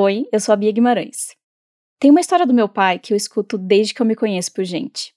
Oi, 0.00 0.28
eu 0.30 0.38
sou 0.38 0.52
a 0.52 0.56
Bia 0.56 0.70
Guimarães. 0.70 1.34
Tem 1.98 2.08
uma 2.08 2.20
história 2.20 2.46
do 2.46 2.54
meu 2.54 2.68
pai 2.68 3.00
que 3.00 3.12
eu 3.12 3.16
escuto 3.16 3.58
desde 3.58 3.92
que 3.92 4.00
eu 4.00 4.06
me 4.06 4.14
conheço 4.14 4.52
por 4.52 4.62
gente. 4.62 5.12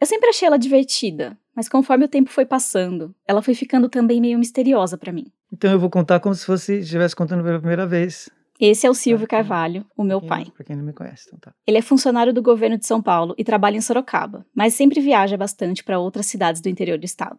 Eu 0.00 0.08
sempre 0.08 0.28
achei 0.28 0.48
ela 0.48 0.58
divertida, 0.58 1.38
mas 1.54 1.68
conforme 1.68 2.06
o 2.06 2.08
tempo 2.08 2.28
foi 2.28 2.44
passando, 2.44 3.14
ela 3.28 3.40
foi 3.40 3.54
ficando 3.54 3.88
também 3.88 4.20
meio 4.20 4.36
misteriosa 4.36 4.98
para 4.98 5.12
mim. 5.12 5.26
Então 5.52 5.70
eu 5.70 5.78
vou 5.78 5.88
contar 5.88 6.18
como 6.18 6.34
se 6.34 6.44
fosse 6.44 6.80
estivesse 6.80 7.14
contando 7.14 7.44
pela 7.44 7.60
primeira 7.60 7.86
vez. 7.86 8.28
Esse 8.58 8.88
é 8.88 8.90
o 8.90 8.94
Silvio 8.94 9.28
Carvalho, 9.28 9.86
o 9.96 10.02
meu 10.02 10.20
pai. 10.20 10.46
Pra 10.52 10.64
quem 10.64 10.74
não 10.74 10.84
me 10.84 10.92
conhece, 10.92 11.26
então 11.28 11.38
tá. 11.38 11.54
Ele 11.64 11.78
é 11.78 11.82
funcionário 11.82 12.34
do 12.34 12.42
governo 12.42 12.76
de 12.76 12.86
São 12.86 13.00
Paulo 13.00 13.36
e 13.38 13.44
trabalha 13.44 13.76
em 13.76 13.80
Sorocaba, 13.80 14.44
mas 14.52 14.74
sempre 14.74 15.00
viaja 15.00 15.36
bastante 15.36 15.84
para 15.84 16.00
outras 16.00 16.26
cidades 16.26 16.60
do 16.60 16.68
interior 16.68 16.98
do 16.98 17.04
estado. 17.04 17.38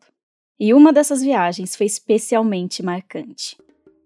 E 0.58 0.74
uma 0.74 0.94
dessas 0.94 1.22
viagens 1.22 1.76
foi 1.76 1.88
especialmente 1.88 2.82
marcante. 2.82 3.58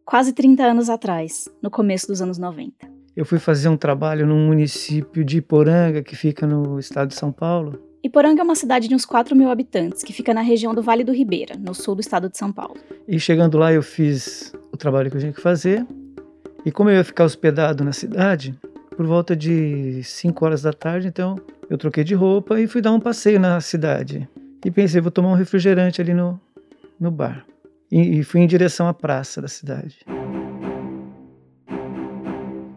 Quase 0.10 0.34
30 0.34 0.64
anos 0.64 0.90
atrás, 0.90 1.48
no 1.62 1.70
começo 1.70 2.08
dos 2.08 2.20
anos 2.20 2.40
90. 2.40 2.74
Eu 3.16 3.24
fui 3.24 3.38
fazer 3.38 3.70
um 3.70 3.78
trabalho 3.78 4.26
num 4.26 4.48
município 4.48 5.24
de 5.24 5.38
Iporanga, 5.38 6.02
que 6.02 6.16
fica 6.16 6.48
no 6.48 6.80
estado 6.80 7.10
de 7.10 7.14
São 7.14 7.32
Paulo. 7.32 7.80
Iporanga 8.04 8.42
é 8.42 8.44
uma 8.44 8.56
cidade 8.56 8.88
de 8.88 8.96
uns 8.96 9.06
4 9.06 9.36
mil 9.36 9.52
habitantes 9.52 10.02
que 10.02 10.12
fica 10.12 10.34
na 10.34 10.42
região 10.42 10.74
do 10.74 10.82
Vale 10.82 11.04
do 11.04 11.14
Ribeira, 11.14 11.56
no 11.60 11.76
sul 11.76 11.94
do 11.94 12.02
estado 12.02 12.28
de 12.28 12.40
São 12.40 12.52
Paulo. 12.52 12.74
E 13.08 13.20
chegando 13.20 13.60
lá, 13.60 13.72
eu 13.72 13.84
fiz 13.84 14.52
o 14.72 14.78
trabalho 14.78 15.12
que 15.12 15.18
eu 15.18 15.22
tinha 15.22 15.32
que 15.32 15.42
fazer. 15.42 15.86
E 16.66 16.72
como 16.72 16.90
eu 16.90 16.96
ia 16.96 17.04
ficar 17.04 17.26
hospedado 17.26 17.84
na 17.84 17.94
cidade, 17.94 18.60
por 18.98 19.06
volta 19.06 19.36
de 19.36 20.04
5 20.04 20.44
horas 20.44 20.64
da 20.64 20.74
tarde, 20.74 21.08
então 21.08 21.36
eu 21.70 21.78
troquei 21.78 22.04
de 22.04 22.16
roupa 22.16 22.60
e 22.60 22.66
fui 22.66 22.82
dar 22.82 22.94
um 22.94 23.00
passeio 23.00 23.40
na 23.40 23.62
cidade. 23.62 24.28
E 24.66 24.72
pensei, 24.72 25.02
vou 25.02 25.12
tomar 25.12 25.30
um 25.30 25.36
refrigerante 25.36 26.02
ali 26.02 26.16
no, 26.16 26.42
no 27.00 27.12
bar. 27.12 27.46
E, 27.92 28.20
e 28.20 28.24
fui 28.24 28.42
em 28.42 28.48
direção 28.48 28.88
à 28.88 28.94
praça 28.94 29.42
da 29.42 29.48
cidade. 29.48 30.00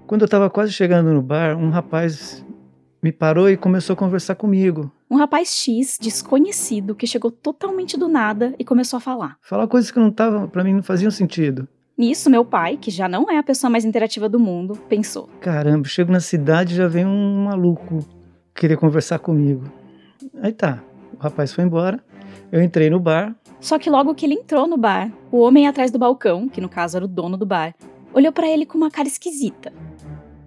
Quando 0.06 0.22
eu 0.22 0.26
estava 0.26 0.50
quase 0.50 0.72
chegando 0.72 1.12
no 1.12 1.22
bar, 1.22 1.56
um 1.56 1.70
rapaz 1.70 2.44
me 3.02 3.10
parou 3.10 3.50
e 3.50 3.56
começou 3.56 3.94
a 3.94 3.96
conversar 3.96 4.34
comigo. 4.34 4.92
Um 5.10 5.16
rapaz 5.16 5.48
X, 5.48 5.98
desconhecido, 6.00 6.94
que 6.94 7.06
chegou 7.06 7.30
totalmente 7.30 7.98
do 7.98 8.08
nada 8.08 8.54
e 8.58 8.64
começou 8.64 8.98
a 8.98 9.00
falar. 9.00 9.36
Falar 9.42 9.66
coisas 9.66 9.90
que 9.90 9.98
não 9.98 10.10
tava, 10.10 10.46
para 10.46 10.62
mim 10.62 10.74
não 10.74 10.82
faziam 10.82 11.10
sentido. 11.10 11.66
Nisso, 11.96 12.30
meu 12.30 12.44
pai, 12.44 12.78
que 12.78 12.90
já 12.90 13.08
não 13.08 13.30
é 13.30 13.38
a 13.38 13.42
pessoa 13.42 13.70
mais 13.70 13.84
interativa 13.84 14.28
do 14.28 14.38
mundo, 14.38 14.76
pensou: 14.88 15.28
Caramba, 15.40 15.86
chego 15.86 16.10
na 16.10 16.20
cidade 16.20 16.74
e 16.74 16.76
já 16.76 16.88
vem 16.88 17.04
um 17.04 17.44
maluco 17.44 18.06
querer 18.54 18.76
conversar 18.76 19.18
comigo. 19.18 19.64
Aí 20.40 20.52
tá, 20.52 20.82
o 21.12 21.22
rapaz 21.22 21.52
foi 21.52 21.64
embora, 21.64 22.02
eu 22.50 22.62
entrei 22.62 22.88
no 22.88 22.98
bar, 22.98 23.34
Só 23.62 23.78
que 23.78 23.88
logo 23.88 24.14
que 24.14 24.26
ele 24.26 24.34
entrou 24.34 24.66
no 24.66 24.76
bar, 24.76 25.10
o 25.30 25.38
homem 25.38 25.68
atrás 25.68 25.90
do 25.92 25.98
balcão, 25.98 26.48
que 26.48 26.60
no 26.60 26.68
caso 26.68 26.96
era 26.96 27.04
o 27.04 27.08
dono 27.08 27.36
do 27.36 27.46
bar, 27.46 27.72
olhou 28.12 28.32
pra 28.32 28.48
ele 28.48 28.66
com 28.66 28.76
uma 28.76 28.90
cara 28.90 29.06
esquisita. 29.06 29.72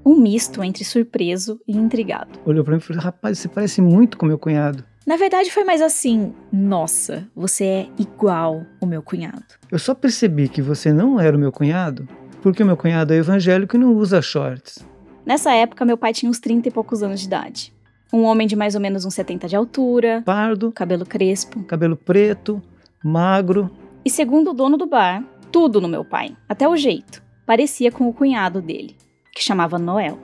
Um 0.06 0.20
misto 0.20 0.62
entre 0.62 0.84
surpreso 0.84 1.60
e 1.66 1.76
intrigado. 1.76 2.38
olhou 2.46 2.64
pra 2.64 2.74
mim 2.74 2.80
e 2.80 2.84
falou: 2.84 3.02
Rapaz, 3.02 3.40
você 3.40 3.48
parece 3.48 3.82
muito 3.82 4.18
com 4.18 4.26
meu 4.26 4.38
cunhado. 4.38 4.84
Na 5.08 5.16
verdade, 5.16 5.50
foi 5.50 5.64
mais 5.64 5.82
assim: 5.82 6.34
Nossa, 6.52 7.26
você 7.34 7.64
é 7.64 7.88
igual 7.98 8.66
o 8.82 8.86
meu 8.86 9.02
cunhado. 9.02 9.46
Eu 9.72 9.80
só 9.80 9.96
percebi 9.96 10.50
que 10.50 10.62
você 10.62 10.92
não 10.92 11.18
era 11.20 11.36
o 11.36 11.40
meu 11.40 11.52
cunhado 11.54 12.08
porque 12.42 12.62
o 12.62 12.66
meu 12.66 12.78
cunhado 12.78 13.12
é 13.14 13.18
evangélico 13.18 13.76
e 13.76 13.80
não 13.80 13.96
usa 13.96 14.22
shorts. 14.22 14.86
Nessa 15.26 15.52
época, 15.54 15.84
meu 15.86 15.98
pai 15.98 16.14
tinha 16.14 16.30
uns 16.30 16.38
30 16.40 16.68
e 16.68 16.72
poucos 16.72 17.02
anos 17.02 17.22
de 17.22 17.26
idade. 17.26 17.74
Um 18.14 18.22
homem 18.24 18.46
de 18.46 18.56
mais 18.56 18.76
ou 18.76 18.82
menos 18.82 19.04
uns 19.04 19.16
70 19.16 19.48
de 19.48 19.56
altura, 19.56 20.22
Pardo, 20.24 20.72
cabelo 20.72 21.06
crespo. 21.08 21.64
cabelo 21.64 21.96
preto, 21.98 22.62
magro. 23.04 23.70
E 24.04 24.10
segundo 24.10 24.52
o 24.52 24.54
dono 24.54 24.78
do 24.78 24.86
bar, 24.86 25.24
tudo 25.52 25.80
no 25.80 25.88
meu 25.88 26.04
pai, 26.04 26.36
até 26.48 26.68
o 26.68 26.76
jeito, 26.76 27.24
parecia 27.46 27.92
com 27.92 28.08
o 28.08 28.14
cunhado 28.14 28.62
dele, 28.62 28.96
que 29.34 29.44
chamava 29.44 29.80
Noel. 29.80 30.20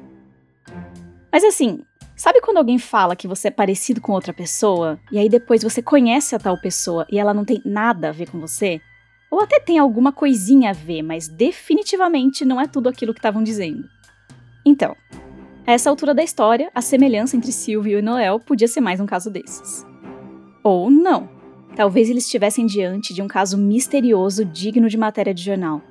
Mas 1.31 1.43
assim, 1.43 1.81
sabe 2.15 2.41
quando 2.41 2.57
alguém 2.57 2.77
fala 2.77 3.15
que 3.15 3.27
você 3.27 3.47
é 3.47 3.51
parecido 3.51 4.01
com 4.01 4.11
outra 4.11 4.33
pessoa, 4.33 4.99
e 5.11 5.17
aí 5.17 5.29
depois 5.29 5.63
você 5.63 5.81
conhece 5.81 6.35
a 6.35 6.39
tal 6.39 6.59
pessoa 6.59 7.05
e 7.09 7.17
ela 7.17 7.33
não 7.33 7.45
tem 7.45 7.61
nada 7.63 8.09
a 8.09 8.11
ver 8.11 8.29
com 8.29 8.39
você? 8.39 8.81
Ou 9.31 9.39
até 9.39 9.59
tem 9.59 9.79
alguma 9.79 10.11
coisinha 10.11 10.71
a 10.71 10.73
ver, 10.73 11.01
mas 11.01 11.29
definitivamente 11.29 12.43
não 12.43 12.59
é 12.59 12.67
tudo 12.67 12.89
aquilo 12.89 13.13
que 13.13 13.19
estavam 13.19 13.41
dizendo. 13.41 13.87
Então, 14.65 14.95
a 15.65 15.71
essa 15.71 15.89
altura 15.89 16.13
da 16.13 16.23
história, 16.23 16.69
a 16.75 16.81
semelhança 16.81 17.37
entre 17.37 17.51
Silvio 17.51 17.99
e 17.99 18.01
Noel 18.01 18.39
podia 18.39 18.67
ser 18.67 18.81
mais 18.81 18.99
um 18.99 19.05
caso 19.05 19.29
desses. 19.29 19.85
Ou 20.63 20.91
não. 20.91 21.40
Talvez 21.75 22.09
eles 22.09 22.25
estivessem 22.25 22.65
diante 22.65 23.13
de 23.13 23.21
um 23.21 23.27
caso 23.27 23.57
misterioso 23.57 24.43
digno 24.43 24.89
de 24.89 24.97
matéria 24.97 25.33
de 25.33 25.43
jornal. 25.43 25.81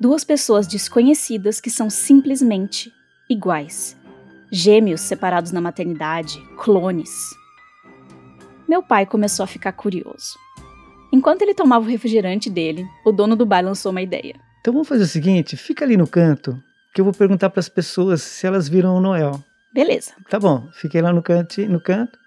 Duas 0.00 0.24
pessoas 0.24 0.66
desconhecidas 0.66 1.60
que 1.60 1.70
são 1.70 1.90
simplesmente 1.90 2.92
iguais. 3.28 3.96
Gêmeos 4.50 5.00
separados 5.00 5.52
na 5.52 5.60
maternidade, 5.60 6.40
clones. 6.56 7.34
Meu 8.68 8.82
pai 8.82 9.04
começou 9.06 9.44
a 9.44 9.46
ficar 9.46 9.72
curioso. 9.72 10.38
Enquanto 11.12 11.42
ele 11.42 11.54
tomava 11.54 11.84
o 11.84 11.88
refrigerante 11.88 12.50
dele, 12.50 12.86
o 13.04 13.12
dono 13.12 13.36
do 13.36 13.46
bar 13.46 13.64
lançou 13.64 13.92
uma 13.92 14.02
ideia. 14.02 14.34
Então 14.60 14.72
vamos 14.72 14.88
fazer 14.88 15.04
o 15.04 15.08
seguinte: 15.08 15.56
fica 15.56 15.84
ali 15.84 15.96
no 15.96 16.06
canto 16.06 16.60
que 16.92 17.00
eu 17.00 17.04
vou 17.04 17.12
perguntar 17.12 17.50
para 17.50 17.60
as 17.60 17.68
pessoas 17.68 18.22
se 18.22 18.46
elas 18.46 18.68
viram 18.68 18.96
o 18.96 19.00
Noel. 19.00 19.42
Beleza. 19.72 20.12
Tá 20.30 20.40
bom, 20.40 20.68
fiquei 20.72 21.02
lá 21.02 21.12
no, 21.12 21.22
canto, 21.22 21.60
no 21.68 21.80
canto. 21.80 22.18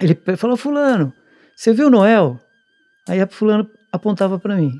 Ele 0.00 0.18
falou: 0.36 0.56
Fulano, 0.56 1.12
você 1.54 1.72
viu 1.72 1.86
o 1.86 1.90
Noel? 1.90 2.38
Aí 3.08 3.20
a 3.20 3.26
Fulano 3.26 3.68
apontava 3.90 4.38
para 4.38 4.56
mim: 4.56 4.70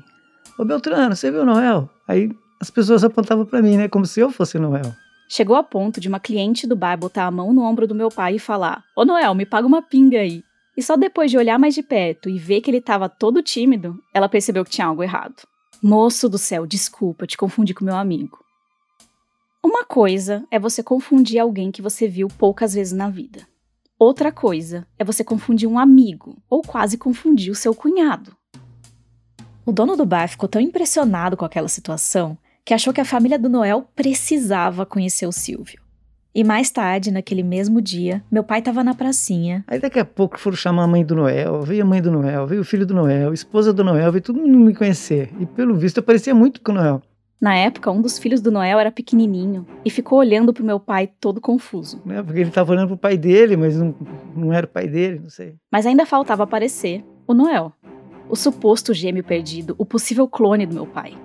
Ô 0.57 0.63
Beltrano, 0.63 1.15
você 1.15 1.31
viu 1.31 1.41
o 1.41 1.45
Noel? 1.45 1.89
Aí 2.07 2.29
as 2.61 2.69
pessoas 2.69 3.03
apontavam 3.03 3.45
para 3.45 3.61
mim, 3.61 3.77
né? 3.77 3.87
Como 3.87 4.05
se 4.05 4.19
eu 4.19 4.29
fosse 4.29 4.59
Noel. 4.59 4.93
Chegou 5.27 5.55
a 5.55 5.63
ponto 5.63 5.99
de 5.99 6.07
uma 6.07 6.19
cliente 6.19 6.65
do 6.65 6.75
bar 6.75 6.97
botar 6.97 7.25
a 7.25 7.31
mão 7.31 7.53
no 7.53 7.61
ombro 7.61 7.87
do 7.87 7.95
meu 7.95 8.09
pai 8.09 8.35
e 8.35 8.39
falar: 8.39 8.83
Ô 8.95 9.03
Noel, 9.03 9.33
me 9.33 9.45
paga 9.45 9.67
uma 9.67 9.81
pinga 9.81 10.19
aí. 10.19 10.43
E 10.77 10.81
só 10.81 10.95
depois 10.95 11.29
de 11.29 11.37
olhar 11.37 11.59
mais 11.59 11.75
de 11.75 11.83
perto 11.83 12.29
e 12.29 12.37
ver 12.37 12.61
que 12.61 12.71
ele 12.71 12.79
tava 12.79 13.09
todo 13.09 13.43
tímido, 13.43 13.99
ela 14.13 14.29
percebeu 14.29 14.63
que 14.63 14.71
tinha 14.71 14.87
algo 14.87 15.03
errado. 15.03 15.43
Moço 15.83 16.29
do 16.29 16.37
céu, 16.37 16.65
desculpa, 16.65 17.27
te 17.27 17.37
confundi 17.37 17.73
com 17.73 17.83
meu 17.83 17.95
amigo. 17.95 18.39
Uma 19.63 19.83
coisa 19.83 20.45
é 20.49 20.57
você 20.57 20.81
confundir 20.81 21.39
alguém 21.39 21.69
que 21.71 21.81
você 21.81 22.07
viu 22.07 22.27
poucas 22.27 22.73
vezes 22.73 22.93
na 22.93 23.09
vida. 23.09 23.45
Outra 23.99 24.31
coisa 24.31 24.87
é 24.97 25.03
você 25.03 25.25
confundir 25.25 25.67
um 25.67 25.77
amigo, 25.77 26.37
ou 26.49 26.61
quase 26.61 26.97
confundir 26.97 27.51
o 27.51 27.55
seu 27.55 27.75
cunhado. 27.75 28.31
O 29.65 29.73
dono 29.73 29.97
do 29.97 30.05
bar 30.05 30.29
ficou 30.29 30.47
tão 30.47 30.61
impressionado 30.61 31.35
com 31.35 31.43
aquela 31.43 31.67
situação 31.67 32.37
que 32.63 32.73
achou 32.73 32.93
que 32.93 33.01
a 33.01 33.05
família 33.05 33.37
do 33.37 33.49
Noel 33.49 33.89
precisava 33.93 34.85
conhecer 34.85 35.27
o 35.27 35.33
Silvio. 35.33 35.81
E 36.33 36.45
mais 36.45 36.71
tarde, 36.71 37.11
naquele 37.11 37.43
mesmo 37.43 37.81
dia, 37.81 38.23
meu 38.31 38.41
pai 38.41 38.59
estava 38.59 38.85
na 38.85 38.95
pracinha. 38.95 39.65
Aí 39.67 39.79
daqui 39.79 39.99
a 39.99 40.05
pouco 40.05 40.39
foram 40.39 40.55
chamar 40.55 40.83
a 40.83 40.87
mãe 40.87 41.03
do 41.03 41.15
Noel, 41.15 41.61
veio 41.63 41.83
a 41.83 41.85
mãe 41.85 42.01
do 42.01 42.09
Noel, 42.09 42.47
veio 42.47 42.61
o 42.61 42.65
filho 42.65 42.85
do 42.85 42.93
Noel, 42.93 43.31
a 43.31 43.33
esposa 43.33 43.73
do 43.73 43.83
Noel, 43.83 44.13
veio 44.13 44.23
todo 44.23 44.39
mundo 44.39 44.59
me 44.59 44.73
conhecer. 44.73 45.29
E 45.41 45.45
pelo 45.45 45.75
visto 45.75 45.97
eu 45.97 46.03
parecia 46.03 46.33
muito 46.33 46.61
com 46.61 46.71
o 46.71 46.75
Noel. 46.75 47.01
Na 47.41 47.55
época, 47.55 47.89
um 47.89 48.01
dos 48.01 48.19
filhos 48.19 48.41
do 48.41 48.51
Noel 48.51 48.79
era 48.79 48.91
pequenininho 48.91 49.65
e 49.85 49.89
ficou 49.89 50.19
olhando 50.19 50.53
pro 50.53 50.63
meu 50.63 50.77
pai 50.77 51.07
todo 51.07 51.39
confuso. 51.39 52.01
Né? 52.05 52.21
Porque 52.21 52.39
ele 52.39 52.49
estava 52.49 52.73
olhando 52.73 52.89
pro 52.89 52.97
pai 52.97 53.17
dele, 53.17 53.55
mas 53.55 53.77
não, 53.77 53.95
não 54.35 54.51
era 54.51 54.65
o 54.65 54.69
pai 54.69 54.87
dele, 54.87 55.19
não 55.19 55.29
sei. 55.29 55.55
Mas 55.71 55.85
ainda 55.85 56.05
faltava 56.05 56.43
aparecer 56.43 57.03
o 57.25 57.33
Noel, 57.33 57.71
o 58.27 58.35
suposto 58.35 58.93
gêmeo 58.93 59.23
perdido, 59.23 59.73
o 59.77 59.85
possível 59.85 60.27
clone 60.27 60.65
do 60.65 60.75
meu 60.75 60.85
pai. 60.85 61.17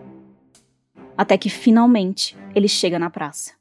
Até 1.16 1.36
que 1.36 1.50
finalmente 1.50 2.36
ele 2.54 2.68
chega 2.68 2.98
na 2.98 3.10
praça. 3.10 3.52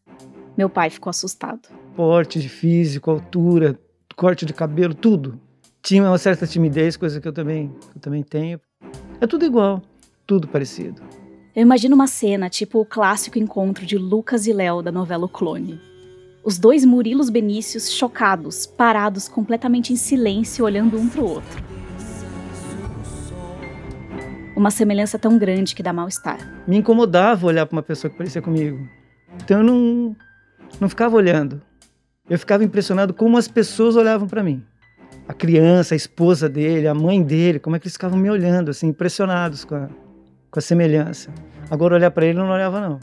Meu 0.55 0.69
pai 0.69 0.91
ficou 0.91 1.09
assustado. 1.09 1.69
Porte 1.95 2.39
de 2.39 2.49
físico, 2.49 3.09
altura, 3.09 3.79
corte 4.15 4.45
de 4.45 4.53
cabelo, 4.53 4.93
tudo. 4.93 5.39
Tinha 5.81 6.03
uma 6.03 6.17
certa 6.19 6.45
timidez, 6.45 6.95
coisa 6.95 7.19
que 7.19 7.27
eu 7.27 7.33
também, 7.33 7.69
que 7.91 7.97
eu 7.97 8.01
também 8.01 8.21
tenho. 8.21 8.59
É 9.19 9.25
tudo 9.25 9.43
igual, 9.43 9.81
tudo 10.27 10.47
parecido. 10.47 11.01
Eu 11.55 11.61
imagino 11.61 11.93
uma 11.93 12.07
cena 12.07 12.49
tipo 12.49 12.79
o 12.79 12.85
clássico 12.85 13.37
encontro 13.37 13.85
de 13.85 13.95
Lucas 13.95 14.47
e 14.47 14.53
Léo 14.53 14.81
da 14.81 14.91
novela 14.91 15.25
O 15.25 15.29
Clone. 15.29 15.79
Os 16.43 16.57
dois 16.57 16.83
Murilos 16.83 17.29
Benícios 17.29 17.91
chocados, 17.91 18.65
parados 18.65 19.27
completamente 19.27 19.93
em 19.93 19.95
silêncio, 19.95 20.65
olhando 20.65 20.97
um 20.97 21.07
pro 21.07 21.23
outro. 21.23 21.63
Uma 24.57 24.71
semelhança 24.71 25.19
tão 25.19 25.37
grande 25.37 25.75
que 25.75 25.83
dá 25.83 25.93
mal-estar. 25.93 26.39
Me 26.67 26.77
incomodava 26.77 27.45
olhar 27.45 27.67
para 27.67 27.75
uma 27.75 27.83
pessoa 27.83 28.09
que 28.09 28.17
parecia 28.17 28.41
comigo. 28.41 28.89
Então 29.43 29.59
eu 29.59 29.63
não, 29.63 30.15
não 30.81 30.89
ficava 30.89 31.15
olhando. 31.15 31.61
Eu 32.27 32.39
ficava 32.39 32.63
impressionado 32.63 33.13
como 33.13 33.37
as 33.37 33.47
pessoas 33.47 33.95
olhavam 33.95 34.27
para 34.27 34.41
mim. 34.41 34.63
A 35.27 35.35
criança, 35.35 35.93
a 35.93 35.97
esposa 35.97 36.49
dele, 36.49 36.87
a 36.87 36.95
mãe 36.95 37.21
dele, 37.21 37.59
como 37.59 37.75
é 37.75 37.79
que 37.79 37.85
eles 37.85 37.93
ficavam 37.93 38.17
me 38.17 38.29
olhando, 38.31 38.71
assim, 38.71 38.87
impressionados 38.87 39.63
com 39.63 39.75
a, 39.75 39.87
com 40.53 40.59
a 40.59 40.61
semelhança. 40.61 41.33
Agora 41.71 41.95
olhar 41.95 42.11
para 42.11 42.27
ele 42.27 42.37
não 42.37 42.47
olhava 42.47 42.79
não. 42.79 42.99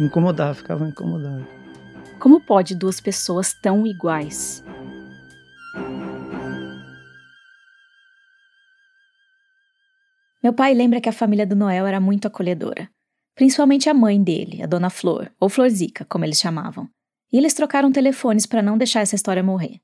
Incomodava, 0.00 0.54
ficava 0.54 0.88
incomodado. 0.88 1.46
Como 2.18 2.40
pode 2.40 2.74
duas 2.74 2.98
pessoas 2.98 3.52
tão 3.60 3.86
iguais? 3.86 4.64
Meu 10.42 10.54
pai 10.54 10.72
lembra 10.72 10.98
que 10.98 11.10
a 11.10 11.12
família 11.12 11.46
do 11.46 11.54
Noel 11.54 11.86
era 11.86 12.00
muito 12.00 12.26
acolhedora. 12.26 12.88
principalmente 13.36 13.90
a 13.90 13.94
mãe 13.94 14.20
dele, 14.22 14.62
a 14.62 14.66
dona 14.66 14.88
Flor, 14.88 15.30
ou 15.38 15.50
Florzica, 15.50 16.06
como 16.06 16.24
eles 16.24 16.40
chamavam. 16.40 16.88
E 17.30 17.36
eles 17.36 17.52
trocaram 17.52 17.92
telefones 17.92 18.46
para 18.46 18.62
não 18.62 18.78
deixar 18.78 19.00
essa 19.00 19.14
história 19.14 19.42
morrer. 19.42 19.78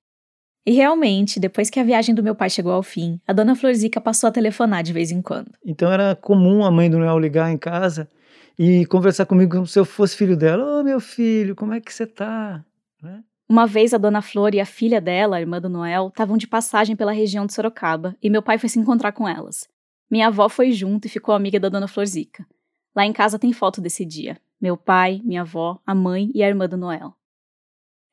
E 0.64 0.70
realmente, 0.70 1.40
depois 1.40 1.68
que 1.68 1.80
a 1.80 1.84
viagem 1.84 2.14
do 2.14 2.22
meu 2.22 2.34
pai 2.34 2.48
chegou 2.48 2.72
ao 2.72 2.82
fim, 2.82 3.20
a 3.26 3.32
dona 3.32 3.56
Florzica 3.56 4.00
passou 4.00 4.28
a 4.28 4.32
telefonar 4.32 4.82
de 4.82 4.92
vez 4.92 5.10
em 5.10 5.20
quando. 5.20 5.50
Então 5.64 5.90
era 5.90 6.14
comum 6.14 6.64
a 6.64 6.70
mãe 6.70 6.88
do 6.88 6.98
Noel 6.98 7.18
ligar 7.18 7.50
em 7.50 7.58
casa 7.58 8.08
e 8.56 8.86
conversar 8.86 9.26
comigo 9.26 9.56
como 9.56 9.66
se 9.66 9.78
eu 9.78 9.84
fosse 9.84 10.16
filho 10.16 10.36
dela. 10.36 10.64
Ô, 10.64 10.80
oh, 10.80 10.84
meu 10.84 11.00
filho, 11.00 11.56
como 11.56 11.74
é 11.74 11.80
que 11.80 11.92
você 11.92 12.06
tá? 12.06 12.64
Né? 13.02 13.24
Uma 13.48 13.66
vez 13.66 13.92
a 13.92 13.98
dona 13.98 14.22
Flor 14.22 14.54
e 14.54 14.60
a 14.60 14.64
filha 14.64 15.00
dela, 15.00 15.36
a 15.36 15.40
irmã 15.40 15.60
do 15.60 15.68
Noel, 15.68 16.08
estavam 16.08 16.36
de 16.36 16.46
passagem 16.46 16.94
pela 16.94 17.12
região 17.12 17.44
de 17.44 17.52
Sorocaba 17.52 18.16
e 18.22 18.30
meu 18.30 18.42
pai 18.42 18.56
foi 18.56 18.68
se 18.68 18.78
encontrar 18.78 19.12
com 19.12 19.28
elas. 19.28 19.68
Minha 20.08 20.28
avó 20.28 20.48
foi 20.48 20.70
junto 20.70 21.06
e 21.06 21.10
ficou 21.10 21.34
amiga 21.34 21.58
da 21.58 21.68
dona 21.68 21.88
Florzica. 21.88 22.46
Lá 22.94 23.04
em 23.04 23.12
casa 23.12 23.38
tem 23.38 23.52
foto 23.52 23.80
desse 23.80 24.04
dia. 24.04 24.38
Meu 24.60 24.76
pai, 24.76 25.20
minha 25.24 25.40
avó, 25.40 25.80
a 25.84 25.94
mãe 25.94 26.30
e 26.34 26.42
a 26.42 26.48
irmã 26.48 26.68
do 26.68 26.76
Noel. 26.76 27.14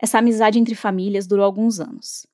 Essa 0.01 0.17
amizade 0.17 0.57
entre 0.57 0.73
famílias 0.73 1.27
durou 1.27 1.45
alguns 1.45 1.79
anos. 1.79 2.25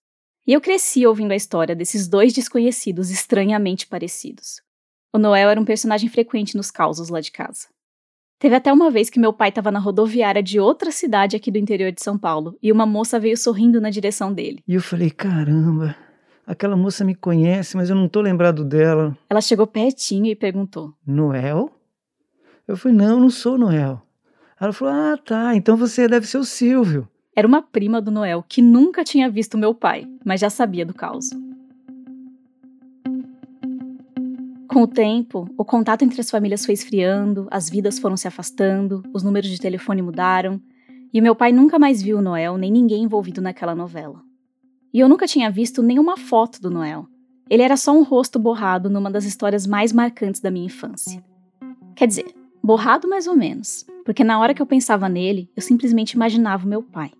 E 0.47 0.53
eu 0.53 0.61
cresci 0.61 1.07
ouvindo 1.07 1.31
a 1.31 1.35
história 1.35 1.75
desses 1.75 2.07
dois 2.07 2.31
desconhecidos 2.31 3.09
estranhamente 3.09 3.87
parecidos. 3.87 4.61
O 5.11 5.17
Noel 5.17 5.49
era 5.49 5.59
um 5.59 5.65
personagem 5.65 6.07
frequente 6.07 6.55
nos 6.55 6.69
causos 6.69 7.09
lá 7.09 7.19
de 7.19 7.31
casa. 7.31 7.67
Teve 8.37 8.53
até 8.55 8.71
uma 8.71 8.91
vez 8.91 9.09
que 9.09 9.19
meu 9.19 9.33
pai 9.33 9.49
estava 9.49 9.71
na 9.71 9.79
rodoviária 9.79 10.43
de 10.43 10.59
outra 10.59 10.91
cidade 10.91 11.35
aqui 11.35 11.49
do 11.49 11.57
interior 11.57 11.91
de 11.91 12.03
São 12.03 12.17
Paulo 12.17 12.55
e 12.61 12.71
uma 12.71 12.85
moça 12.85 13.19
veio 13.19 13.37
sorrindo 13.37 13.81
na 13.81 13.89
direção 13.89 14.31
dele. 14.31 14.61
E 14.67 14.75
eu 14.75 14.81
falei: 14.81 15.09
caramba, 15.09 15.95
aquela 16.45 16.75
moça 16.75 17.03
me 17.03 17.15
conhece, 17.15 17.75
mas 17.75 17.89
eu 17.89 17.95
não 17.95 18.07
tô 18.07 18.21
lembrado 18.21 18.63
dela. 18.63 19.17
Ela 19.29 19.41
chegou 19.41 19.65
pertinho 19.65 20.27
e 20.27 20.35
perguntou: 20.35 20.93
Noel? 21.07 21.71
Eu 22.67 22.77
falei: 22.77 22.95
não, 22.95 23.19
não 23.19 23.29
sou 23.31 23.57
Noel. 23.57 24.01
Ela 24.59 24.73
falou: 24.73 24.93
ah, 24.93 25.17
tá, 25.17 25.55
então 25.55 25.75
você 25.75 26.07
deve 26.07 26.27
ser 26.27 26.37
o 26.37 26.45
Silvio. 26.45 27.07
Era 27.35 27.45
uma 27.45 27.61
prima 27.61 28.01
do 28.01 28.09
Noel 28.09 28.45
que 28.47 28.61
nunca 28.61 29.03
tinha 29.03 29.29
visto 29.29 29.57
meu 29.57 29.73
pai, 29.73 30.07
mas 30.23 30.39
já 30.39 30.49
sabia 30.49 30.85
do 30.85 30.93
caos. 30.93 31.29
Com 34.69 34.83
o 34.83 34.87
tempo, 34.87 35.49
o 35.57 35.65
contato 35.65 36.03
entre 36.03 36.21
as 36.21 36.29
famílias 36.29 36.65
foi 36.65 36.73
esfriando, 36.73 37.47
as 37.51 37.69
vidas 37.69 37.99
foram 37.99 38.15
se 38.15 38.27
afastando, 38.27 39.03
os 39.13 39.21
números 39.21 39.49
de 39.49 39.59
telefone 39.59 40.01
mudaram, 40.01 40.61
e 41.13 41.19
meu 41.19 41.35
pai 41.35 41.51
nunca 41.51 41.77
mais 41.77 42.01
viu 42.01 42.19
o 42.19 42.21
Noel 42.21 42.57
nem 42.57 42.71
ninguém 42.71 43.03
envolvido 43.03 43.41
naquela 43.41 43.75
novela. 43.75 44.21
E 44.93 44.99
eu 45.01 45.09
nunca 45.09 45.27
tinha 45.27 45.51
visto 45.51 45.83
nenhuma 45.83 46.15
foto 46.15 46.61
do 46.61 46.69
Noel. 46.69 47.05
Ele 47.49 47.63
era 47.63 47.75
só 47.75 47.91
um 47.91 48.03
rosto 48.03 48.39
borrado 48.39 48.89
numa 48.89 49.11
das 49.11 49.25
histórias 49.25 49.67
mais 49.67 49.91
marcantes 49.91 50.39
da 50.39 50.49
minha 50.49 50.65
infância. 50.65 51.21
Quer 51.95 52.07
dizer, 52.07 52.33
borrado 52.63 53.07
mais 53.09 53.27
ou 53.27 53.35
menos, 53.35 53.85
porque 54.05 54.23
na 54.23 54.39
hora 54.39 54.53
que 54.53 54.61
eu 54.61 54.65
pensava 54.65 55.09
nele, 55.09 55.49
eu 55.55 55.61
simplesmente 55.61 56.13
imaginava 56.13 56.65
o 56.65 56.69
meu 56.69 56.81
pai. 56.81 57.11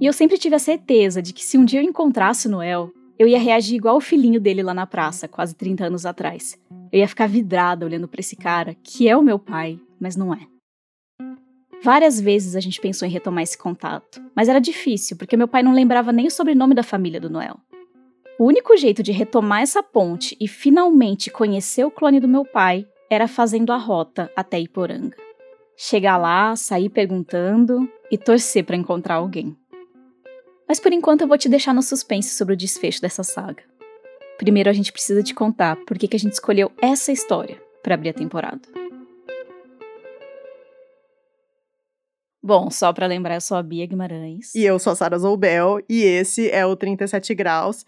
E 0.00 0.06
eu 0.06 0.12
sempre 0.12 0.38
tive 0.38 0.54
a 0.54 0.60
certeza 0.60 1.20
de 1.20 1.32
que 1.32 1.44
se 1.44 1.58
um 1.58 1.64
dia 1.64 1.80
eu 1.80 1.84
encontrasse 1.84 2.46
o 2.46 2.50
Noel, 2.50 2.92
eu 3.18 3.26
ia 3.26 3.38
reagir 3.38 3.74
igual 3.74 3.96
o 3.96 4.00
filhinho 4.00 4.40
dele 4.40 4.62
lá 4.62 4.72
na 4.72 4.86
praça, 4.86 5.26
quase 5.26 5.56
30 5.56 5.86
anos 5.86 6.06
atrás. 6.06 6.56
Eu 6.92 7.00
ia 7.00 7.08
ficar 7.08 7.26
vidrada 7.28 7.84
olhando 7.84 8.06
para 8.06 8.20
esse 8.20 8.36
cara, 8.36 8.76
que 8.82 9.08
é 9.08 9.16
o 9.16 9.22
meu 9.22 9.40
pai, 9.40 9.80
mas 9.98 10.14
não 10.14 10.32
é. 10.32 10.46
Várias 11.82 12.20
vezes 12.20 12.54
a 12.54 12.60
gente 12.60 12.80
pensou 12.80 13.06
em 13.08 13.10
retomar 13.10 13.42
esse 13.42 13.58
contato, 13.58 14.22
mas 14.36 14.48
era 14.48 14.60
difícil, 14.60 15.16
porque 15.16 15.36
meu 15.36 15.48
pai 15.48 15.64
não 15.64 15.72
lembrava 15.72 16.12
nem 16.12 16.28
o 16.28 16.30
sobrenome 16.30 16.74
da 16.74 16.82
família 16.84 17.20
do 17.20 17.30
Noel. 17.30 17.58
O 18.38 18.44
único 18.44 18.76
jeito 18.76 19.02
de 19.02 19.10
retomar 19.10 19.62
essa 19.62 19.82
ponte 19.82 20.36
e 20.40 20.46
finalmente 20.46 21.28
conhecer 21.28 21.84
o 21.84 21.90
clone 21.90 22.20
do 22.20 22.28
meu 22.28 22.44
pai 22.44 22.86
era 23.10 23.26
fazendo 23.26 23.72
a 23.72 23.76
rota 23.76 24.30
até 24.36 24.60
Iporanga. 24.60 25.16
Chegar 25.76 26.16
lá, 26.18 26.54
sair 26.54 26.88
perguntando 26.88 27.88
e 28.10 28.16
torcer 28.16 28.64
para 28.64 28.76
encontrar 28.76 29.16
alguém. 29.16 29.56
Mas 30.68 30.78
por 30.78 30.92
enquanto 30.92 31.22
eu 31.22 31.28
vou 31.28 31.38
te 31.38 31.48
deixar 31.48 31.72
no 31.72 31.82
suspense 31.82 32.36
sobre 32.36 32.52
o 32.52 32.56
desfecho 32.56 33.00
dessa 33.00 33.22
saga. 33.22 33.62
Primeiro 34.36 34.68
a 34.68 34.72
gente 34.74 34.92
precisa 34.92 35.22
te 35.22 35.34
contar 35.34 35.76
por 35.86 35.98
que, 35.98 36.14
a 36.14 36.18
gente 36.18 36.34
escolheu 36.34 36.70
essa 36.80 37.10
história 37.10 37.60
para 37.82 37.94
abrir 37.94 38.10
a 38.10 38.14
temporada. 38.14 38.60
Bom, 42.42 42.70
só 42.70 42.92
para 42.92 43.06
lembrar, 43.06 43.34
eu 43.34 43.40
sou 43.40 43.56
a 43.56 43.62
Bia 43.62 43.86
Guimarães. 43.86 44.54
E 44.54 44.62
eu 44.62 44.78
sou 44.78 44.92
a 44.92 44.96
Sara 44.96 45.18
Zoubel, 45.18 45.80
e 45.88 46.02
esse 46.02 46.50
é 46.50 46.64
o 46.64 46.76
37 46.76 47.34
Graus. 47.34 47.84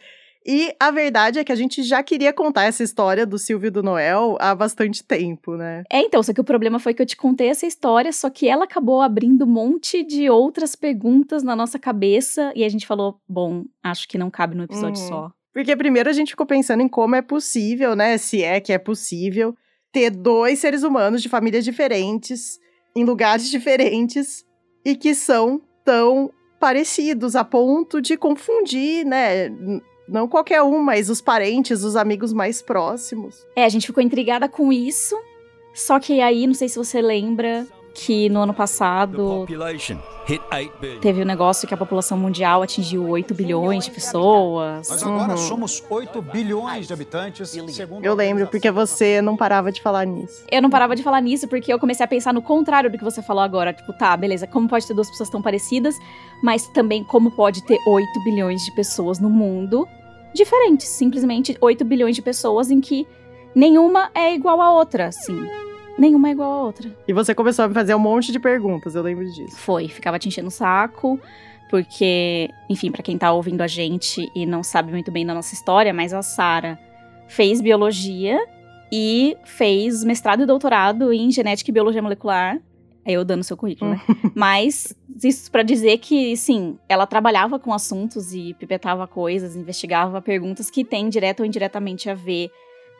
E 0.46 0.74
a 0.80 0.90
verdade 0.90 1.38
é 1.38 1.44
que 1.44 1.52
a 1.52 1.56
gente 1.56 1.82
já 1.82 2.02
queria 2.02 2.32
contar 2.32 2.64
essa 2.64 2.82
história 2.82 3.26
do 3.26 3.38
Silvio 3.38 3.68
e 3.68 3.70
do 3.70 3.82
Noel 3.82 4.36
há 4.40 4.54
bastante 4.54 5.04
tempo, 5.04 5.54
né? 5.56 5.84
É, 5.90 6.00
então, 6.00 6.22
só 6.22 6.32
que 6.32 6.40
o 6.40 6.44
problema 6.44 6.78
foi 6.78 6.94
que 6.94 7.02
eu 7.02 7.06
te 7.06 7.16
contei 7.16 7.48
essa 7.48 7.66
história, 7.66 8.12
só 8.12 8.30
que 8.30 8.48
ela 8.48 8.64
acabou 8.64 9.02
abrindo 9.02 9.44
um 9.44 9.48
monte 9.48 10.02
de 10.02 10.30
outras 10.30 10.74
perguntas 10.74 11.42
na 11.42 11.54
nossa 11.54 11.78
cabeça 11.78 12.52
e 12.56 12.64
a 12.64 12.68
gente 12.68 12.86
falou, 12.86 13.20
bom, 13.28 13.64
acho 13.82 14.08
que 14.08 14.16
não 14.16 14.30
cabe 14.30 14.56
no 14.56 14.64
episódio 14.64 15.02
uhum. 15.02 15.08
só. 15.08 15.32
Porque 15.52 15.76
primeiro 15.76 16.08
a 16.08 16.12
gente 16.12 16.30
ficou 16.30 16.46
pensando 16.46 16.82
em 16.82 16.88
como 16.88 17.16
é 17.16 17.22
possível, 17.22 17.94
né? 17.94 18.16
Se 18.16 18.42
é 18.42 18.60
que 18.60 18.72
é 18.72 18.78
possível 18.78 19.54
ter 19.92 20.10
dois 20.10 20.58
seres 20.58 20.82
humanos 20.82 21.20
de 21.20 21.28
famílias 21.28 21.64
diferentes, 21.64 22.58
em 22.94 23.04
lugares 23.04 23.50
diferentes 23.50 24.44
e 24.84 24.96
que 24.96 25.14
são 25.14 25.60
tão 25.84 26.30
parecidos 26.58 27.34
a 27.34 27.44
ponto 27.44 28.00
de 28.00 28.16
confundir, 28.16 29.04
né? 29.04 29.48
Não 30.10 30.26
qualquer 30.26 30.60
um, 30.62 30.82
mas 30.82 31.08
os 31.08 31.20
parentes, 31.20 31.84
os 31.84 31.94
amigos 31.94 32.32
mais 32.32 32.60
próximos. 32.60 33.46
É, 33.54 33.64
a 33.64 33.68
gente 33.68 33.86
ficou 33.86 34.02
intrigada 34.02 34.48
com 34.48 34.72
isso. 34.72 35.16
Só 35.72 36.00
que 36.00 36.20
aí, 36.20 36.48
não 36.48 36.54
sei 36.54 36.68
se 36.68 36.76
você 36.76 37.00
lembra, 37.00 37.64
que 37.94 38.28
no 38.28 38.40
ano 38.40 38.54
passado 38.54 39.46
teve 41.00 41.20
o 41.20 41.22
um 41.22 41.26
negócio 41.26 41.66
que 41.66 41.74
a 41.74 41.76
população 41.76 42.16
mundial 42.16 42.62
atingiu 42.62 43.08
8 43.08 43.34
bilhões 43.34 43.84
de 43.84 43.90
pessoas. 43.90 44.88
Nós 44.88 45.02
agora 45.02 45.32
uhum. 45.32 45.36
somos 45.36 45.84
8 45.88 46.22
bilhões 46.22 46.86
de 46.86 46.92
habitantes. 46.92 47.54
Eu 48.02 48.14
lembro, 48.14 48.46
porque 48.46 48.70
você 48.70 49.20
não 49.20 49.36
parava 49.36 49.72
de 49.72 49.82
falar 49.82 50.04
nisso. 50.06 50.44
Eu 50.50 50.62
não 50.62 50.70
parava 50.70 50.94
de 50.94 51.02
falar 51.02 51.20
nisso 51.20 51.48
porque 51.48 51.72
eu 51.72 51.78
comecei 51.78 52.04
a 52.04 52.08
pensar 52.08 52.32
no 52.32 52.42
contrário 52.42 52.90
do 52.90 52.98
que 52.98 53.04
você 53.04 53.22
falou 53.22 53.42
agora. 53.42 53.72
Tipo, 53.72 53.92
tá, 53.92 54.16
beleza, 54.16 54.46
como 54.46 54.68
pode 54.68 54.86
ter 54.86 54.94
duas 54.94 55.10
pessoas 55.10 55.28
tão 55.28 55.42
parecidas, 55.42 55.96
mas 56.42 56.66
também 56.68 57.04
como 57.04 57.30
pode 57.30 57.62
ter 57.64 57.78
8 57.86 58.24
bilhões 58.24 58.64
de 58.64 58.72
pessoas 58.72 59.18
no 59.18 59.28
mundo 59.28 59.86
diferentes. 60.34 60.88
Simplesmente 60.88 61.56
8 61.60 61.84
bilhões 61.84 62.16
de 62.16 62.22
pessoas 62.22 62.70
em 62.70 62.80
que 62.80 63.06
nenhuma 63.54 64.10
é 64.14 64.34
igual 64.34 64.60
à 64.60 64.72
outra, 64.72 65.06
assim. 65.06 65.46
Nenhuma 65.98 66.28
é 66.28 66.32
igual 66.32 66.50
à 66.50 66.62
outra. 66.64 66.90
E 67.06 67.12
você 67.12 67.34
começou 67.34 67.64
a 67.64 67.68
me 67.68 67.74
fazer 67.74 67.94
um 67.94 67.98
monte 67.98 68.32
de 68.32 68.40
perguntas, 68.40 68.94
eu 68.94 69.02
lembro 69.02 69.24
disso. 69.24 69.56
Foi, 69.56 69.88
ficava 69.88 70.18
te 70.18 70.28
enchendo 70.28 70.48
o 70.48 70.50
saco, 70.50 71.20
porque, 71.68 72.48
enfim, 72.68 72.90
para 72.90 73.02
quem 73.02 73.18
tá 73.18 73.32
ouvindo 73.32 73.60
a 73.60 73.66
gente 73.66 74.30
e 74.34 74.46
não 74.46 74.62
sabe 74.62 74.90
muito 74.90 75.10
bem 75.10 75.26
da 75.26 75.34
nossa 75.34 75.54
história, 75.54 75.92
mas 75.92 76.12
a 76.12 76.22
Sara 76.22 76.78
fez 77.28 77.60
biologia 77.60 78.38
e 78.92 79.36
fez 79.44 80.02
mestrado 80.02 80.42
e 80.42 80.46
doutorado 80.46 81.12
em 81.12 81.30
genética 81.30 81.70
e 81.70 81.72
biologia 81.74 82.02
molecular. 82.02 82.58
É 83.04 83.12
eu 83.12 83.24
dando 83.24 83.42
seu 83.42 83.56
currículo, 83.56 83.92
né? 83.92 84.00
Mas 84.34 84.94
isso 85.22 85.50
para 85.50 85.62
dizer 85.62 85.98
que, 85.98 86.36
sim, 86.36 86.78
ela 86.88 87.06
trabalhava 87.06 87.58
com 87.58 87.72
assuntos 87.72 88.32
e 88.34 88.54
pipetava 88.54 89.06
coisas, 89.06 89.56
investigava 89.56 90.20
perguntas 90.20 90.70
que 90.70 90.84
têm 90.84 91.08
direta 91.08 91.42
ou 91.42 91.46
indiretamente 91.46 92.10
a 92.10 92.14
ver 92.14 92.50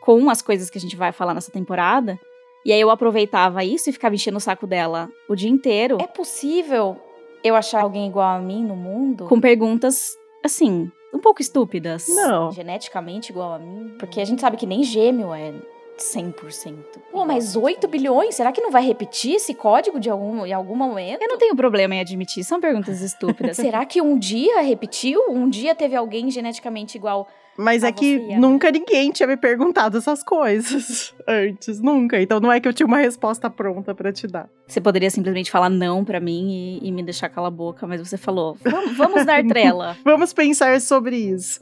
com 0.02 0.30
as 0.30 0.40
coisas 0.40 0.70
que 0.70 0.78
a 0.78 0.80
gente 0.80 0.96
vai 0.96 1.12
falar 1.12 1.34
nessa 1.34 1.52
temporada. 1.52 2.18
E 2.64 2.72
aí 2.72 2.80
eu 2.80 2.90
aproveitava 2.90 3.64
isso 3.64 3.88
e 3.88 3.92
ficava 3.92 4.14
enchendo 4.14 4.36
o 4.36 4.40
saco 4.40 4.66
dela 4.66 5.08
o 5.28 5.34
dia 5.34 5.48
inteiro. 5.48 5.98
É 6.00 6.06
possível 6.06 6.96
eu 7.42 7.54
achar 7.54 7.82
alguém 7.82 8.06
igual 8.06 8.36
a 8.36 8.38
mim 8.38 8.64
no 8.64 8.76
mundo? 8.76 9.26
Com 9.26 9.40
perguntas, 9.40 10.16
assim, 10.44 10.90
um 11.12 11.18
pouco 11.18 11.40
estúpidas. 11.40 12.06
Não. 12.08 12.52
Geneticamente 12.52 13.30
igual 13.32 13.54
a 13.54 13.58
mim. 13.58 13.94
Porque 13.98 14.20
a 14.20 14.24
gente 14.24 14.40
sabe 14.40 14.56
que 14.56 14.66
nem 14.66 14.82
gêmeo 14.82 15.32
é 15.32 15.54
100%. 16.00 16.76
Pô, 17.10 17.24
mas 17.24 17.56
8 17.56 17.86
bilhões? 17.88 18.34
Será 18.34 18.52
que 18.52 18.60
não 18.60 18.70
vai 18.70 18.84
repetir 18.84 19.34
esse 19.34 19.54
código 19.54 20.00
de 20.00 20.10
algum, 20.10 20.44
em 20.44 20.52
algum 20.52 20.74
momento? 20.74 21.22
Eu 21.22 21.28
não 21.28 21.38
tenho 21.38 21.54
problema 21.54 21.94
em 21.94 22.00
admitir, 22.00 22.44
são 22.44 22.60
perguntas 22.60 23.00
estúpidas. 23.00 23.56
Será 23.58 23.84
que 23.84 24.00
um 24.00 24.18
dia 24.18 24.60
repetiu? 24.60 25.30
Um 25.30 25.48
dia 25.48 25.74
teve 25.74 25.94
alguém 25.94 26.30
geneticamente 26.30 26.96
igual 26.96 27.28
mas 27.60 27.82
é 27.82 27.92
que 27.92 28.18
você, 28.18 28.38
nunca 28.38 28.70
ninguém 28.70 29.10
tinha 29.10 29.26
me 29.26 29.36
perguntado 29.36 29.98
essas 29.98 30.22
coisas 30.22 31.14
antes, 31.28 31.78
nunca. 31.78 32.20
Então 32.20 32.40
não 32.40 32.50
é 32.50 32.58
que 32.58 32.66
eu 32.66 32.72
tinha 32.72 32.86
uma 32.86 32.96
resposta 32.96 33.50
pronta 33.50 33.94
para 33.94 34.10
te 34.10 34.26
dar. 34.26 34.48
Você 34.66 34.80
poderia 34.80 35.10
simplesmente 35.10 35.50
falar 35.50 35.68
não 35.68 36.02
para 36.02 36.18
mim 36.20 36.78
e, 36.82 36.88
e, 36.88 36.92
me 36.92 37.02
deixar 37.02 37.28
cala 37.28 37.48
a 37.48 37.50
boca, 37.50 37.86
mas 37.86 38.00
você 38.00 38.16
falou: 38.16 38.56
vamos, 38.62 38.96
vamos 38.96 39.26
dar 39.26 39.44
trela. 39.44 39.94
vamos 40.04 40.32
pensar 40.32 40.80
sobre 40.80 41.16
isso. 41.16 41.60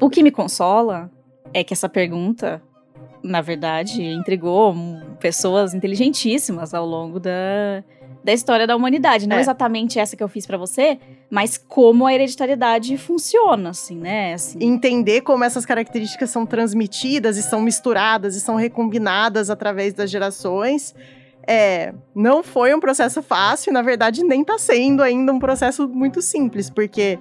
o 0.00 0.10
que 0.10 0.24
me 0.24 0.32
consola 0.32 1.08
é 1.54 1.62
que 1.62 1.72
essa 1.72 1.88
pergunta 1.88 2.60
na 3.22 3.40
verdade, 3.40 4.02
intrigou 4.02 4.74
pessoas 5.20 5.74
inteligentíssimas 5.74 6.74
ao 6.74 6.86
longo 6.86 7.18
da, 7.18 7.82
da 8.22 8.32
história 8.32 8.66
da 8.66 8.76
humanidade. 8.76 9.28
Não 9.28 9.36
é. 9.36 9.40
exatamente 9.40 9.98
essa 9.98 10.16
que 10.16 10.22
eu 10.22 10.28
fiz 10.28 10.46
para 10.46 10.56
você, 10.56 10.98
mas 11.30 11.56
como 11.58 12.06
a 12.06 12.14
hereditariedade 12.14 12.96
funciona, 12.96 13.70
assim, 13.70 13.96
né? 13.96 14.34
Assim. 14.34 14.58
Entender 14.60 15.20
como 15.22 15.44
essas 15.44 15.66
características 15.66 16.30
são 16.30 16.46
transmitidas 16.46 17.36
e 17.36 17.42
são 17.42 17.60
misturadas 17.60 18.36
e 18.36 18.40
são 18.40 18.56
recombinadas 18.56 19.50
através 19.50 19.92
das 19.92 20.10
gerações 20.10 20.94
é, 21.48 21.94
não 22.14 22.42
foi 22.42 22.74
um 22.74 22.80
processo 22.80 23.22
fácil, 23.22 23.72
na 23.72 23.80
verdade 23.80 24.22
nem 24.22 24.44
tá 24.44 24.58
sendo 24.58 25.02
ainda 25.02 25.32
um 25.32 25.38
processo 25.38 25.88
muito 25.88 26.20
simples, 26.20 26.68
porque 26.68 27.18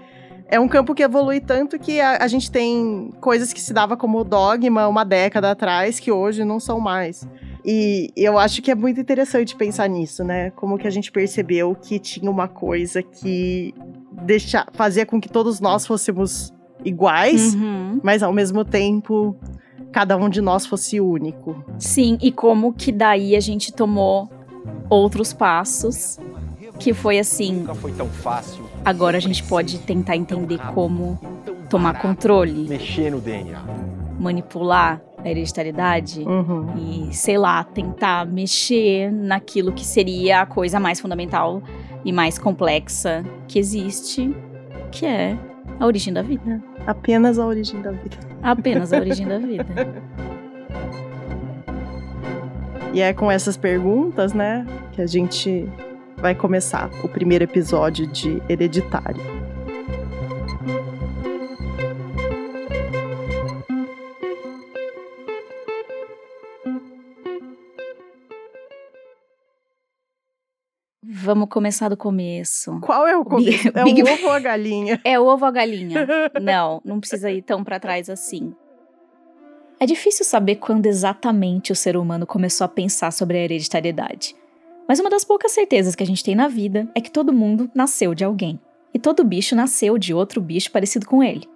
é 0.49 0.59
um 0.59 0.67
campo 0.67 0.95
que 0.95 1.03
evolui 1.03 1.39
tanto 1.39 1.77
que 1.77 1.99
a, 1.99 2.23
a, 2.23 2.27
gente 2.27 2.49
tem 2.49 3.11
coisas 3.19 3.51
que 3.51 3.59
se 3.59 3.73
dava 3.73 3.97
como 3.97 4.23
dogma 4.23 4.87
uma 4.87 5.03
década 5.03 5.51
atrás 5.51 5.99
que 5.99 6.11
hoje 6.11 6.45
não 6.45 6.59
são 6.59 6.79
mais. 6.79 7.27
E 7.65 8.11
eu 8.15 8.39
acho 8.39 8.61
que 8.61 8.71
é 8.71 8.75
muito 8.75 8.99
interessante 8.99 9.55
pensar 9.55 9.89
nisso, 9.89 10.23
né? 10.23 10.51
Como 10.51 10.77
que 10.77 10.87
a 10.87 10.89
gente 10.89 11.11
percebeu 11.11 11.75
que 11.75 11.99
tinha 11.99 12.31
uma 12.31 12.47
coisa 12.47 13.03
que 13.03 13.73
deixa, 14.23 14.65
fazia 14.71 15.05
com 15.05 15.19
que 15.19 15.27
todos 15.27 15.59
nós 15.59 15.85
fôssemos 15.85 16.53
iguais, 16.85 17.53
uhum. 17.53 17.99
mas 18.01 18.23
ao 18.23 18.31
mesmo 18.31 18.63
tempo 18.63 19.35
cada 19.91 20.15
um 20.15 20.29
de 20.29 20.39
nós 20.39 20.65
fosse 20.65 21.01
único. 21.01 21.61
Sim, 21.77 22.17
e 22.21 22.31
como 22.31 22.71
que 22.71 22.91
daí 22.91 23.35
a 23.35 23.39
gente 23.39 23.73
tomou 23.73 24.29
outros 24.89 25.33
passos 25.33 26.19
que 26.79 26.93
foi 26.93 27.19
assim. 27.19 27.53
Nunca 27.53 27.75
foi 27.75 27.91
tão 27.91 28.07
fácil. 28.07 28.63
Agora 28.87 29.17
a 29.17 29.19
gente 29.19 29.43
pode 29.43 29.79
tentar 29.79 30.15
entender 30.15 30.57
como 30.73 31.19
tomar 31.69 32.01
controle. 32.01 32.69
Mexer 32.69 33.11
no 33.11 33.19
DNA. 33.19 33.61
Manipular 34.17 35.01
a 35.17 35.29
hereditariedade 35.29 36.21
uhum. 36.21 37.09
e, 37.09 37.13
sei 37.13 37.37
lá, 37.37 37.65
tentar 37.65 38.25
mexer 38.25 39.11
naquilo 39.11 39.73
que 39.73 39.83
seria 39.83 40.39
a 40.39 40.45
coisa 40.45 40.79
mais 40.79 41.01
fundamental 41.01 41.61
e 42.05 42.13
mais 42.13 42.39
complexa 42.39 43.25
que 43.45 43.59
existe, 43.59 44.33
que 44.89 45.05
é 45.05 45.37
a 45.81 45.85
origem 45.85 46.13
da 46.13 46.21
vida. 46.21 46.63
Apenas 46.85 47.37
a 47.37 47.45
origem 47.45 47.81
da 47.81 47.91
vida. 47.91 48.15
Apenas 48.41 48.93
a 48.93 48.99
origem 48.99 49.27
da 49.27 49.37
vida. 49.37 49.65
E 52.93 53.01
é 53.01 53.13
com 53.13 53.29
essas 53.29 53.57
perguntas, 53.57 54.33
né, 54.33 54.65
que 54.93 55.01
a 55.01 55.05
gente 55.05 55.69
vai 56.17 56.33
começar 56.33 56.89
o 57.03 57.07
primeiro 57.07 57.43
episódio 57.43 58.07
de 58.07 58.41
Hereditário. 58.49 59.21
Vamos 71.03 71.49
começar 71.49 71.89
do 71.89 71.97
começo. 71.97 72.79
Qual 72.81 73.05
é 73.05 73.15
o 73.15 73.23
começo? 73.23 73.67
é 73.67 73.83
Big... 73.83 74.01
o 74.01 74.11
ovo 74.11 74.27
ou 74.27 74.31
a 74.33 74.39
galinha? 74.39 74.99
É 75.03 75.19
o 75.19 75.25
ovo 75.25 75.43
ou 75.43 75.49
a 75.49 75.51
galinha. 75.51 76.07
não, 76.41 76.81
não 76.83 76.99
precisa 76.99 77.29
ir 77.29 77.41
tão 77.41 77.63
para 77.63 77.79
trás 77.79 78.09
assim. 78.09 78.55
É 79.79 79.85
difícil 79.85 80.25
saber 80.25 80.55
quando 80.55 80.87
exatamente 80.87 81.71
o 81.71 81.75
ser 81.75 81.95
humano 81.95 82.25
começou 82.25 82.65
a 82.65 82.69
pensar 82.69 83.11
sobre 83.11 83.37
a 83.37 83.41
hereditariedade. 83.41 84.35
Mas 84.87 84.99
uma 84.99 85.09
das 85.09 85.25
poucas 85.25 85.51
certezas 85.51 85.95
que 85.95 86.03
a 86.03 86.05
gente 86.07 86.23
tem 86.23 86.35
na 86.35 86.47
vida 86.47 86.87
é 86.95 87.01
que 87.01 87.11
todo 87.11 87.33
mundo 87.33 87.69
nasceu 87.75 88.15
de 88.15 88.23
alguém. 88.23 88.59
E 88.93 88.99
todo 88.99 89.23
bicho 89.23 89.55
nasceu 89.55 89.97
de 89.97 90.13
outro 90.13 90.39
bicho 90.39 90.71
parecido 90.71 91.05
com 91.05 91.21
ele. 91.21 91.47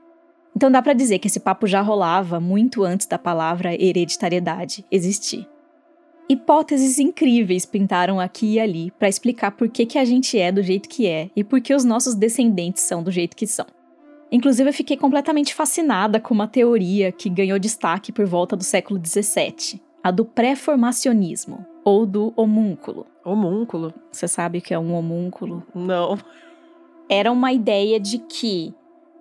Então 0.55 0.69
dá 0.69 0.81
para 0.81 0.93
dizer 0.93 1.19
que 1.19 1.27
esse 1.27 1.39
papo 1.39 1.65
já 1.65 1.81
rolava 1.81 2.39
muito 2.39 2.83
antes 2.83 3.07
da 3.07 3.17
palavra 3.17 3.73
hereditariedade 3.73 4.85
existir. 4.91 5.47
Hipóteses 6.27 6.99
incríveis 6.99 7.65
pintaram 7.65 8.19
aqui 8.19 8.53
e 8.53 8.59
ali 8.59 8.91
para 8.91 9.09
explicar 9.09 9.51
por 9.51 9.69
que, 9.69 9.85
que 9.85 9.97
a 9.97 10.05
gente 10.05 10.37
é 10.37 10.51
do 10.51 10.61
jeito 10.61 10.87
que 10.87 11.07
é 11.07 11.29
e 11.35 11.43
por 11.43 11.61
que 11.61 11.73
os 11.73 11.83
nossos 11.83 12.15
descendentes 12.15 12.83
são 12.83 13.01
do 13.01 13.11
jeito 13.11 13.35
que 13.35 13.47
são. 13.47 13.65
Inclusive, 14.31 14.69
eu 14.69 14.73
fiquei 14.73 14.95
completamente 14.95 15.53
fascinada 15.53 16.19
com 16.19 16.33
uma 16.33 16.47
teoria 16.47 17.11
que 17.11 17.29
ganhou 17.29 17.59
destaque 17.59 18.13
por 18.13 18.25
volta 18.25 18.55
do 18.55 18.63
século 18.63 19.01
XVII, 19.05 19.81
a 20.01 20.09
do 20.09 20.23
pré-formacionismo, 20.23 21.65
ou 21.83 22.05
do 22.05 22.33
homúnculo. 22.35 23.05
Homúnculo? 23.23 23.93
Você 24.11 24.27
sabe 24.27 24.59
o 24.59 24.61
que 24.61 24.73
é 24.73 24.79
um 24.79 24.93
homúnculo? 24.93 25.63
Não. 25.73 26.17
Era 27.09 27.31
uma 27.31 27.51
ideia 27.51 27.99
de 27.99 28.19
que 28.19 28.73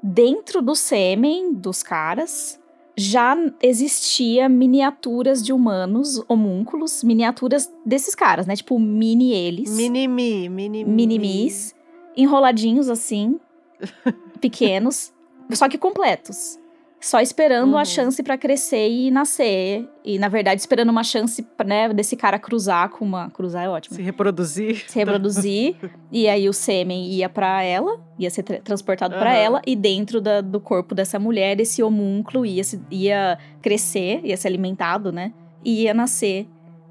dentro 0.03 0.63
do 0.63 0.75
sêmen 0.75 1.53
dos 1.53 1.83
caras 1.83 2.61
já 2.97 3.35
existia 3.63 4.47
miniaturas 4.49 5.43
de 5.43 5.53
humanos, 5.53 6.23
homúnculos, 6.29 7.03
miniaturas 7.03 7.73
desses 7.85 8.15
caras, 8.15 8.47
né? 8.47 8.55
Tipo, 8.55 8.79
mini 8.79 9.33
eles. 9.33 9.75
Mini-mi, 9.75 10.49
mini 10.51 10.85
Mini-mis, 10.85 11.75
enroladinhos 12.15 12.91
assim, 12.91 13.41
pequenos, 14.41 15.15
só 15.55 15.67
que 15.67 15.79
completos. 15.79 16.60
Só 17.01 17.19
esperando 17.21 17.73
uhum. 17.73 17.79
a 17.79 17.85
chance 17.85 18.23
para 18.23 18.37
crescer 18.37 18.89
e 18.91 19.11
nascer. 19.11 19.89
E, 20.05 20.19
na 20.19 20.29
verdade, 20.29 20.61
esperando 20.61 20.91
uma 20.91 21.03
chance, 21.03 21.47
né, 21.65 21.89
desse 21.95 22.15
cara 22.15 22.39
cruzar 22.39 22.91
com 22.91 23.05
uma. 23.05 23.31
Cruzar 23.31 23.65
é 23.65 23.69
ótimo. 23.69 23.97
Se 23.97 24.03
reproduzir. 24.03 24.85
Se 24.87 24.99
reproduzir. 24.99 25.77
e 26.13 26.29
aí 26.29 26.47
o 26.47 26.53
sêmen 26.53 27.11
ia 27.11 27.29
para 27.29 27.63
ela, 27.63 27.99
ia 28.19 28.29
ser 28.29 28.43
tra 28.43 28.61
transportado 28.61 29.15
uhum. 29.15 29.21
para 29.21 29.35
ela, 29.35 29.63
e 29.67 29.75
dentro 29.75 30.21
da, 30.21 30.43
do 30.43 30.61
corpo 30.61 30.95
dessa 30.95 31.19
mulher, 31.19 31.59
esse 31.59 31.83
homúnculo 31.83 32.45
ia, 32.45 32.63
ia 32.91 33.39
crescer, 33.63 34.21
ia 34.23 34.37
ser 34.37 34.49
alimentado, 34.49 35.11
né? 35.11 35.33
E 35.65 35.85
ia 35.85 35.95
nascer 35.95 36.47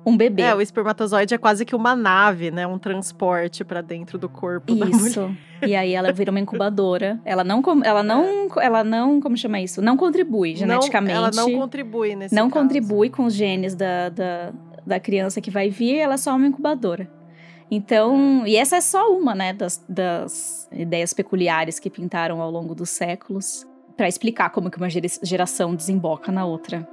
um 0.09 0.17
bebê. 0.17 0.43
É, 0.43 0.55
o 0.55 0.61
espermatozoide 0.61 1.33
é 1.33 1.37
quase 1.37 1.65
que 1.65 1.75
uma 1.75 1.95
nave, 1.95 2.51
né? 2.51 2.65
Um 2.65 2.77
transporte 2.77 3.63
para 3.63 3.81
dentro 3.81 4.17
do 4.17 4.27
corpo 4.27 4.73
isso. 4.73 4.79
da 4.79 4.85
mulher. 4.85 5.07
Isso. 5.09 5.37
E 5.65 5.75
aí 5.75 5.93
ela 5.93 6.11
vira 6.11 6.31
uma 6.31 6.39
incubadora. 6.39 7.19
Ela 7.25 7.43
não, 7.43 7.61
ela 7.83 8.01
não, 8.01 8.47
ela 8.61 8.83
não, 8.83 9.19
como 9.19 9.37
chama 9.37 9.59
isso? 9.59 9.81
Não 9.81 9.97
contribui 9.97 10.55
geneticamente. 10.55 11.13
Não, 11.13 11.25
ela 11.25 11.31
não 11.35 11.59
contribui 11.59 12.15
nesse 12.15 12.33
Não 12.33 12.49
caso. 12.49 12.61
contribui 12.61 13.09
com 13.09 13.25
os 13.25 13.33
genes 13.33 13.75
da, 13.75 14.09
da, 14.09 14.53
da 14.85 14.99
criança 14.99 15.41
que 15.41 15.51
vai 15.51 15.69
vir, 15.69 15.97
ela 15.97 16.13
é 16.13 16.17
só 16.17 16.35
uma 16.35 16.47
incubadora. 16.47 17.09
Então, 17.71 18.47
e 18.47 18.55
essa 18.55 18.77
é 18.77 18.81
só 18.81 19.11
uma, 19.15 19.35
né, 19.35 19.53
das, 19.53 19.83
das 19.87 20.67
ideias 20.71 21.13
peculiares 21.13 21.77
que 21.77 21.89
pintaram 21.89 22.41
ao 22.41 22.49
longo 22.49 22.73
dos 22.73 22.89
séculos 22.89 23.67
para 23.95 24.07
explicar 24.07 24.49
como 24.49 24.71
que 24.71 24.77
uma 24.77 24.89
geração 24.89 25.75
desemboca 25.75 26.31
na 26.31 26.45
outra. 26.45 26.87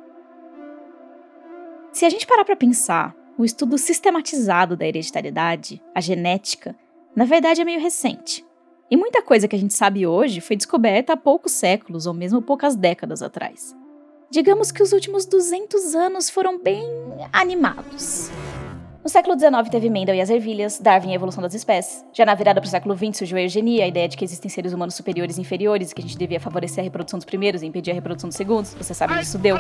Se 1.97 2.05
a 2.05 2.11
gente 2.11 2.27
parar 2.27 2.45
para 2.45 2.55
pensar, 2.55 3.17
o 3.39 3.43
estudo 3.43 3.79
sistematizado 3.79 4.77
da 4.77 4.87
hereditariedade, 4.87 5.83
a 5.95 6.01
genética, 6.03 6.77
na 7.17 7.25
verdade 7.25 7.63
é 7.63 7.65
meio 7.65 7.81
recente. 7.81 8.45
E 8.91 8.99
muita 8.99 9.23
coisa 9.23 9.49
que 9.49 9.57
a 9.57 9.59
gente 9.59 9.73
sabe 9.73 10.07
hoje 10.07 10.43
foi 10.43 10.57
descoberta 10.57 11.15
há 11.15 11.17
poucos 11.17 11.53
séculos 11.53 12.05
ou 12.05 12.13
mesmo 12.13 12.43
poucas 12.43 12.77
décadas 12.77 13.23
atrás. 13.23 13.75
Digamos 14.31 14.71
que 14.71 14.83
os 14.83 14.93
últimos 14.93 15.25
200 15.25 15.95
anos 15.95 16.29
foram 16.29 16.63
bem 16.63 16.87
animados. 17.33 18.31
No 19.03 19.09
século 19.09 19.35
XIX 19.39 19.67
teve 19.71 19.89
Mendel 19.89 20.17
e 20.17 20.21
as 20.21 20.29
ervilhas, 20.29 20.79
Darwin 20.79 21.09
e 21.09 21.13
a 21.13 21.15
evolução 21.15 21.43
das 21.43 21.55
espécies. 21.55 22.05
Já 22.13 22.27
na 22.27 22.35
virada 22.35 22.61
para 22.61 22.69
o 22.69 22.71
século 22.71 22.95
XX 22.95 23.17
surgiu 23.17 23.39
a 23.39 23.41
eugenia, 23.41 23.85
a 23.85 23.89
ideia 23.89 24.07
de 24.07 24.19
que 24.19 24.25
existem 24.27 24.51
seres 24.51 24.75
humanos 24.75 24.95
superiores 24.95 25.39
e 25.39 25.41
inferiores 25.41 25.93
e 25.93 25.95
que 25.95 26.03
a 26.03 26.05
gente 26.05 26.19
devia 26.19 26.41
favorecer 26.41 26.81
a 26.81 26.85
reprodução 26.85 27.19
dos 27.19 27.25
primeiros 27.25 27.63
e 27.63 27.67
impedir 27.67 27.93
a 27.93 27.95
reprodução 27.95 28.29
dos 28.29 28.37
segundos. 28.37 28.75
Você 28.75 28.93
sabe 28.93 29.19
disso 29.19 29.39
deu. 29.39 29.57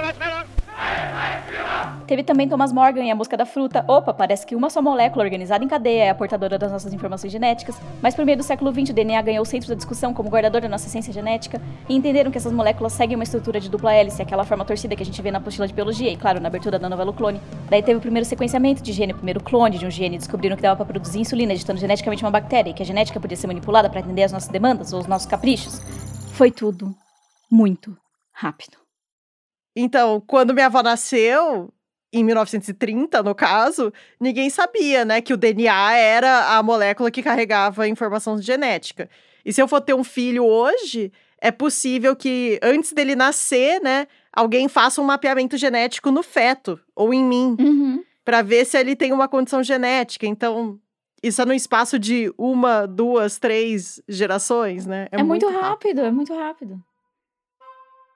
Teve 2.06 2.22
também 2.22 2.48
Thomas 2.48 2.72
Morgan 2.72 3.02
e 3.02 3.10
a 3.10 3.16
mosca 3.16 3.36
da 3.36 3.44
fruta. 3.44 3.84
Opa, 3.88 4.14
parece 4.14 4.46
que 4.46 4.54
uma 4.54 4.70
só 4.70 4.80
molécula 4.80 5.24
organizada 5.24 5.64
em 5.64 5.68
cadeia 5.68 6.04
é 6.04 6.10
a 6.10 6.14
portadora 6.14 6.56
das 6.56 6.70
nossas 6.70 6.92
informações 6.92 7.32
genéticas. 7.32 7.76
Mas 8.00 8.14
por 8.14 8.24
meio 8.24 8.38
do 8.38 8.44
século 8.44 8.72
XX, 8.72 8.90
o 8.90 8.92
DNA 8.92 9.20
ganhou 9.22 9.42
o 9.42 9.46
centro 9.46 9.68
da 9.68 9.74
discussão 9.74 10.14
como 10.14 10.30
guardador 10.30 10.60
da 10.60 10.68
nossa 10.68 10.86
essência 10.86 11.12
genética 11.12 11.60
e 11.88 11.96
entenderam 11.96 12.30
que 12.30 12.38
essas 12.38 12.52
moléculas 12.52 12.92
seguem 12.92 13.16
uma 13.16 13.24
estrutura 13.24 13.58
de 13.58 13.68
dupla 13.68 13.92
hélice, 13.92 14.22
aquela 14.22 14.44
forma 14.44 14.64
torcida 14.64 14.94
que 14.94 15.02
a 15.02 15.06
gente 15.06 15.20
vê 15.20 15.32
na 15.32 15.38
apostila 15.38 15.66
de 15.66 15.74
biologia 15.74 16.12
e, 16.12 16.16
claro, 16.16 16.38
na 16.40 16.46
abertura 16.46 16.78
da 16.78 16.88
novela 16.88 17.12
Clone. 17.12 17.40
Daí 17.68 17.82
teve 17.82 17.98
o 17.98 18.00
primeiro 18.00 18.24
sequenciamento 18.24 18.82
de 18.82 18.92
gene, 18.92 19.12
o 19.12 19.16
primeiro 19.16 19.42
clone 19.42 19.76
de 19.76 19.84
um 19.84 19.90
gene, 19.90 20.16
descobriram 20.16 20.54
que 20.54 20.62
dava 20.62 20.76
para 20.76 20.86
produzir 20.86 21.18
insulina 21.18 21.52
editando 21.52 21.80
geneticamente 21.80 22.22
uma 22.22 22.30
bactéria 22.30 22.70
e 22.70 22.74
que 22.74 22.82
a 22.82 22.86
genética 22.86 23.18
podia 23.18 23.36
ser 23.36 23.48
manipulada 23.48 23.90
para 23.90 23.98
atender 23.98 24.22
às 24.22 24.32
nossas 24.32 24.48
demandas 24.48 24.92
ou 24.92 25.00
os 25.00 25.06
nossos 25.08 25.26
caprichos. 25.26 25.80
Foi 26.34 26.52
tudo 26.52 26.94
muito 27.50 27.96
rápido. 28.32 28.85
Então, 29.76 30.22
quando 30.26 30.54
minha 30.54 30.66
avó 30.66 30.82
nasceu, 30.82 31.70
em 32.10 32.24
1930, 32.24 33.22
no 33.22 33.34
caso, 33.34 33.92
ninguém 34.18 34.48
sabia, 34.48 35.04
né, 35.04 35.20
que 35.20 35.34
o 35.34 35.36
DNA 35.36 35.92
era 35.92 36.56
a 36.56 36.62
molécula 36.62 37.10
que 37.10 37.22
carregava 37.22 37.82
a 37.82 37.88
informação 37.88 38.40
genética. 38.40 39.10
E 39.44 39.52
se 39.52 39.60
eu 39.60 39.68
for 39.68 39.82
ter 39.82 39.94
um 39.94 40.02
filho 40.02 40.44
hoje, 40.44 41.12
é 41.38 41.50
possível 41.50 42.16
que 42.16 42.58
antes 42.62 42.94
dele 42.94 43.14
nascer, 43.14 43.80
né, 43.82 44.06
alguém 44.32 44.66
faça 44.66 45.00
um 45.00 45.04
mapeamento 45.04 45.58
genético 45.58 46.10
no 46.10 46.22
feto 46.22 46.80
ou 46.94 47.12
em 47.12 47.22
mim, 47.22 47.54
uhum. 47.60 48.02
para 48.24 48.40
ver 48.40 48.64
se 48.64 48.78
ele 48.78 48.96
tem 48.96 49.12
uma 49.12 49.28
condição 49.28 49.62
genética. 49.62 50.26
Então, 50.26 50.80
isso 51.22 51.42
é 51.42 51.44
no 51.44 51.52
espaço 51.52 51.98
de 51.98 52.32
uma, 52.38 52.86
duas, 52.86 53.38
três 53.38 54.02
gerações, 54.08 54.86
né? 54.86 55.06
É, 55.12 55.20
é 55.20 55.22
muito, 55.22 55.46
muito 55.46 55.60
rápido, 55.60 55.68
rápido, 55.68 56.00
é 56.00 56.10
muito 56.10 56.34
rápido. 56.34 56.82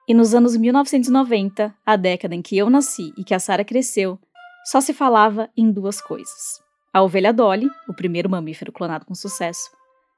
E 0.07 0.13
nos 0.13 0.33
anos 0.33 0.57
1990, 0.57 1.73
a 1.85 1.95
década 1.95 2.35
em 2.35 2.41
que 2.41 2.57
eu 2.57 2.69
nasci 2.69 3.13
e 3.17 3.23
que 3.23 3.33
a 3.33 3.39
Sara 3.39 3.63
cresceu, 3.63 4.19
só 4.65 4.81
se 4.81 4.93
falava 4.93 5.49
em 5.55 5.71
duas 5.71 6.01
coisas: 6.01 6.59
a 6.93 7.01
ovelha 7.01 7.31
Dolly, 7.31 7.69
o 7.87 7.93
primeiro 7.93 8.29
mamífero 8.29 8.71
clonado 8.71 9.05
com 9.05 9.15
sucesso, 9.15 9.69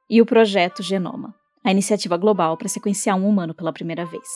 e 0.10 0.22
o 0.22 0.26
projeto 0.26 0.82
Genoma, 0.82 1.36
a 1.64 1.72
iniciativa 1.72 2.18
global 2.18 2.58
para 2.58 2.68
sequenciar 2.68 3.18
um 3.18 3.28
humano 3.28 3.54
pela 3.54 3.74
primeira 3.74 4.06
vez. 4.06 4.28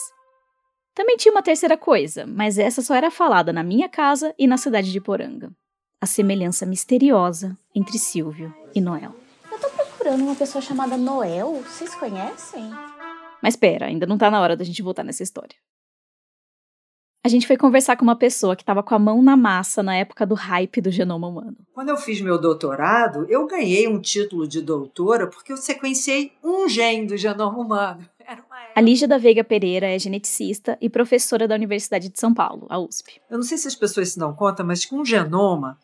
Também 0.94 1.16
tinha 1.16 1.32
uma 1.32 1.42
terceira 1.42 1.76
coisa, 1.76 2.26
mas 2.26 2.58
essa 2.58 2.82
só 2.82 2.94
era 2.94 3.10
falada 3.10 3.52
na 3.52 3.62
minha 3.62 3.88
casa 3.88 4.34
e 4.38 4.46
na 4.46 4.56
cidade 4.56 4.90
de 4.90 5.00
Poranga. 5.00 5.52
a 6.00 6.06
semelhança 6.06 6.64
misteriosa 6.64 7.56
entre 7.74 7.98
Silvio 7.98 8.54
e 8.74 8.80
Noel. 8.80 9.14
Eu 9.50 9.58
tô 9.58 9.68
procurando 9.68 10.22
uma 10.22 10.34
pessoa 10.34 10.62
chamada 10.62 10.96
Noel. 10.96 11.62
Vocês 11.62 11.94
conhecem? 11.94 12.70
Mas 13.42 13.54
espera, 13.54 13.86
ainda 13.86 14.06
não 14.06 14.18
tá 14.18 14.30
na 14.30 14.40
hora 14.40 14.56
da 14.56 14.64
gente 14.64 14.82
voltar 14.82 15.04
nessa 15.04 15.22
história. 15.22 15.56
A 17.24 17.28
gente 17.28 17.46
foi 17.46 17.56
conversar 17.56 17.96
com 17.96 18.04
uma 18.04 18.16
pessoa 18.16 18.56
que 18.56 18.62
estava 18.62 18.82
com 18.82 18.94
a 18.94 18.98
mão 18.98 19.20
na 19.20 19.36
massa 19.36 19.82
na 19.82 19.94
época 19.94 20.24
do 20.24 20.34
hype 20.34 20.80
do 20.80 20.90
genoma 20.90 21.26
humano. 21.26 21.56
Quando 21.74 21.90
eu 21.90 21.96
fiz 21.96 22.20
meu 22.20 22.38
doutorado, 22.40 23.26
eu 23.28 23.46
ganhei 23.46 23.88
um 23.88 24.00
título 24.00 24.46
de 24.46 24.62
doutora 24.62 25.26
porque 25.26 25.52
eu 25.52 25.56
sequenciei 25.56 26.32
um 26.42 26.68
gene 26.68 27.06
do 27.06 27.16
genoma 27.16 27.58
humano. 27.58 28.08
A 28.74 28.80
Lígia 28.80 29.08
da 29.08 29.18
Veiga 29.18 29.42
Pereira 29.42 29.88
é 29.88 29.98
geneticista 29.98 30.78
e 30.80 30.88
professora 30.88 31.48
da 31.48 31.54
Universidade 31.54 32.08
de 32.08 32.20
São 32.20 32.32
Paulo, 32.32 32.66
a 32.70 32.78
USP. 32.78 33.20
Eu 33.28 33.38
não 33.38 33.42
sei 33.42 33.58
se 33.58 33.66
as 33.66 33.74
pessoas 33.74 34.10
se 34.10 34.18
dão 34.18 34.32
conta, 34.32 34.62
mas 34.62 34.84
com 34.84 35.00
um 35.00 35.04
genoma 35.04 35.76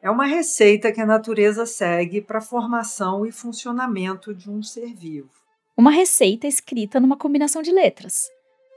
é 0.00 0.08
uma 0.10 0.26
receita 0.26 0.92
que 0.92 1.00
a 1.00 1.06
natureza 1.06 1.66
segue 1.66 2.20
para 2.20 2.38
a 2.38 2.42
formação 2.42 3.26
e 3.26 3.32
funcionamento 3.32 4.32
de 4.32 4.48
um 4.48 4.62
ser 4.62 4.94
vivo. 4.94 5.39
Uma 5.76 5.90
receita 5.90 6.46
escrita 6.46 7.00
numa 7.00 7.16
combinação 7.16 7.62
de 7.62 7.72
letras. 7.72 8.28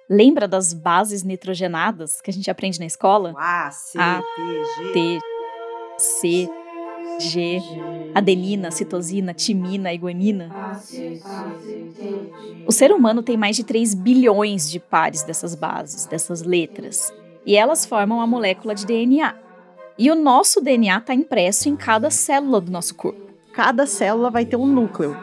Lembra 0.10 0.48
das 0.48 0.74
bases 0.74 1.24
nitrogenadas 1.24 2.22
que 2.22 2.30
a 2.30 2.34
gente 2.34 2.50
aprende 2.50 2.80
na 2.80 2.86
escola? 2.86 3.34
A, 3.38 3.72
C, 3.72 3.98
a, 4.00 4.22
T, 4.22 4.64
G. 4.64 4.94
T, 4.94 5.20
C, 5.98 6.50
G, 7.20 7.62
adenina, 8.14 8.72
citosina, 8.72 9.34
timina 9.34 9.94
e 9.94 9.98
guanina. 9.98 10.52
O 12.66 12.72
ser 12.72 12.92
humano 12.92 13.24
tem 13.24 13.38
mais 13.38 13.56
de 13.56 13.64
3 13.64 13.94
bilhões 13.94 14.70
de 14.70 14.80
pares 14.80 15.24
dessas 15.24 15.56
bases, 15.56 16.06
dessas 16.06 16.42
letras, 16.42 17.14
e 17.46 17.56
elas 17.56 17.86
formam 17.86 18.22
a 18.22 18.28
molécula 18.28 18.74
de 18.76 18.86
DNA. 18.86 19.36
E 19.98 20.10
o 20.10 20.16
nosso 20.16 20.62
DNA 20.62 20.98
está 20.98 21.14
impresso 21.14 21.70
em 21.70 21.76
cada 21.76 22.10
célula 22.10 22.60
do 22.60 22.72
nosso 22.72 22.96
corpo. 22.96 23.22
Cada 23.54 23.86
célula 23.86 24.32
vai 24.32 24.46
ter 24.46 24.56
um 24.56 24.66
núcleo. 24.66 25.16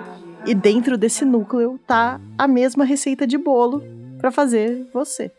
E 0.47 0.55
dentro 0.55 0.97
desse 0.97 1.25
núcleo 1.25 1.79
tá 1.87 2.21
a 2.39 2.49
mesma 2.49 2.85
receita 2.85 3.27
de 3.27 3.37
bolo 3.37 3.83
para 4.19 4.31
fazer 4.31 4.87
você. 4.93 5.31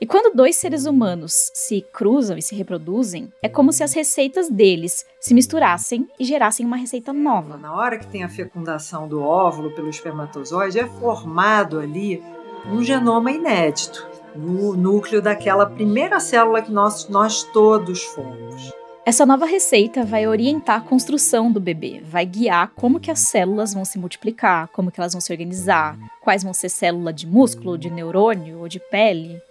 E 0.00 0.06
quando 0.06 0.34
dois 0.34 0.56
seres 0.56 0.84
humanos 0.84 1.50
se 1.54 1.80
cruzam 1.92 2.36
e 2.36 2.42
se 2.42 2.54
reproduzem, 2.54 3.32
é 3.40 3.48
como 3.48 3.72
se 3.72 3.84
as 3.84 3.92
receitas 3.92 4.48
deles 4.48 5.06
se 5.20 5.32
misturassem 5.32 6.08
e 6.18 6.24
gerassem 6.24 6.66
uma 6.66 6.76
receita 6.76 7.12
nova. 7.12 7.56
Na 7.56 7.72
hora 7.74 7.96
que 7.96 8.08
tem 8.08 8.24
a 8.24 8.28
fecundação 8.28 9.06
do 9.06 9.22
óvulo 9.22 9.70
pelo 9.70 9.88
espermatozoide, 9.88 10.80
é 10.80 10.86
formado 10.86 11.78
ali 11.78 12.20
um 12.66 12.82
genoma 12.82 13.30
inédito 13.30 14.06
no 14.34 14.76
núcleo 14.76 15.22
daquela 15.22 15.66
primeira 15.66 16.18
célula 16.18 16.62
que 16.62 16.72
nós, 16.72 17.08
nós 17.08 17.44
todos 17.44 18.02
fomos. 18.02 18.81
Essa 19.04 19.26
nova 19.26 19.46
receita 19.46 20.04
vai 20.04 20.28
orientar 20.28 20.76
a 20.76 20.80
construção 20.80 21.50
do 21.50 21.58
bebê, 21.58 22.00
vai 22.04 22.24
guiar 22.24 22.70
como 22.76 23.00
que 23.00 23.10
as 23.10 23.18
células 23.18 23.74
vão 23.74 23.84
se 23.84 23.98
multiplicar, 23.98 24.68
como 24.68 24.92
que 24.92 25.00
elas 25.00 25.12
vão 25.12 25.20
se 25.20 25.32
organizar, 25.32 25.98
quais 26.20 26.44
vão 26.44 26.54
ser 26.54 26.68
célula 26.68 27.12
de 27.12 27.26
músculo, 27.26 27.76
de 27.76 27.90
neurônio 27.90 28.60
ou 28.60 28.68
de 28.68 28.78
pele. 28.78 29.42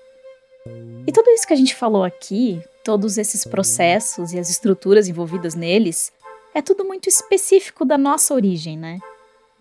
E 1.05 1.12
tudo 1.12 1.29
isso 1.31 1.46
que 1.46 1.51
a 1.51 1.58
gente 1.58 1.75
falou 1.75 2.05
aqui, 2.05 2.63
todos 2.81 3.17
esses 3.17 3.43
processos 3.43 4.31
e 4.31 4.39
as 4.39 4.50
estruturas 4.50 5.10
envolvidas 5.10 5.53
neles, 5.53 6.13
é 6.55 6.62
tudo 6.62 6.86
muito 6.86 7.10
específico 7.10 7.84
da 7.84 7.98
nossa 7.98 8.34
origem, 8.34 8.77
né? 8.77 9.00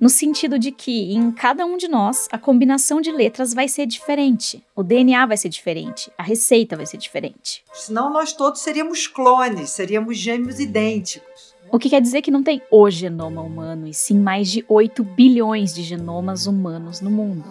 No 0.00 0.08
sentido 0.08 0.58
de 0.58 0.72
que 0.72 1.12
em 1.12 1.30
cada 1.30 1.66
um 1.66 1.76
de 1.76 1.86
nós 1.86 2.26
a 2.32 2.38
combinação 2.38 3.02
de 3.02 3.12
letras 3.12 3.52
vai 3.52 3.68
ser 3.68 3.84
diferente, 3.84 4.64
o 4.74 4.82
DNA 4.82 5.26
vai 5.26 5.36
ser 5.36 5.50
diferente, 5.50 6.10
a 6.16 6.22
receita 6.22 6.74
vai 6.74 6.86
ser 6.86 6.96
diferente. 6.96 7.62
Senão 7.74 8.10
nós 8.10 8.32
todos 8.32 8.62
seríamos 8.62 9.06
clones, 9.06 9.68
seríamos 9.70 10.16
gêmeos 10.16 10.58
idênticos. 10.58 11.54
O 11.70 11.78
que 11.78 11.90
quer 11.90 12.00
dizer 12.00 12.22
que 12.22 12.30
não 12.30 12.42
tem 12.42 12.62
o 12.70 12.90
genoma 12.90 13.42
humano, 13.42 13.86
e 13.86 13.92
sim 13.92 14.18
mais 14.18 14.50
de 14.50 14.64
8 14.66 15.04
bilhões 15.04 15.74
de 15.74 15.82
genomas 15.82 16.46
humanos 16.46 17.00
no 17.00 17.10
mundo. 17.10 17.44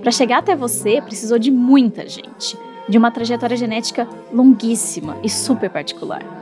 Para 0.00 0.12
chegar 0.12 0.38
até 0.38 0.56
você, 0.56 1.02
precisou 1.02 1.38
de 1.38 1.50
muita 1.50 2.08
gente, 2.08 2.56
de 2.88 2.96
uma 2.96 3.10
trajetória 3.10 3.56
genética 3.56 4.08
longuíssima 4.32 5.18
e 5.22 5.28
super 5.28 5.68
particular. 5.68 6.41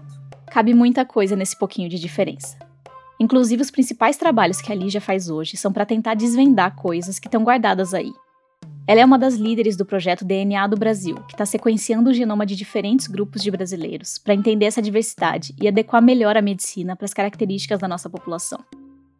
Cabe 0.50 0.72
muita 0.72 1.04
coisa 1.04 1.34
nesse 1.34 1.58
pouquinho 1.58 1.88
de 1.88 1.98
diferença. 1.98 2.56
Inclusive, 3.18 3.62
os 3.62 3.70
principais 3.70 4.16
trabalhos 4.16 4.60
que 4.60 4.70
a 4.70 4.74
Lígia 4.74 5.00
faz 5.00 5.28
hoje 5.28 5.56
são 5.56 5.72
para 5.72 5.86
tentar 5.86 6.14
desvendar 6.14 6.76
coisas 6.76 7.18
que 7.18 7.26
estão 7.26 7.42
guardadas 7.42 7.94
aí, 7.94 8.12
ela 8.88 9.00
é 9.00 9.04
uma 9.04 9.18
das 9.18 9.34
líderes 9.34 9.76
do 9.76 9.84
projeto 9.84 10.24
DNA 10.24 10.64
do 10.68 10.76
Brasil, 10.76 11.16
que 11.26 11.34
está 11.34 11.44
sequenciando 11.44 12.10
o 12.10 12.14
genoma 12.14 12.46
de 12.46 12.54
diferentes 12.54 13.08
grupos 13.08 13.42
de 13.42 13.50
brasileiros 13.50 14.16
para 14.16 14.32
entender 14.32 14.66
essa 14.66 14.80
diversidade 14.80 15.52
e 15.60 15.66
adequar 15.66 16.00
melhor 16.00 16.36
a 16.36 16.42
medicina 16.42 16.94
para 16.94 17.04
as 17.04 17.12
características 17.12 17.80
da 17.80 17.88
nossa 17.88 18.08
população. 18.08 18.60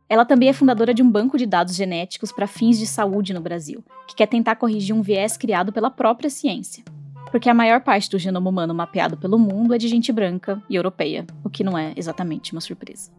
Ela 0.09 0.25
também 0.25 0.49
é 0.49 0.53
fundadora 0.53 0.95
de 0.95 1.03
um 1.03 1.11
banco 1.11 1.37
de 1.37 1.47
dados 1.47 1.75
genéticos 1.75 2.31
para 2.31 2.47
fins 2.47 2.79
de 2.79 2.87
saúde 2.87 3.35
no 3.35 3.41
Brasil, 3.41 3.85
que 4.07 4.15
quer 4.15 4.27
tentar 4.27 4.55
corrigir 4.55 4.95
um 4.95 5.03
viés 5.03 5.37
criado 5.37 5.73
pela 5.73 5.91
própria 5.91 6.31
ciência. 6.31 6.85
Porque 7.33 7.51
a 7.51 7.55
maior 7.55 7.81
parte 7.81 8.09
do 8.09 8.21
genoma 8.21 8.49
humano 8.49 8.73
mapeado 8.73 9.17
pelo 9.17 9.37
mundo 9.37 9.75
é 9.75 9.79
de 9.79 9.89
gente 9.89 10.13
branca 10.13 10.63
e 10.71 10.77
europeia, 10.77 11.27
o 11.43 11.51
que 11.51 11.65
não 11.65 11.77
é 11.77 11.93
exatamente 11.97 12.53
uma 12.53 12.61
surpresa. 12.61 13.11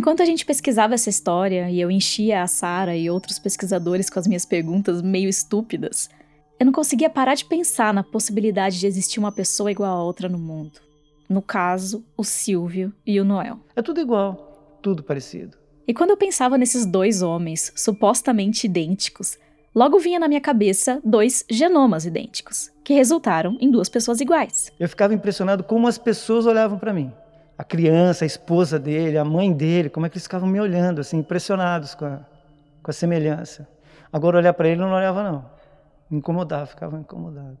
Enquanto 0.00 0.22
a 0.22 0.24
gente 0.24 0.46
pesquisava 0.46 0.94
essa 0.94 1.10
história 1.10 1.68
e 1.68 1.78
eu 1.78 1.90
enchia 1.90 2.42
a 2.42 2.46
Sara 2.46 2.96
e 2.96 3.10
outros 3.10 3.38
pesquisadores 3.38 4.08
com 4.08 4.18
as 4.18 4.26
minhas 4.26 4.46
perguntas 4.46 5.02
meio 5.02 5.28
estúpidas, 5.28 6.08
eu 6.58 6.64
não 6.64 6.72
conseguia 6.72 7.10
parar 7.10 7.34
de 7.34 7.44
pensar 7.44 7.92
na 7.92 8.02
possibilidade 8.02 8.80
de 8.80 8.86
existir 8.86 9.20
uma 9.20 9.30
pessoa 9.30 9.70
igual 9.70 9.94
a 9.94 10.02
outra 10.02 10.26
no 10.26 10.38
mundo. 10.38 10.80
No 11.28 11.42
caso, 11.42 12.02
o 12.16 12.24
Silvio 12.24 12.94
e 13.06 13.20
o 13.20 13.26
Noel. 13.26 13.60
É 13.76 13.82
tudo 13.82 14.00
igual, 14.00 14.78
tudo 14.80 15.02
parecido. 15.02 15.58
E 15.86 15.92
quando 15.92 16.12
eu 16.12 16.16
pensava 16.16 16.56
nesses 16.56 16.86
dois 16.86 17.20
homens, 17.20 17.70
supostamente 17.76 18.66
idênticos, 18.66 19.36
Logo 19.72 20.00
vinha 20.00 20.18
na 20.18 20.26
minha 20.26 20.40
cabeça 20.40 21.00
dois 21.04 21.44
genomas 21.48 22.04
idênticos, 22.04 22.72
que 22.82 22.92
resultaram 22.92 23.56
em 23.60 23.70
duas 23.70 23.88
pessoas 23.88 24.20
iguais. 24.20 24.72
Eu 24.80 24.88
ficava 24.88 25.14
impressionado 25.14 25.62
como 25.62 25.86
as 25.86 25.96
pessoas 25.96 26.44
olhavam 26.44 26.76
para 26.76 26.92
mim. 26.92 27.12
A 27.60 27.62
criança, 27.62 28.24
a 28.24 28.26
esposa 28.26 28.78
dele, 28.78 29.18
a 29.18 29.24
mãe 29.24 29.52
dele, 29.52 29.90
como 29.90 30.06
é 30.06 30.08
que 30.08 30.14
eles 30.14 30.22
ficavam 30.22 30.48
me 30.48 30.58
olhando, 30.58 31.02
assim, 31.02 31.18
impressionados 31.18 31.94
com 31.94 32.06
a, 32.06 32.20
com 32.82 32.90
a 32.90 32.94
semelhança. 32.94 33.68
Agora, 34.10 34.38
olhar 34.38 34.54
para 34.54 34.70
ele, 34.70 34.80
não 34.80 34.90
olhava, 34.90 35.22
não. 35.22 35.44
Me 36.10 36.16
incomodava, 36.16 36.64
ficava 36.64 36.98
incomodado. 36.98 37.58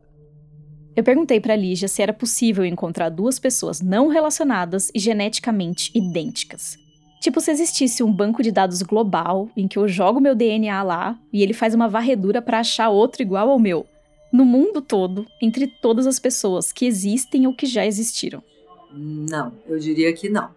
Eu 0.96 1.04
perguntei 1.04 1.38
para 1.38 1.54
Lígia 1.54 1.86
se 1.86 2.00
era 2.00 2.14
possível 2.14 2.64
encontrar 2.64 3.10
duas 3.10 3.38
pessoas 3.38 3.82
não 3.82 4.08
relacionadas 4.08 4.90
e 4.94 4.98
geneticamente 4.98 5.90
idênticas. 5.94 6.78
Tipo, 7.20 7.38
se 7.38 7.50
existisse 7.50 8.02
um 8.02 8.10
banco 8.10 8.42
de 8.42 8.50
dados 8.50 8.80
global 8.80 9.50
em 9.54 9.68
que 9.68 9.78
eu 9.78 9.86
jogo 9.86 10.18
meu 10.18 10.34
DNA 10.34 10.82
lá 10.82 11.18
e 11.30 11.42
ele 11.42 11.52
faz 11.52 11.74
uma 11.74 11.90
varredura 11.90 12.40
para 12.40 12.60
achar 12.60 12.88
outro 12.88 13.20
igual 13.20 13.50
ao 13.50 13.58
meu, 13.58 13.84
no 14.32 14.46
mundo 14.46 14.80
todo, 14.80 15.26
entre 15.42 15.66
todas 15.66 16.06
as 16.06 16.18
pessoas 16.18 16.72
que 16.72 16.86
existem 16.86 17.46
ou 17.46 17.52
que 17.52 17.66
já 17.66 17.84
existiram. 17.84 18.42
Não, 18.92 19.52
eu 19.66 19.78
diria 19.78 20.12
que 20.12 20.28
não. 20.28 20.50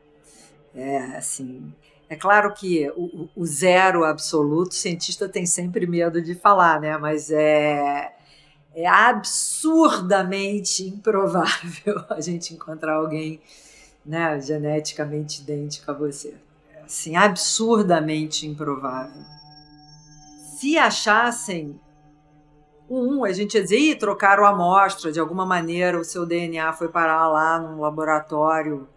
É 0.75 0.97
assim, 1.17 1.71
é 2.09 2.15
claro 2.15 2.53
que 2.53 2.89
o, 2.95 3.29
o, 3.35 3.45
zero 3.45 4.03
absoluto, 4.03 4.71
o 4.71 4.75
cientista 4.75 5.29
tem 5.29 5.45
sempre 5.45 5.85
medo 5.87 6.21
de 6.21 6.35
falar, 6.35 6.79
né? 6.79 6.97
Mas 6.97 7.31
é, 7.31 8.13
é 8.75 8.87
absurdamente 8.87 10.83
improvável 10.83 12.03
a 12.09 12.21
gente 12.21 12.53
encontrar 12.53 12.95
alguém 12.95 13.41
né, 14.05 14.39
geneticamente 14.39 15.41
idêntico 15.41 15.89
a 15.89 15.93
você. 15.93 16.35
Assim, 16.85 17.15
absurdamente 17.15 18.45
improvável. 18.45 19.23
Se 20.57 20.77
achassem 20.77 21.79
um, 22.89 23.23
a 23.23 23.31
gente 23.31 23.55
ia 23.55 23.63
dizer, 23.63 23.97
trocaram 23.97 24.45
a 24.45 24.49
amostra, 24.49 25.11
de 25.11 25.19
alguma 25.19 25.45
maneira 25.45 25.99
o 25.99 26.03
seu 26.03 26.25
DNA 26.25 26.73
foi 26.73 26.89
parar 26.89 27.27
lá 27.27 27.59
num 27.59 27.79
laboratório 27.79 28.87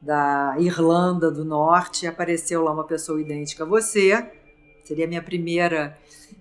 da 0.00 0.56
Irlanda 0.58 1.30
do 1.30 1.44
Norte 1.44 2.04
e 2.04 2.08
apareceu 2.08 2.62
lá 2.62 2.72
uma 2.72 2.84
pessoa 2.84 3.20
idêntica 3.20 3.64
a 3.64 3.66
você. 3.66 4.30
Seria 4.84 5.04
a 5.04 5.08
minha 5.08 5.22
primeira, 5.22 5.96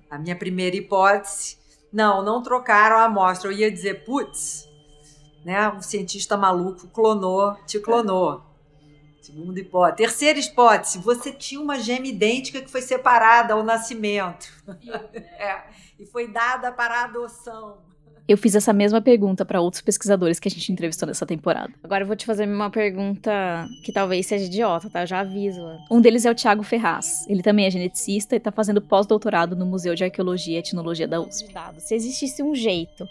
a 0.10 0.18
minha 0.18 0.36
primeira 0.36 0.76
hipótese. 0.76 1.58
Não, 1.94 2.24
não 2.24 2.42
trocaram 2.42 2.98
a 2.98 3.06
amostra. 3.06 3.52
Eu 3.52 3.58
ia 3.58 3.72
dizer, 3.72 4.04
putz, 4.04 4.68
né? 5.46 5.70
Um 5.70 5.82
cientista 5.82 6.36
maluco 6.36 6.88
clonou, 6.88 7.56
te 7.68 7.80
clonou. 7.80 8.42
Segunda 9.22 9.60
hipótese. 9.60 9.98
Terceira 9.98 10.40
hipótese, 10.40 10.98
você 10.98 11.32
tinha 11.32 11.62
uma 11.62 11.80
gêmea 11.80 12.10
idêntica 12.10 12.60
que 12.60 12.72
foi 12.72 12.82
separada 12.82 13.54
ao 13.54 13.64
nascimento. 13.64 14.48
é, 15.38 15.62
e 16.00 16.06
foi 16.06 16.28
dada 16.28 16.72
para 16.72 17.04
adoção. 17.04 17.78
Eu 18.28 18.38
fiz 18.38 18.56
essa 18.56 18.72
mesma 18.72 19.02
pergunta 19.02 19.46
para 19.46 19.62
outros 19.62 19.82
pesquisadores 19.82 20.40
que 20.40 20.48
a 20.48 20.52
gente 20.52 20.72
entrevistou 20.72 21.08
nessa 21.08 21.26
temporada. 21.26 21.72
Agora 21.84 22.04
eu 22.04 22.08
vou 22.08 22.16
te 22.16 22.26
fazer 22.26 22.48
uma 22.48 22.70
pergunta 22.70 23.68
que 23.84 23.92
talvez 23.92 24.26
seja 24.26 24.46
idiota, 24.46 24.90
tá? 24.90 25.04
Eu 25.04 25.08
já 25.08 25.20
aviso. 25.20 25.62
Um 25.92 26.02
deles 26.02 26.26
é 26.26 26.32
o 26.32 26.36
Tiago 26.36 26.64
Ferraz. 26.64 27.26
Ele 27.28 27.44
também 27.44 27.66
é 27.66 27.70
geneticista 27.70 28.36
e 28.36 28.40
tá 28.40 28.52
fazendo 28.52 28.82
pós-doutorado 28.82 29.56
no 29.56 29.66
Museu 29.66 29.94
de 29.96 30.04
Arqueologia 30.04 30.56
e 30.56 30.60
Etnologia 30.60 31.08
da 31.08 31.20
USP. 31.20 31.54
Se 31.80 31.94
existisse 31.94 32.42
um 32.42 32.56
jeito 32.56 33.06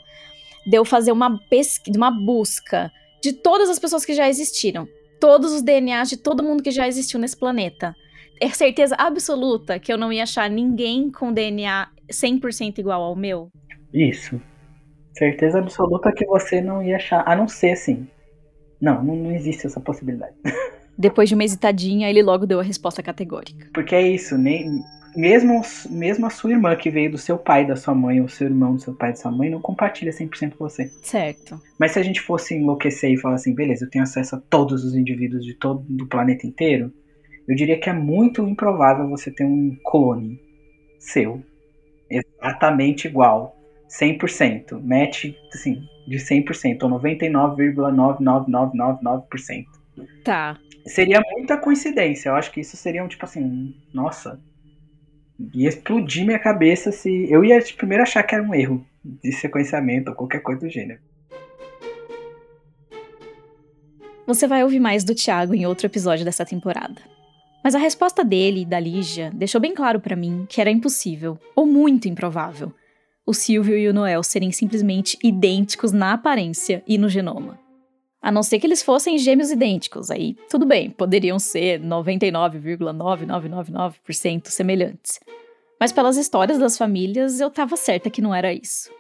de 0.67 0.77
eu 0.77 0.85
fazer 0.85 1.13
uma 1.13 1.39
pesquisa, 1.49 1.97
uma 1.97 2.11
busca 2.11 2.91
de 3.23 3.33
todas 3.33 3.69
as 3.69 3.79
pessoas 3.79 4.05
que 4.05 4.15
já 4.15 4.29
existiram, 4.29 4.89
todos 5.21 5.53
os 5.53 5.63
DNAs 5.63 6.09
de 6.09 6.17
todo 6.17 6.43
mundo 6.43 6.63
que 6.63 6.71
já 6.71 6.89
existiu 6.89 7.21
nesse 7.21 7.37
planeta, 7.37 7.95
é 8.41 8.49
certeza 8.49 8.97
absoluta 8.99 9.79
que 9.79 9.93
eu 9.93 9.99
não 9.99 10.13
ia 10.13 10.23
achar 10.23 10.49
ninguém 10.49 11.11
com 11.11 11.33
DNA 11.33 11.89
100% 12.11 12.79
igual 12.79 13.03
ao 13.03 13.15
meu? 13.15 13.51
Isso. 13.93 14.41
Certeza 15.13 15.59
absoluta 15.59 16.11
que 16.13 16.25
você 16.25 16.63
não 16.63 16.83
ia 16.83 16.97
achar, 16.97 17.23
a 17.27 17.37
não 17.37 17.47
ser 17.47 17.73
assim. 17.73 18.09
Não, 18.81 19.05
não, 19.05 19.15
não 19.15 19.33
existe 19.33 19.67
essa 19.67 19.79
possibilidade. 19.79 20.35
Depois 20.97 21.29
de 21.29 21.35
uma 21.35 21.45
hesitadinha, 21.45 22.09
ele 22.09 22.23
logo 22.23 22.47
deu 22.47 22.61
a 22.61 22.63
resposta 22.63 23.03
categórica. 23.03 23.69
Porque 23.75 23.95
é 23.95 24.03
isso, 24.03 24.37
nem, 24.39 24.83
mesmo, 25.17 25.63
mesmo 25.89 26.27
a 26.27 26.31
sua 26.31 26.53
irmã 26.53 26.77
que 26.77 26.91
veio 26.91 27.11
do 27.11 27.19
seu 27.19 27.39
pai, 27.39 27.67
da 27.67 27.77
sua 27.77 27.95
mãe, 27.95 28.21
ou 28.21 28.29
seu 28.29 28.47
irmão 28.47 28.75
do 28.75 28.83
seu 28.83 28.95
pai, 28.95 29.11
da 29.11 29.17
sua 29.17 29.31
mãe, 29.31 29.51
não 29.51 29.61
compartilha 29.61 30.13
100% 30.13 30.57
com 30.57 30.69
você. 30.69 30.89
Certo. 31.03 31.61
Mas 31.79 31.93
se 31.93 31.99
a 31.99 32.03
gente 32.03 32.21
fosse 32.21 32.55
enlouquecer 32.55 33.11
e 33.11 33.17
falar 33.17 33.37
assim, 33.37 33.55
beleza, 33.55 33.85
eu 33.85 33.91
tenho 33.91 34.05
acesso 34.05 34.37
a 34.37 34.41
todos 34.41 34.85
os 34.85 34.95
indivíduos 34.95 35.45
de 35.45 35.55
todo 35.55 35.85
do 35.89 36.07
planeta 36.07 36.47
inteiro, 36.47 36.93
eu 37.49 37.55
diria 37.55 37.79
que 37.79 37.91
é 37.91 37.93
muito 37.93 38.47
improvável 38.47 39.09
você 39.09 39.31
ter 39.31 39.45
um 39.45 39.77
clone 39.85 40.41
seu 40.99 41.43
exatamente 42.09 43.09
igual 43.09 43.57
100%, 43.89 44.81
match 44.83 45.33
assim, 45.53 45.83
de 46.07 46.19
100%, 46.19 46.83
ou 46.83 46.91
99,99999%. 46.91 49.67
Tá. 50.25 50.59
Seria 50.87 51.21
muita 51.33 51.57
coincidência. 51.57 52.29
Eu 52.29 52.37
acho 52.37 52.53
que 52.53 52.61
isso 52.61 52.77
seria 52.77 53.03
um 53.05 53.09
tipo 53.09 53.25
assim, 53.25 53.75
nossa, 53.93 54.41
ia 55.55 55.69
explodir 55.69 56.25
minha 56.25 56.39
cabeça 56.39 56.93
se 56.93 57.31
eu 57.31 57.45
ia 57.45 57.63
primeiro 57.77 58.03
achar 58.03 58.23
que 58.23 58.35
era 58.35 58.45
um 58.45 58.55
erro 58.55 58.85
de 59.05 59.33
sequenciamento 59.33 60.11
ou 60.11 60.17
qualquer 60.17 60.41
coisa 60.41 60.61
do 60.61 60.69
gênero. 60.69 61.01
Você 64.27 64.47
vai 64.47 64.63
ouvir 64.63 64.81
mais 64.81 65.03
do 65.03 65.15
Thiago 65.15 65.55
em 65.55 65.67
outro 65.67 65.87
episódio 65.87 66.25
dessa 66.25 66.45
temporada. 66.45 67.01
Mas 67.65 67.75
a 67.75 67.79
resposta 67.79 68.25
dele 68.25 68.63
e 68.63 68.65
da 68.65 68.81
Lígia 68.81 69.31
deixou 69.35 69.61
bem 69.61 69.75
claro 69.75 70.01
para 70.01 70.17
mim 70.17 70.47
que 70.49 70.61
era 70.61 70.71
impossível, 70.71 71.39
ou 71.55 71.67
muito 71.67 72.09
improvável, 72.09 72.73
o 73.31 73.35
Silvio 73.35 73.79
e 73.79 73.87
o 73.87 73.95
Noel 73.95 74.25
serem 74.25 74.51
simplesmente 74.51 75.17
idênticos 75.23 75.93
na 75.93 76.15
aparência 76.15 76.83
e 76.85 76.99
no 76.99 77.09
genoma. 77.09 77.60
A 78.23 78.31
não 78.31 78.43
ser 78.43 78.61
que 78.61 78.67
eles 78.67 78.83
fossem 78.83 79.17
gêmeos 79.17 79.51
idênticos, 79.51 80.11
aí 80.11 80.37
tudo 80.49 80.67
bem, 80.67 80.91
poderiam 80.91 81.39
ser 81.39 81.81
99,9999% 81.81 84.49
semelhantes. 84.49 85.19
Mas 85.79 85.93
pelas 85.93 86.19
histórias 86.19 86.59
das 86.59 86.77
famílias, 86.77 87.41
eu 87.41 87.49
estava 87.49 87.75
certa 87.77 88.11
que 88.11 88.21
não 88.21 88.35
era 88.35 88.53
isso. 88.53 88.91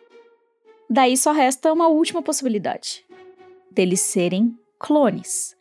Daí 0.88 1.14
só 1.16 1.32
resta 1.32 1.72
uma 1.72 1.88
última 1.88 2.22
possibilidade: 2.22 3.04
deles 3.70 4.00
serem 4.00 4.56
clones. 4.78 5.58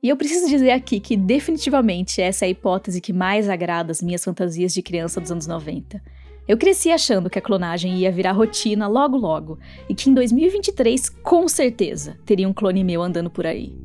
E 0.00 0.08
eu 0.08 0.16
preciso 0.16 0.48
dizer 0.48 0.70
aqui 0.70 1.00
que 1.00 1.16
definitivamente 1.16 2.22
essa 2.22 2.44
é 2.44 2.46
a 2.46 2.50
hipótese 2.50 3.00
que 3.00 3.12
mais 3.12 3.48
agrada 3.48 3.90
as 3.90 4.00
minhas 4.00 4.24
fantasias 4.24 4.72
de 4.72 4.80
criança 4.80 5.20
dos 5.20 5.32
anos 5.32 5.48
90 5.48 6.00
eu 6.48 6.56
cresci 6.56 6.90
achando 6.90 7.28
que 7.28 7.38
a 7.38 7.42
clonagem 7.42 7.98
ia 7.98 8.10
virar 8.10 8.32
rotina 8.32 8.88
logo 8.88 9.18
logo 9.18 9.58
e 9.86 9.94
que 9.94 10.08
em 10.08 10.14
2023, 10.14 11.10
com 11.22 11.46
certeza, 11.46 12.16
teria 12.24 12.48
um 12.48 12.54
clone 12.54 12.82
meu 12.82 13.02
andando 13.02 13.28
por 13.28 13.46
aí. 13.46 13.76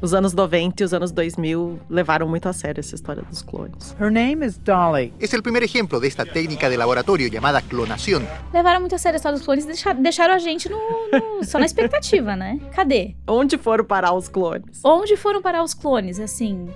Os 0.00 0.14
anos 0.14 0.32
90 0.32 0.82
e 0.82 0.86
os 0.86 0.94
anos 0.94 1.12
2000 1.12 1.80
levaram 1.90 2.26
muito 2.26 2.48
a 2.48 2.52
sério 2.54 2.80
essa 2.80 2.94
história 2.94 3.22
dos 3.24 3.42
clones. 3.42 3.94
Her 4.00 4.10
name 4.10 4.46
is 4.46 4.56
Dolly. 4.56 5.12
É 5.20 5.36
o 5.36 5.42
primeiro 5.42 5.66
exemplo 5.66 6.00
desta 6.00 6.24
técnica 6.24 6.70
de 6.70 6.76
laboratório 6.76 7.30
chamada 7.30 7.60
clonação. 7.60 8.22
Levaram 8.54 8.80
muito 8.80 8.94
a 8.94 8.98
sério 8.98 9.16
a 9.16 9.18
história 9.18 9.36
dos 9.36 9.44
clones 9.44 9.64
e 9.64 9.66
deixaram, 9.66 10.00
deixaram 10.00 10.32
a 10.32 10.38
gente 10.38 10.70
no, 10.70 10.78
no, 10.78 11.44
só 11.44 11.58
na 11.58 11.66
expectativa, 11.66 12.36
né? 12.36 12.58
Cadê? 12.72 13.16
Onde 13.26 13.58
foram 13.58 13.84
parar 13.84 14.14
os 14.14 14.28
clones? 14.28 14.80
Onde 14.82 15.14
foram 15.14 15.42
parar 15.42 15.62
os 15.62 15.74
clones? 15.74 16.18
Assim, 16.20 16.70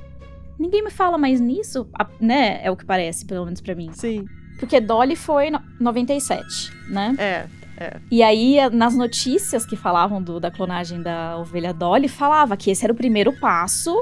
ninguém 0.59 0.85
me 0.85 0.91
fala 0.91 1.17
mais 1.17 1.41
nisso, 1.41 1.89
né? 2.21 2.61
É 2.63 2.71
o 2.71 2.77
que 2.77 2.85
parece, 2.85 3.25
pelo 3.25 3.47
menos 3.47 3.63
para 3.63 3.75
mim. 3.75 3.91
Sim. 3.93 4.27
Porque 4.63 4.79
Dolly 4.81 5.17
foi 5.17 5.51
no 5.51 5.61
97, 5.81 6.73
né? 6.89 7.17
É. 7.19 7.47
É. 7.77 7.97
E 8.09 8.23
aí, 8.23 8.59
nas 8.71 8.95
notícias 8.95 9.67
que 9.67 9.75
falavam 9.75 10.23
do, 10.23 10.39
da 10.39 10.53
clonagem 10.53 11.03
da 11.03 11.37
ovelha 11.37 11.75
Dolly, 11.75 12.07
falava 12.07 12.57
que 12.57 12.71
esse 12.71 12.85
era 12.85 12.93
o 12.93 12.97
primeiro 12.97 13.33
passo 13.41 14.01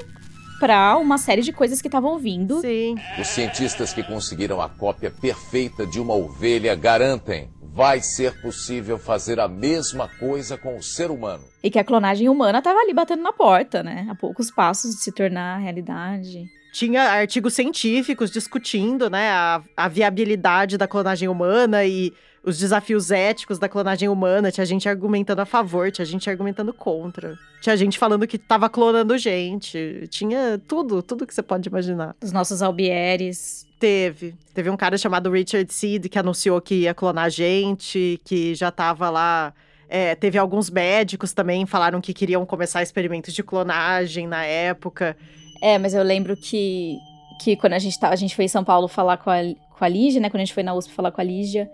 para 0.60 0.98
uma 0.98 1.16
série 1.16 1.40
de 1.40 1.50
coisas 1.50 1.80
que 1.80 1.88
estavam 1.88 2.18
vindo. 2.18 2.60
Sim. 2.60 2.94
Os 3.18 3.28
cientistas 3.28 3.94
que 3.94 4.02
conseguiram 4.02 4.60
a 4.60 4.68
cópia 4.68 5.10
perfeita 5.10 5.86
de 5.86 5.98
uma 5.98 6.12
ovelha 6.12 6.74
garantem 6.74 7.48
vai 7.62 8.02
ser 8.02 8.38
possível 8.42 8.98
fazer 8.98 9.40
a 9.40 9.48
mesma 9.48 10.08
coisa 10.18 10.58
com 10.58 10.76
o 10.76 10.82
ser 10.82 11.10
humano. 11.10 11.42
E 11.62 11.70
que 11.70 11.78
a 11.78 11.84
clonagem 11.84 12.28
humana 12.28 12.58
estava 12.58 12.78
ali 12.80 12.92
batendo 12.92 13.22
na 13.22 13.32
porta, 13.32 13.82
né? 13.82 14.06
A 14.10 14.14
poucos 14.14 14.50
passos 14.50 14.90
de 14.90 15.00
se 15.00 15.10
tornar 15.10 15.56
realidade 15.56 16.59
tinha 16.72 17.02
artigos 17.02 17.54
científicos 17.54 18.30
discutindo 18.30 19.10
né, 19.10 19.30
a, 19.30 19.62
a, 19.76 19.88
viabilidade 19.88 20.78
da 20.78 20.86
clonagem 20.86 21.28
humana 21.28 21.84
e 21.84 22.12
os 22.42 22.58
desafios 22.58 23.10
éticos 23.10 23.58
da 23.58 23.68
clonagem 23.68 24.08
humana. 24.08 24.50
Tinha 24.50 24.64
gente 24.64 24.88
argumentando 24.88 25.42
a 25.42 25.46
favor, 25.46 25.90
tinha 25.90 26.04
gente 26.04 26.30
argumentando 26.30 26.72
contra. 26.72 27.38
Tinha 27.60 27.76
gente 27.76 27.98
falando 27.98 28.26
que 28.26 28.38
tava 28.38 28.68
clonando 28.68 29.18
gente. 29.18 30.06
Tinha 30.08 30.60
tudo, 30.66 31.02
tudo 31.02 31.26
que 31.26 31.34
você 31.34 31.42
pode 31.42 31.68
imaginar. 31.68 32.16
Os 32.22 32.32
nossos 32.32 32.62
albieres. 32.62 33.66
Teve. 33.78 34.34
Teve 34.54 34.68
um 34.70 34.76
cara 34.76 34.98
chamado 34.98 35.30
Richard 35.30 35.72
Seed 35.72 36.06
que 36.08 36.18
anunciou 36.18 36.60
que 36.60 36.74
ia 36.82 36.94
clonar 36.94 37.30
gente, 37.30 38.20
que 38.24 38.54
já 38.54 38.70
tava 38.70 39.08
lá. 39.10 39.54
É, 39.88 40.14
teve 40.14 40.38
alguns 40.38 40.70
médicos 40.70 41.32
também 41.32 41.66
falaram 41.66 42.00
que 42.00 42.14
queriam 42.14 42.46
começar 42.46 42.82
experimentos 42.82 43.34
de 43.34 43.42
clonagem 43.42 44.26
na 44.26 44.44
época. 44.44 45.16
É, 45.60 45.78
mas 45.78 45.94
eu 45.94 46.02
lembro 46.02 46.36
que, 46.36 46.98
que 47.40 47.56
quando 47.56 47.74
a 47.74 47.78
gente, 47.78 47.98
tá, 47.98 48.08
a 48.08 48.16
gente 48.16 48.34
foi 48.34 48.46
em 48.46 48.48
São 48.48 48.64
Paulo 48.64 48.88
falar 48.88 49.18
com 49.18 49.30
a, 49.30 49.38
com 49.78 49.84
a 49.84 49.88
Lígia, 49.88 50.20
né? 50.20 50.30
Quando 50.30 50.42
a 50.42 50.44
gente 50.44 50.54
foi 50.54 50.62
na 50.62 50.74
USP 50.74 50.92
falar 50.92 51.10
com 51.10 51.20
a 51.20 51.24
Lígia. 51.24 51.70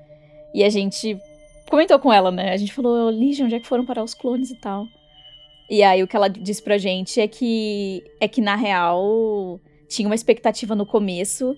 E 0.55 0.65
a 0.65 0.69
gente 0.69 1.19
comentou 1.69 1.99
com 1.99 2.13
ela, 2.13 2.31
né? 2.31 2.53
A 2.53 2.57
gente 2.57 2.73
falou, 2.73 3.11
Lígia, 3.11 3.45
onde 3.45 3.55
é 3.55 3.61
que 3.61 3.67
foram 3.67 3.85
parar 3.85 4.03
os 4.03 4.15
clones 4.15 4.51
e 4.51 4.57
tal? 4.57 4.87
E 5.69 5.83
aí 5.83 6.03
o 6.03 6.07
que 6.07 6.17
ela 6.17 6.29
disse 6.29 6.63
pra 6.63 6.79
gente 6.79 7.21
é 7.21 7.27
que 7.27 8.03
é 8.21 8.29
que 8.29 8.41
na 8.41 8.55
real 8.55 9.61
tinha 9.89 10.09
uma 10.09 10.15
expectativa 10.15 10.75
no 10.75 10.87
começo 10.87 11.57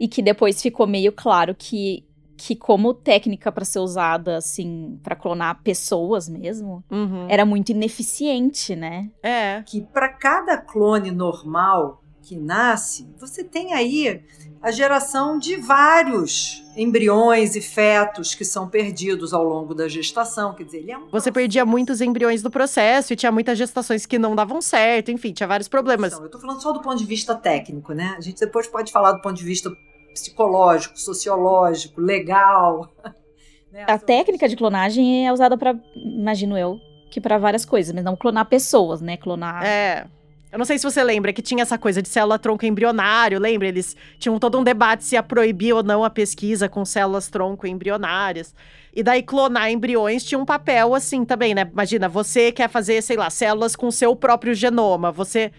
e 0.00 0.08
que 0.08 0.22
depois 0.22 0.60
ficou 0.60 0.86
meio 0.86 1.12
claro 1.12 1.54
que 1.54 2.04
que 2.36 2.56
como 2.56 2.92
técnica 2.92 3.50
para 3.52 3.64
ser 3.64 3.78
usada 3.78 4.36
assim 4.36 4.98
para 5.02 5.14
clonar 5.14 5.60
pessoas 5.62 6.28
mesmo, 6.28 6.84
Uhum. 6.90 7.26
era 7.28 7.44
muito 7.44 7.70
ineficiente, 7.70 8.74
né? 8.74 9.10
É. 9.22 9.62
que 9.66 9.80
para 9.82 10.08
cada 10.08 10.56
clone 10.58 11.10
normal 11.10 12.02
que 12.22 12.36
nasce, 12.36 13.06
você 13.18 13.44
tem 13.44 13.74
aí 13.74 14.22
a 14.62 14.70
geração 14.70 15.38
de 15.38 15.56
vários 15.56 16.64
embriões 16.74 17.54
e 17.54 17.60
fetos 17.60 18.34
que 18.34 18.46
são 18.46 18.66
perdidos 18.66 19.34
ao 19.34 19.44
longo 19.44 19.74
da 19.74 19.86
gestação. 19.88 20.54
Quer 20.54 20.64
dizer, 20.64 20.78
ele 20.78 20.90
é 20.92 20.96
um 20.98 21.08
Você 21.10 21.30
perdia 21.30 21.66
muitos 21.66 22.00
embriões 22.00 22.40
do 22.42 22.50
processo 22.50 23.12
e 23.12 23.16
tinha 23.16 23.30
muitas 23.30 23.58
gestações 23.58 24.06
que 24.06 24.18
não 24.18 24.34
davam 24.34 24.62
certo, 24.62 25.10
enfim, 25.10 25.32
tinha 25.34 25.46
vários 25.46 25.68
problemas. 25.68 26.14
Então, 26.14 26.24
eu 26.24 26.30
tô 26.30 26.40
falando 26.40 26.62
só 26.62 26.72
do 26.72 26.80
ponto 26.80 26.96
de 26.96 27.04
vista 27.04 27.34
técnico, 27.34 27.92
né? 27.92 28.14
A 28.16 28.20
gente 28.22 28.40
depois 28.40 28.66
pode 28.66 28.90
falar 28.90 29.12
do 29.12 29.20
ponto 29.20 29.34
de 29.36 29.44
vista 29.44 29.70
psicológico, 30.14 30.98
sociológico, 30.98 32.00
legal. 32.00 32.88
né? 33.70 33.84
A 33.86 33.98
técnica 33.98 34.48
de 34.48 34.56
clonagem 34.56 35.26
é 35.26 35.32
usada 35.32 35.58
para, 35.58 35.78
imagino 35.94 36.56
eu, 36.56 36.78
que 37.10 37.20
para 37.20 37.36
várias 37.36 37.64
coisas, 37.64 37.94
mas 37.94 38.04
não 38.04 38.16
clonar 38.16 38.46
pessoas, 38.46 39.00
né? 39.00 39.16
Clonar 39.16 39.64
É. 39.64 40.06
Eu 40.54 40.58
não 40.58 40.64
sei 40.64 40.78
se 40.78 40.84
você 40.84 41.02
lembra 41.02 41.32
que 41.32 41.42
tinha 41.42 41.62
essa 41.62 41.76
coisa 41.76 42.00
de 42.00 42.08
célula-tronco 42.08 42.64
embrionário, 42.64 43.40
lembra? 43.40 43.66
Eles 43.66 43.96
tinham 44.20 44.38
todo 44.38 44.56
um 44.56 44.62
debate 44.62 45.02
se 45.02 45.16
ia 45.16 45.22
proibir 45.22 45.72
ou 45.72 45.82
não 45.82 46.04
a 46.04 46.10
pesquisa 46.10 46.68
com 46.68 46.84
células-tronco 46.84 47.66
embrionárias. 47.66 48.54
E 48.94 49.02
daí 49.02 49.20
clonar 49.20 49.68
embriões 49.72 50.22
tinha 50.22 50.38
um 50.38 50.44
papel 50.44 50.94
assim 50.94 51.24
também, 51.24 51.56
né? 51.56 51.68
Imagina, 51.72 52.08
você 52.08 52.52
quer 52.52 52.68
fazer, 52.68 53.02
sei 53.02 53.16
lá, 53.16 53.30
células 53.30 53.74
com 53.74 53.90
seu 53.90 54.14
próprio 54.14 54.54
genoma. 54.54 55.10
Você 55.10 55.50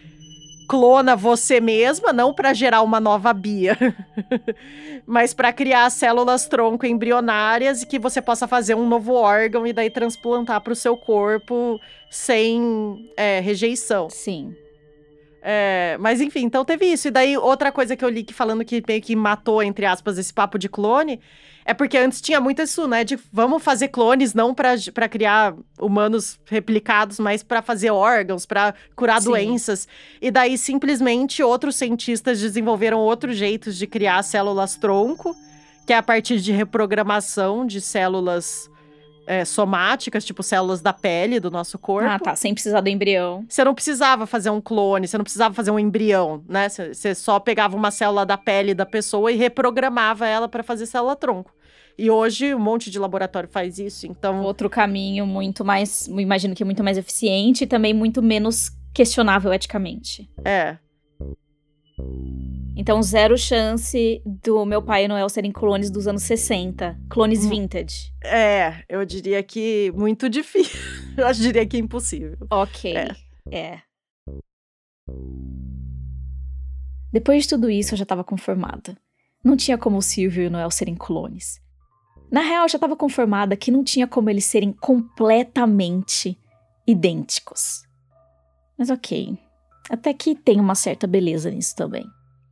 clona 0.68 1.16
você 1.16 1.60
mesma, 1.60 2.12
não 2.12 2.34
para 2.34 2.54
gerar 2.54 2.82
uma 2.82 3.00
nova 3.00 3.34
Bia, 3.34 3.78
mas 5.06 5.34
para 5.34 5.54
criar 5.54 5.90
células 5.90 6.48
tronco 6.48 6.86
embrionárias 6.86 7.82
e 7.82 7.86
que 7.86 8.00
você 8.00 8.22
possa 8.22 8.48
fazer 8.48 8.76
um 8.76 8.88
novo 8.88 9.14
órgão 9.14 9.66
e 9.66 9.74
daí 9.74 9.90
transplantar 9.90 10.62
para 10.62 10.74
o 10.74 10.76
seu 10.76 10.98
corpo 10.98 11.80
sem 12.10 13.10
é, 13.16 13.40
rejeição. 13.40 14.10
Sim. 14.10 14.56
É, 15.48 15.96
mas 16.00 16.22
enfim, 16.22 16.44
então 16.44 16.66
teve 16.66 16.88
isso. 16.88 17.08
E 17.08 17.12
daí, 17.12 17.38
outra 17.38 17.72
coisa 17.72 17.96
que 17.96 18.04
eu 18.04 18.10
li 18.10 18.24
que 18.24 18.34
falando 18.34 18.66
que 18.66 18.82
meio 18.88 19.02
que 19.02 19.16
matou, 19.16 19.62
entre 19.62 19.86
aspas, 19.86 20.18
esse 20.18 20.34
papo 20.34 20.58
de 20.58 20.68
clone, 20.68 21.20
é 21.66 21.74
porque 21.74 21.98
antes 21.98 22.22
tinha 22.22 22.40
muito 22.40 22.62
isso, 22.62 22.88
né? 22.88 23.04
De 23.04 23.18
vamos 23.34 23.64
fazer 23.64 23.88
clones 23.88 24.36
não 24.36 24.54
pra 24.54 25.10
criar 25.10 25.56
humanos 25.80 26.40
replicados, 26.46 27.20
mas 27.20 27.42
pra 27.42 27.64
fazer 27.64 27.90
órgãos, 27.90 28.46
pra 28.46 28.76
curar 28.96 29.20
Sim. 29.20 29.30
doenças. 29.30 29.88
E 30.22 30.30
daí, 30.30 30.60
simplesmente, 30.60 31.42
outros 31.42 31.76
cientistas 31.76 32.40
desenvolveram 32.40 33.00
outros 33.00 33.36
jeitos 33.36 33.76
de 33.76 33.88
criar 33.88 34.22
células 34.22 34.76
tronco, 34.76 35.36
que 35.88 35.94
é 35.94 35.98
a 35.98 36.04
partir 36.04 36.40
de 36.40 36.52
reprogramação 36.52 37.66
de 37.66 37.82
células 37.82 38.70
é, 39.28 39.44
somáticas, 39.46 40.24
tipo 40.26 40.44
células 40.44 40.82
da 40.82 40.94
pele 40.94 41.40
do 41.40 41.50
nosso 41.52 41.78
corpo. 41.78 42.10
Ah, 42.10 42.20
tá, 42.20 42.36
sem 42.36 42.54
precisar 42.54 42.82
do 42.82 42.90
embrião. 42.90 43.46
Você 43.48 43.64
não 43.64 43.74
precisava 43.74 44.26
fazer 44.26 44.50
um 44.50 44.62
clone, 44.62 45.08
você 45.08 45.18
não 45.18 45.24
precisava 45.24 45.54
fazer 45.54 45.72
um 45.72 45.80
embrião, 45.80 46.44
né? 46.48 46.70
Você 46.70 47.16
só 47.16 47.40
pegava 47.40 47.76
uma 47.76 47.92
célula 47.92 48.26
da 48.26 48.38
pele 48.38 48.74
da 48.74 48.86
pessoa 48.86 49.32
e 49.32 49.36
reprogramava 49.36 50.28
ela 50.28 50.48
para 50.48 50.64
fazer 50.64 50.86
célula 50.86 51.16
tronco. 51.16 51.54
E 51.98 52.12
hoje 52.12 52.54
um 52.54 52.60
monte 52.60 52.92
de 52.92 53.00
laboratório 53.00 53.48
faz 53.50 53.80
isso, 53.80 54.06
então 54.06 54.44
Outro 54.44 54.70
caminho 54.70 55.26
muito 55.26 55.64
mais, 55.64 56.08
imagino 56.08 56.54
que 56.54 56.66
muito 56.66 56.84
mais 56.84 56.98
eficiente 56.98 57.64
e 57.64 57.68
também 57.68 57.94
muito 57.94 58.22
menos 58.22 58.70
questionável 58.94 59.54
eticamente. 59.54 60.30
é. 60.44 60.78
Então, 62.78 63.02
zero 63.02 63.38
chance 63.38 64.22
do 64.26 64.66
meu 64.66 64.82
pai 64.82 65.06
e 65.06 65.08
Noel 65.08 65.30
serem 65.30 65.52
clones 65.52 65.90
dos 65.90 66.08
anos 66.08 66.24
60. 66.24 67.00
Clones 67.10 67.46
Hum. 67.46 67.50
vintage. 67.50 68.12
É, 68.24 68.84
eu 68.90 69.06
diria 69.06 69.42
que 69.42 69.92
muito 69.96 70.30
difícil. 70.30 70.78
Eu 71.18 71.32
diria 71.32 71.66
que 71.66 71.78
impossível. 71.78 72.36
Ok. 72.52 72.94
É. 72.94 73.08
É. 73.50 73.80
Depois 77.12 77.44
de 77.44 77.50
tudo 77.50 77.70
isso, 77.70 77.94
eu 77.94 77.98
já 77.98 78.06
tava 78.06 78.22
conformada. 78.24 78.98
Não 79.42 79.56
tinha 79.56 79.78
como 79.78 79.98
o 79.98 80.02
Silvio 80.02 80.44
e 80.44 80.48
o 80.48 80.52
Noel 80.52 80.70
serem 80.70 80.96
clones. 80.96 81.62
Na 82.30 82.42
real, 82.42 82.64
eu 82.66 82.70
já 82.70 82.78
tava 82.78 82.98
conformada 82.98 83.56
que 83.56 83.72
não 83.72 83.82
tinha 83.84 84.06
como 84.08 84.30
eles 84.30 84.44
serem 84.44 84.74
completamente 84.74 86.38
idênticos. 86.86 87.84
Mas 88.78 88.90
ok. 88.90 89.38
Até 89.90 90.14
que 90.14 90.36
tem 90.36 90.60
uma 90.60 90.76
certa 90.76 91.06
beleza 91.06 91.50
nisso 91.50 91.76
também. 91.76 92.06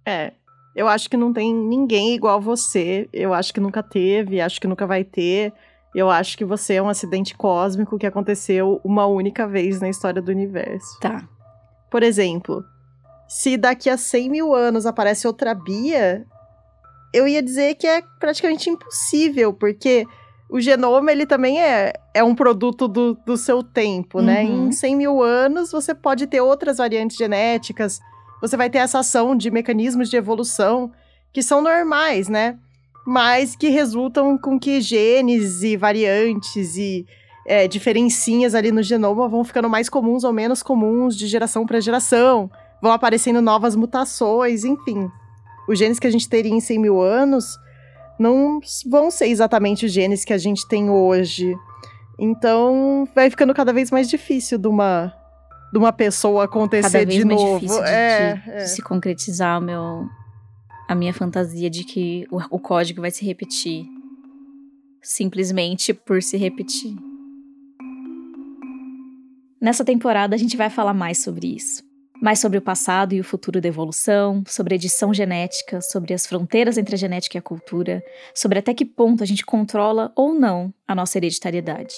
É. 0.05 0.33
Eu 0.75 0.87
acho 0.87 1.09
que 1.09 1.17
não 1.17 1.31
tem 1.31 1.53
ninguém 1.53 2.15
igual 2.15 2.41
você. 2.41 3.07
Eu 3.13 3.33
acho 3.33 3.53
que 3.53 3.59
nunca 3.59 3.83
teve, 3.83 4.41
acho 4.41 4.59
que 4.59 4.67
nunca 4.67 4.87
vai 4.87 5.03
ter. 5.03 5.53
Eu 5.93 6.09
acho 6.09 6.37
que 6.37 6.43
você 6.43 6.75
é 6.75 6.81
um 6.81 6.89
acidente 6.89 7.35
cósmico 7.35 7.99
que 7.99 8.07
aconteceu 8.07 8.81
uma 8.83 9.05
única 9.05 9.47
vez 9.47 9.79
na 9.79 9.89
história 9.89 10.21
do 10.21 10.31
universo. 10.31 10.99
Tá. 10.99 11.27
Por 11.91 12.01
exemplo, 12.01 12.63
se 13.27 13.55
daqui 13.55 13.89
a 13.89 13.97
100 13.97 14.29
mil 14.29 14.55
anos 14.55 14.87
aparece 14.87 15.27
outra 15.27 15.53
Bia, 15.53 16.25
eu 17.13 17.27
ia 17.27 17.43
dizer 17.43 17.75
que 17.75 17.85
é 17.85 18.01
praticamente 18.19 18.69
impossível, 18.69 19.53
porque 19.53 20.05
o 20.53 20.61
genoma 20.61 21.11
ele 21.11 21.25
também 21.25 21.59
é, 21.59 21.93
é 22.13 22.23
um 22.23 22.35
produto 22.35 22.87
do, 22.87 23.17
do 23.25 23.35
seu 23.35 23.63
tempo, 23.63 24.21
né? 24.21 24.43
Uhum. 24.43 24.67
Em 24.67 24.71
100 24.71 24.95
mil 24.95 25.23
anos 25.23 25.71
você 25.71 25.95
pode 25.95 26.27
ter 26.27 26.41
outras 26.41 26.77
variantes 26.77 27.17
genéticas, 27.17 27.99
você 28.39 28.55
vai 28.55 28.69
ter 28.69 28.77
essa 28.77 28.99
ação 28.99 29.35
de 29.35 29.49
mecanismos 29.49 30.11
de 30.11 30.15
evolução 30.15 30.91
que 31.33 31.41
são 31.41 31.59
normais, 31.59 32.29
né? 32.29 32.59
Mas 33.03 33.55
que 33.55 33.69
resultam 33.69 34.37
com 34.37 34.59
que 34.59 34.79
genes 34.79 35.63
e 35.63 35.75
variantes 35.75 36.77
e 36.77 37.03
é, 37.47 37.67
diferencinhas 37.67 38.53
ali 38.53 38.71
no 38.71 38.83
genoma 38.83 39.27
vão 39.27 39.43
ficando 39.43 39.67
mais 39.67 39.89
comuns 39.89 40.23
ou 40.23 40.31
menos 40.31 40.61
comuns 40.61 41.17
de 41.17 41.25
geração 41.25 41.65
para 41.65 41.81
geração, 41.81 42.47
vão 42.79 42.91
aparecendo 42.91 43.41
novas 43.41 43.75
mutações, 43.75 44.63
enfim. 44.63 45.09
Os 45.67 45.79
genes 45.79 45.97
que 45.97 46.05
a 46.05 46.11
gente 46.11 46.29
teria 46.29 46.53
em 46.53 46.59
100 46.59 46.77
mil 46.77 47.01
anos 47.01 47.57
não 48.19 48.59
vão 48.85 49.09
ser 49.09 49.27
exatamente 49.27 49.85
os 49.85 49.91
genes 49.91 50.23
que 50.23 50.33
a 50.33 50.37
gente 50.37 50.67
tem 50.67 50.89
hoje. 50.89 51.55
Então, 52.19 53.07
vai 53.15 53.29
ficando 53.29 53.53
cada 53.53 53.73
vez 53.73 53.89
mais 53.91 54.09
difícil 54.09 54.57
de 54.57 54.67
uma, 54.67 55.13
de 55.71 55.77
uma 55.79 55.91
pessoa 55.91 56.45
acontecer 56.45 57.05
de 57.05 57.25
novo. 57.25 57.59
difícil 57.59 57.83
de, 57.83 57.89
é, 57.89 58.33
de 58.35 58.49
é. 58.51 58.65
se 58.65 58.81
concretizar 58.81 59.59
o 59.59 59.63
meu, 59.63 60.07
a 60.87 60.95
minha 60.95 61.13
fantasia 61.13 61.69
de 61.69 61.83
que 61.83 62.25
o, 62.31 62.37
o 62.55 62.59
código 62.59 63.01
vai 63.01 63.11
se 63.11 63.25
repetir. 63.25 63.85
Simplesmente 65.01 65.93
por 65.93 66.21
se 66.21 66.37
repetir. 66.37 66.95
Nessa 69.59 69.83
temporada 69.83 70.35
a 70.35 70.37
gente 70.37 70.55
vai 70.55 70.69
falar 70.69 70.93
mais 70.93 71.19
sobre 71.19 71.55
isso. 71.55 71.83
Mais 72.21 72.39
sobre 72.39 72.57
o 72.57 72.61
passado 72.61 73.13
e 73.13 73.19
o 73.19 73.23
futuro 73.23 73.59
da 73.59 73.67
evolução, 73.67 74.43
sobre 74.47 74.75
edição 74.75 75.13
genética, 75.13 75.81
sobre 75.81 76.13
as 76.13 76.25
fronteiras 76.25 76.77
entre 76.77 76.95
a 76.95 76.97
genética 76.97 77.37
e 77.37 77.39
a 77.39 77.41
cultura, 77.41 78.03
sobre 78.33 78.59
até 78.59 78.73
que 78.73 78.85
ponto 78.85 79.23
a 79.23 79.25
gente 79.25 79.45
controla 79.45 80.11
ou 80.15 80.33
não 80.33 80.73
a 80.87 80.95
nossa 80.95 81.17
hereditariedade. 81.17 81.95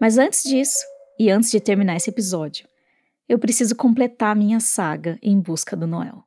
Mas 0.00 0.18
antes 0.18 0.42
disso, 0.42 0.84
e 1.18 1.30
antes 1.30 1.50
de 1.50 1.60
terminar 1.60 1.96
esse 1.96 2.10
episódio, 2.10 2.66
eu 3.28 3.38
preciso 3.38 3.74
completar 3.74 4.36
minha 4.36 4.60
saga 4.60 5.18
em 5.22 5.40
busca 5.40 5.76
do 5.76 5.86
Noel. 5.86 6.24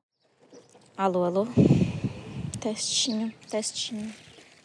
Alô, 0.97 1.23
alô? 1.23 1.47
Testinho, 2.59 3.31
testinho. 3.49 4.11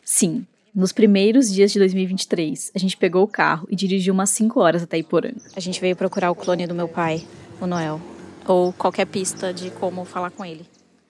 Sim, 0.04 0.46
nos 0.74 0.92
primeiros 0.92 1.52
dias 1.52 1.72
de 1.72 1.78
2023, 1.78 2.72
a 2.74 2.78
gente 2.78 2.96
pegou 2.96 3.22
o 3.22 3.28
carro 3.28 3.66
e 3.70 3.76
dirigiu 3.76 4.12
umas 4.12 4.30
5 4.30 4.59
horas 4.61 4.83
até 4.83 4.98
Iporanga. 4.98 5.40
A 5.54 5.61
gente 5.61 5.80
veio 5.80 5.94
procurar 5.94 6.30
o 6.30 6.35
clone 6.35 6.66
do 6.66 6.74
meu 6.74 6.88
pai, 6.88 7.24
o 7.61 7.66
Noel, 7.66 8.00
ou 8.46 8.72
qualquer 8.72 9.07
pista 9.07 9.52
de 9.52 9.70
como 9.70 10.04
falar 10.04 10.30
com 10.30 10.44
ele. 10.44 10.66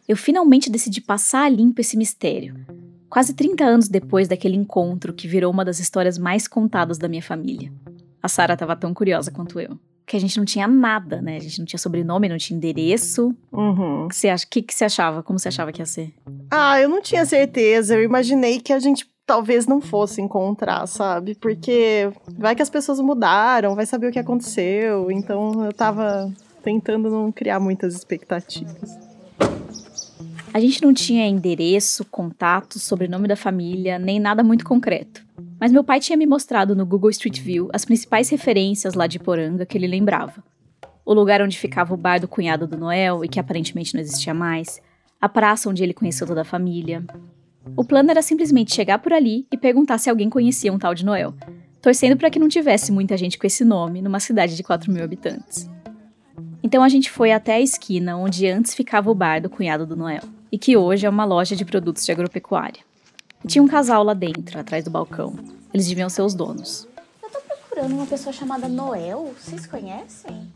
Eu 0.06 0.16
finalmente 0.16 0.70
decidi 0.70 1.00
passar 1.00 1.44
a 1.44 1.48
limpo 1.48 1.80
esse 1.80 1.96
mistério. 1.96 2.54
Quase 3.08 3.32
30 3.32 3.64
anos 3.64 3.88
depois 3.88 4.28
daquele 4.28 4.56
encontro 4.56 5.12
que 5.12 5.28
virou 5.28 5.52
uma 5.52 5.64
das 5.64 5.78
histórias 5.78 6.18
mais 6.18 6.46
contadas 6.46 6.98
da 6.98 7.08
minha 7.08 7.22
família. 7.22 7.72
A 8.22 8.28
Sara 8.28 8.54
estava 8.54 8.74
tão 8.76 8.92
curiosa 8.92 9.30
quanto 9.30 9.60
eu. 9.60 9.78
Que 10.06 10.16
a 10.16 10.20
gente 10.20 10.36
não 10.36 10.44
tinha 10.44 10.68
nada, 10.68 11.22
né? 11.22 11.36
A 11.36 11.40
gente 11.40 11.58
não 11.58 11.64
tinha 11.64 11.78
sobrenome, 11.78 12.28
não 12.28 12.36
tinha 12.36 12.56
endereço. 12.56 13.34
Uhum. 13.50 14.04
O 14.04 14.08
que 14.08 14.16
você 14.16 14.28
acha? 14.28 14.44
O 14.44 14.48
que, 14.48 14.60
que 14.60 14.74
você 14.74 14.84
achava? 14.84 15.22
Como 15.22 15.38
você 15.38 15.48
achava 15.48 15.72
que 15.72 15.80
ia 15.80 15.86
ser? 15.86 16.12
Ah, 16.50 16.78
eu 16.80 16.88
não 16.88 17.00
tinha 17.00 17.24
certeza. 17.24 17.94
Eu 17.94 18.02
imaginei 18.02 18.60
que 18.60 18.72
a 18.72 18.78
gente 18.78 19.08
talvez 19.26 19.66
não 19.66 19.80
fosse 19.80 20.20
encontrar, 20.20 20.86
sabe? 20.86 21.34
Porque 21.34 22.10
vai 22.36 22.54
que 22.54 22.62
as 22.62 22.68
pessoas 22.68 23.00
mudaram, 23.00 23.74
vai 23.74 23.86
saber 23.86 24.08
o 24.08 24.12
que 24.12 24.18
aconteceu. 24.18 25.10
Então 25.10 25.64
eu 25.64 25.72
tava 25.72 26.30
tentando 26.64 27.10
não 27.10 27.30
criar 27.30 27.60
muitas 27.60 27.94
expectativas. 27.94 28.98
A 30.52 30.58
gente 30.58 30.82
não 30.82 30.94
tinha 30.94 31.26
endereço, 31.26 32.04
contato, 32.06 32.78
sobrenome 32.78 33.28
da 33.28 33.36
família, 33.36 33.98
nem 33.98 34.18
nada 34.18 34.42
muito 34.42 34.64
concreto. 34.64 35.22
Mas 35.60 35.72
meu 35.72 35.84
pai 35.84 36.00
tinha 36.00 36.16
me 36.16 36.26
mostrado 36.26 36.74
no 36.74 36.86
Google 36.86 37.10
Street 37.10 37.40
View 37.40 37.68
as 37.72 37.84
principais 37.84 38.28
referências 38.28 38.94
lá 38.94 39.06
de 39.06 39.18
Poranga 39.18 39.66
que 39.66 39.76
ele 39.76 39.86
lembrava. 39.86 40.42
O 41.04 41.12
lugar 41.12 41.42
onde 41.42 41.58
ficava 41.58 41.92
o 41.92 41.96
bar 41.96 42.18
do 42.18 42.28
cunhado 42.28 42.66
do 42.66 42.78
Noel 42.78 43.24
e 43.24 43.28
que 43.28 43.38
aparentemente 43.38 43.94
não 43.94 44.00
existia 44.00 44.32
mais, 44.32 44.80
a 45.20 45.28
praça 45.28 45.68
onde 45.68 45.82
ele 45.82 45.92
conheceu 45.92 46.26
toda 46.26 46.42
a 46.42 46.46
família. 46.46 47.04
O 47.76 47.84
plano 47.84 48.10
era 48.10 48.22
simplesmente 48.22 48.74
chegar 48.74 49.00
por 49.00 49.12
ali 49.12 49.46
e 49.52 49.58
perguntar 49.58 49.98
se 49.98 50.08
alguém 50.08 50.30
conhecia 50.30 50.72
um 50.72 50.78
tal 50.78 50.94
de 50.94 51.04
Noel, 51.04 51.34
torcendo 51.82 52.16
para 52.16 52.30
que 52.30 52.38
não 52.38 52.48
tivesse 52.48 52.92
muita 52.92 53.16
gente 53.16 53.38
com 53.38 53.46
esse 53.46 53.64
nome 53.64 54.00
numa 54.00 54.20
cidade 54.20 54.56
de 54.56 54.62
4 54.62 54.90
mil 54.90 55.02
habitantes. 55.02 55.68
Então 56.64 56.82
a 56.82 56.88
gente 56.88 57.10
foi 57.10 57.30
até 57.30 57.56
a 57.56 57.60
esquina 57.60 58.16
onde 58.16 58.48
antes 58.48 58.72
ficava 58.72 59.10
o 59.10 59.14
bar 59.14 59.38
do 59.38 59.50
cunhado 59.50 59.84
do 59.84 59.94
Noel, 59.94 60.22
e 60.50 60.56
que 60.56 60.78
hoje 60.78 61.04
é 61.04 61.10
uma 61.10 61.26
loja 61.26 61.54
de 61.54 61.62
produtos 61.62 62.06
de 62.06 62.10
agropecuária. 62.10 62.82
E 63.44 63.48
tinha 63.48 63.62
um 63.62 63.68
casal 63.68 64.02
lá 64.02 64.14
dentro, 64.14 64.58
atrás 64.58 64.82
do 64.82 64.90
balcão. 64.90 65.38
Eles 65.74 65.86
deviam 65.86 66.08
ser 66.08 66.22
os 66.22 66.34
donos. 66.34 66.88
Eu 67.22 67.28
tô 67.28 67.38
procurando 67.40 67.92
uma 67.92 68.06
pessoa 68.06 68.32
chamada 68.32 68.66
Noel. 68.66 69.34
Vocês 69.38 69.66
conhecem? 69.66 70.50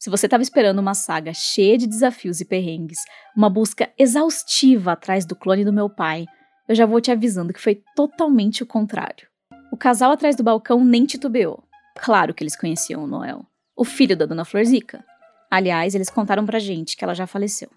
Se 0.00 0.10
você 0.10 0.26
estava 0.26 0.42
esperando 0.42 0.80
uma 0.80 0.94
saga 0.94 1.32
cheia 1.32 1.78
de 1.78 1.86
desafios 1.86 2.40
e 2.40 2.44
perrengues, 2.44 2.98
uma 3.36 3.48
busca 3.48 3.88
exaustiva 3.96 4.92
atrás 4.92 5.24
do 5.24 5.36
clone 5.36 5.64
do 5.64 5.72
meu 5.72 5.88
pai, 5.88 6.26
eu 6.68 6.74
já 6.74 6.86
vou 6.86 7.00
te 7.00 7.12
avisando 7.12 7.52
que 7.52 7.60
foi 7.60 7.84
totalmente 7.94 8.64
o 8.64 8.66
contrário. 8.66 9.28
O 9.70 9.76
casal 9.76 10.10
atrás 10.10 10.34
do 10.34 10.42
balcão 10.42 10.84
nem 10.84 11.06
titubeou. 11.06 11.62
Claro 11.94 12.34
que 12.34 12.42
eles 12.42 12.56
conheciam 12.56 13.04
o 13.04 13.06
Noel, 13.06 13.46
o 13.78 13.84
filho 13.84 14.16
da 14.16 14.26
dona 14.26 14.44
Florzica. 14.44 15.04
Aliás, 15.48 15.94
eles 15.94 16.10
contaram 16.10 16.44
pra 16.44 16.58
gente 16.58 16.96
que 16.96 17.04
ela 17.04 17.14
já 17.14 17.28
faleceu. 17.28 17.68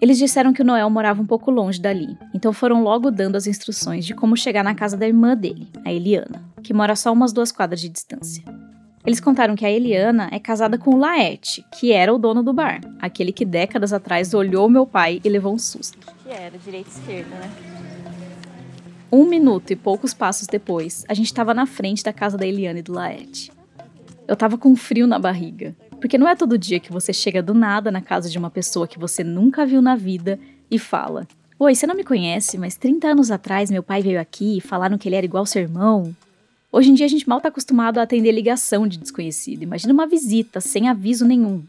Eles 0.00 0.16
disseram 0.16 0.54
que 0.54 0.62
o 0.62 0.64
Noel 0.64 0.88
morava 0.88 1.20
um 1.20 1.26
pouco 1.26 1.50
longe 1.50 1.80
dali, 1.80 2.16
então 2.34 2.50
foram 2.50 2.82
logo 2.82 3.10
dando 3.10 3.36
as 3.36 3.46
instruções 3.46 4.06
de 4.06 4.14
como 4.14 4.36
chegar 4.36 4.64
na 4.64 4.74
casa 4.74 4.96
da 4.96 5.06
irmã 5.06 5.36
dele, 5.36 5.68
a 5.84 5.92
Eliana, 5.92 6.42
que 6.62 6.72
mora 6.72 6.96
só 6.96 7.12
umas 7.12 7.32
duas 7.32 7.52
quadras 7.52 7.80
de 7.80 7.90
distância. 7.90 8.42
Eles 9.04 9.20
contaram 9.20 9.54
que 9.54 9.66
a 9.66 9.70
Eliana 9.70 10.28
é 10.32 10.38
casada 10.38 10.78
com 10.78 10.94
o 10.94 10.98
Laete, 10.98 11.64
que 11.78 11.92
era 11.92 12.14
o 12.14 12.18
dono 12.18 12.42
do 12.42 12.52
bar, 12.54 12.80
aquele 12.98 13.32
que 13.32 13.44
décadas 13.44 13.92
atrás 13.92 14.32
olhou 14.32 14.70
meu 14.70 14.86
pai 14.86 15.20
e 15.22 15.28
levou 15.28 15.52
um 15.52 15.58
susto. 15.58 15.98
Que 16.24 16.30
era 16.30 16.56
direita 16.56 16.88
e 16.88 17.00
esquerda, 17.00 17.34
né? 17.36 17.50
Um 19.10 19.26
minuto 19.26 19.72
e 19.72 19.76
poucos 19.76 20.14
passos 20.14 20.46
depois, 20.46 21.04
a 21.06 21.12
gente 21.12 21.26
estava 21.26 21.52
na 21.52 21.66
frente 21.66 22.02
da 22.02 22.12
casa 22.12 22.38
da 22.38 22.46
Eliana 22.46 22.78
e 22.78 22.82
do 22.82 22.92
Laete. 22.92 23.57
Eu 24.28 24.36
tava 24.36 24.58
com 24.58 24.76
frio 24.76 25.06
na 25.06 25.18
barriga, 25.18 25.74
porque 25.98 26.18
não 26.18 26.28
é 26.28 26.36
todo 26.36 26.58
dia 26.58 26.78
que 26.78 26.92
você 26.92 27.14
chega 27.14 27.42
do 27.42 27.54
nada 27.54 27.90
na 27.90 28.02
casa 28.02 28.28
de 28.28 28.36
uma 28.36 28.50
pessoa 28.50 28.86
que 28.86 28.98
você 28.98 29.24
nunca 29.24 29.64
viu 29.64 29.80
na 29.80 29.96
vida 29.96 30.38
e 30.70 30.78
fala: 30.78 31.26
Oi, 31.58 31.74
você 31.74 31.86
não 31.86 31.94
me 31.94 32.04
conhece, 32.04 32.58
mas 32.58 32.76
30 32.76 33.08
anos 33.08 33.30
atrás 33.30 33.70
meu 33.70 33.82
pai 33.82 34.02
veio 34.02 34.20
aqui 34.20 34.58
e 34.58 34.60
falaram 34.60 34.98
que 34.98 35.08
ele 35.08 35.16
era 35.16 35.24
igual 35.24 35.46
seu 35.46 35.62
irmão. 35.62 36.14
Hoje 36.70 36.90
em 36.90 36.94
dia 36.94 37.06
a 37.06 37.08
gente 37.08 37.26
mal 37.26 37.40
tá 37.40 37.48
acostumado 37.48 37.96
a 37.96 38.02
atender 38.02 38.30
ligação 38.30 38.86
de 38.86 38.98
desconhecido. 38.98 39.62
Imagina 39.62 39.94
uma 39.94 40.06
visita 40.06 40.60
sem 40.60 40.90
aviso 40.90 41.24
nenhum. 41.24 41.64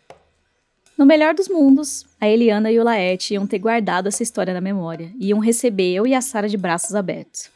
No 0.97 1.05
melhor 1.05 1.33
dos 1.33 1.47
mundos, 1.47 2.05
a 2.19 2.27
Eliana 2.27 2.69
e 2.69 2.77
o 2.77 2.83
Laerte 2.83 3.35
iam 3.35 3.47
ter 3.47 3.59
guardado 3.59 4.07
essa 4.07 4.21
história 4.21 4.53
na 4.53 4.59
memória 4.59 5.13
e 5.17 5.29
iam 5.29 5.39
receber 5.39 5.93
eu 5.93 6.05
e 6.05 6.13
a 6.13 6.19
Sara 6.19 6.49
de 6.49 6.57
braços 6.57 6.93
abertos. 6.93 7.49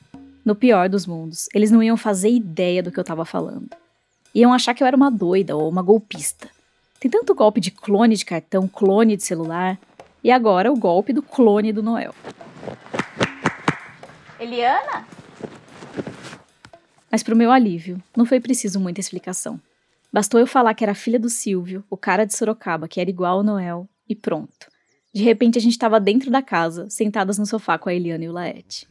No 0.46 0.56
pior 0.56 0.88
dos 0.88 1.06
mundos, 1.06 1.50
eles 1.54 1.72
não 1.72 1.84
iam 1.84 1.98
fazer 1.98 2.30
ideia 2.30 2.82
do 2.82 2.90
que 2.90 2.98
eu 2.98 3.04
tava 3.04 3.26
falando. 3.26 3.83
Iam 4.34 4.52
achar 4.52 4.74
que 4.74 4.82
eu 4.82 4.88
era 4.88 4.98
uma 4.98 5.12
doida 5.12 5.56
ou 5.56 5.70
uma 5.70 5.84
golpista. 5.84 6.50
Tem 7.00 7.12
tanto 7.12 7.36
golpe 7.36 7.60
de 7.60 7.70
clone 7.70 8.16
de 8.16 8.26
cartão, 8.26 8.68
clone 8.68 9.16
de 9.16 9.24
celular, 9.24 9.78
e 10.24 10.32
agora 10.32 10.72
o 10.72 10.78
golpe 10.78 11.14
do 11.14 11.22
clone 11.22 11.72
do 11.72 11.84
Noel. 11.84 12.16
Eliana? 14.40 15.06
Mas 17.12 17.22
pro 17.22 17.36
meu 17.36 17.52
alívio, 17.52 18.02
não 18.18 18.26
foi 18.26 18.40
preciso 18.40 18.80
muita 18.80 19.00
explicação. 19.00 19.60
Bastou 20.12 20.40
eu 20.40 20.48
falar 20.48 20.74
que 20.74 20.84
era 20.84 20.96
filha 20.96 21.20
do 21.20 21.30
Silvio, 21.30 21.84
o 21.88 21.96
cara 21.96 22.26
de 22.26 22.36
Sorocaba, 22.36 22.88
que 22.88 23.00
era 23.00 23.10
igual 23.10 23.38
ao 23.38 23.44
Noel, 23.44 23.88
e 24.10 24.16
pronto. 24.16 24.73
De 25.14 25.24
repente 25.24 25.58
a 25.58 25.62
gente 25.62 25.74
estava 25.74 26.00
dentro 26.00 26.32
da 26.32 26.42
casa, 26.42 26.90
sentadas 26.90 27.38
no 27.38 27.46
sofá 27.46 27.78
com 27.78 27.88
a 27.90 27.94
Eliana 27.94 28.24
e 28.24 28.30
o 28.30 28.32
Laete. 28.32 28.88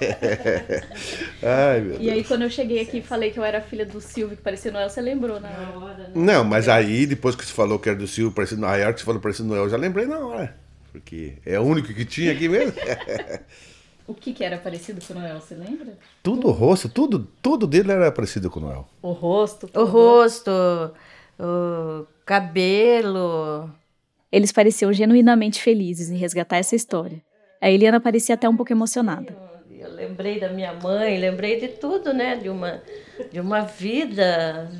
Ai, 1.42 1.80
meu 1.80 2.00
E 2.00 2.08
aí, 2.10 2.22
quando 2.22 2.42
eu 2.42 2.50
cheguei 2.50 2.80
aqui 2.80 2.98
e 2.98 3.02
falei 3.02 3.32
que 3.32 3.38
eu 3.38 3.44
era 3.44 3.60
filha 3.60 3.84
do 3.84 4.00
Silvio, 4.00 4.36
que 4.36 4.42
parecia 4.42 4.70
Noel, 4.70 4.88
você 4.88 5.00
lembrou 5.00 5.40
na 5.40 5.48
hora, 5.48 5.98
né? 5.98 6.12
Não, 6.14 6.44
mas 6.44 6.68
aí, 6.68 7.06
depois 7.06 7.34
que 7.34 7.44
você 7.44 7.52
falou 7.52 7.78
que 7.78 7.88
era 7.88 7.98
do 7.98 8.06
Silvio, 8.06 8.32
parecido 8.32 8.60
Noel, 8.60 8.82
a 8.82 8.86
hora 8.86 8.94
que 8.94 9.00
você 9.00 9.06
falou 9.06 9.20
parecido 9.20 9.48
Noel, 9.48 9.64
eu 9.64 9.70
já 9.70 9.76
lembrei 9.76 10.06
na 10.06 10.18
hora. 10.18 10.56
Porque 10.92 11.38
é 11.44 11.58
o 11.58 11.64
único 11.64 11.92
que 11.92 12.04
tinha 12.04 12.32
aqui 12.32 12.48
mesmo. 12.48 12.74
O 14.06 14.12
que, 14.12 14.34
que 14.34 14.44
era 14.44 14.58
parecido 14.58 15.00
com 15.00 15.14
o 15.14 15.18
Noel, 15.18 15.40
você 15.40 15.54
lembra? 15.54 15.96
tudo 16.22 16.48
o 16.48 16.50
rosto, 16.50 16.90
tudo, 16.90 17.26
tudo 17.40 17.66
dele 17.66 17.90
era 17.90 18.12
parecido 18.12 18.50
com 18.50 18.60
o 18.60 18.62
Noel. 18.62 18.86
O 19.00 19.12
rosto. 19.12 19.70
O 19.74 19.84
rosto, 19.84 20.50
o 21.38 22.06
cabelo. 22.26 23.70
Eles 24.34 24.50
pareciam 24.50 24.92
genuinamente 24.92 25.62
felizes 25.62 26.10
em 26.10 26.16
resgatar 26.16 26.56
essa 26.56 26.74
história. 26.74 27.22
A 27.60 27.70
Eliana 27.70 28.00
parecia 28.00 28.34
até 28.34 28.48
um 28.48 28.56
pouco 28.56 28.72
emocionada. 28.72 29.32
Eu 29.70 29.94
lembrei 29.94 30.40
da 30.40 30.48
minha 30.48 30.72
mãe, 30.72 31.20
lembrei 31.20 31.60
de 31.60 31.68
tudo, 31.68 32.12
né? 32.12 32.34
De 32.34 32.48
uma, 32.48 32.82
de 33.30 33.38
uma 33.38 33.60
vida. 33.60 34.72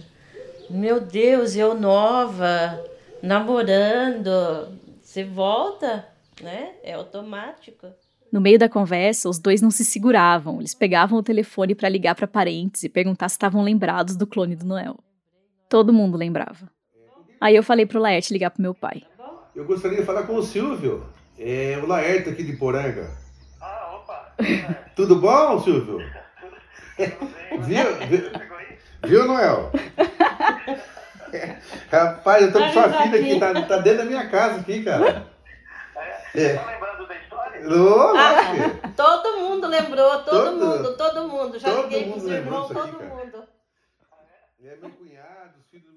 Meu 0.69 0.99
Deus, 0.99 1.55
eu 1.55 1.73
nova, 1.73 2.85
namorando. 3.23 4.77
Você 5.01 5.23
volta, 5.23 6.05
né? 6.43 6.73
É 6.83 6.95
automático. 6.95 7.87
No 8.33 8.41
meio 8.41 8.59
da 8.59 8.69
conversa, 8.69 9.29
os 9.29 9.39
dois 9.39 9.63
não 9.63 9.71
se 9.71 9.85
seguravam. 9.85 10.59
Eles 10.59 10.75
pegavam 10.75 11.17
o 11.17 11.23
telefone 11.23 11.77
para 11.77 11.89
ligar 11.89 12.17
para 12.17 12.27
parentes 12.27 12.83
e 12.83 12.89
perguntar 12.89 13.29
se 13.29 13.37
estavam 13.37 13.63
lembrados 13.63 14.17
do 14.17 14.27
clone 14.27 14.57
do 14.57 14.67
Noel. 14.67 14.99
Todo 15.69 15.93
mundo 15.93 16.19
lembrava. 16.19 16.69
Aí 17.41 17.55
eu 17.55 17.63
falei 17.63 17.87
pro 17.87 18.01
Laerte 18.01 18.33
ligar 18.33 18.51
pro 18.51 18.61
meu 18.61 18.75
pai. 18.75 19.05
Eu 19.55 19.65
gostaria 19.65 19.99
de 19.99 20.05
falar 20.05 20.25
com 20.25 20.35
o 20.37 20.43
Silvio. 20.43 21.07
É 21.39 21.79
o 21.83 21.87
Laerte 21.87 22.31
aqui 22.31 22.43
de 22.43 22.57
Poranga. 22.57 23.11
Ah, 23.61 23.95
opa! 23.97 24.33
Tudo 24.97 25.17
bom, 25.17 25.61
Silvio? 25.63 25.99
Viu? 26.97 27.97
Viu, 28.09 28.31
viu 29.05 29.27
Noel? 29.27 29.71
Rapaz, 31.91 32.43
eu 32.45 32.53
tô 32.53 32.59
com 32.61 32.73
sua 32.73 32.93
filha 33.03 33.21
aqui, 33.21 33.41
tá, 33.41 33.67
tá 33.67 33.79
dentro 33.79 33.99
da 33.99 34.05
minha 34.05 34.29
casa 34.29 34.61
aqui, 34.61 34.85
cara. 34.85 35.27
É. 36.35 36.55
Tá 36.55 36.67
lembrando 36.71 37.07
da 37.09 37.15
história? 37.17 37.69
Ô, 37.69 38.17
Ah, 38.17 38.89
todo 38.97 39.39
mundo 39.41 39.67
lembrou, 39.69 40.11
todo, 40.23 40.31
Todo- 40.31 40.67
mundo, 40.77 40.97
todo 40.97 41.29
mundo. 41.29 41.59
Já 41.59 41.71
todo 41.71 41.83
liguei 41.89 42.11
pros 42.13 42.25
irmãos, 42.25 42.69
disso 42.69 42.79
aqui, 42.81 42.91
todo 42.93 43.01
cara. 43.01 43.15
mundo. 43.15 43.45
É 44.65 44.77
meu 44.77 44.91
cunhado, 44.91 45.55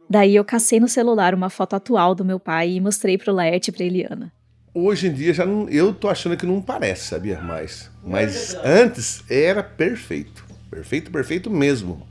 Daí 0.10 0.36
eu 0.36 0.46
cacei 0.46 0.80
no 0.80 0.88
celular 0.88 1.34
uma 1.34 1.50
foto 1.50 1.76
atual 1.76 2.16
do 2.16 2.24
meu 2.24 2.40
pai 2.40 2.72
e 2.72 2.82
mostrei 2.82 3.18
pro 3.18 3.34
Laerte 3.34 3.70
e 3.70 3.74
pra 3.74 3.84
Eliana. 3.84 4.32
Hoje 4.74 5.08
em 5.08 5.14
dia 5.14 5.34
já 5.34 5.46
não, 5.46 5.68
eu 5.70 5.94
tô 5.94 6.08
achando 6.08 6.38
que 6.38 6.46
não 6.46 6.62
parece, 6.62 7.08
sabia 7.08 7.42
mais. 7.42 7.90
Mas 8.04 8.56
antes 8.64 9.24
era 9.30 9.64
perfeito. 9.64 10.46
Perfeito, 10.70 11.12
perfeito 11.12 11.50
mesmo. 11.50 12.08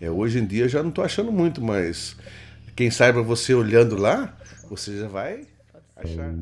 É, 0.00 0.10
hoje 0.10 0.38
em 0.38 0.46
dia 0.46 0.64
eu 0.64 0.68
já 0.68 0.82
não 0.82 0.90
tô 0.90 1.02
achando 1.02 1.32
muito, 1.32 1.60
mas 1.60 2.16
quem 2.74 2.90
saiba 2.90 3.22
você 3.22 3.54
olhando 3.54 3.96
lá, 3.96 4.36
você 4.68 4.98
já 4.98 5.08
vai 5.08 5.46
achar. 5.96 6.32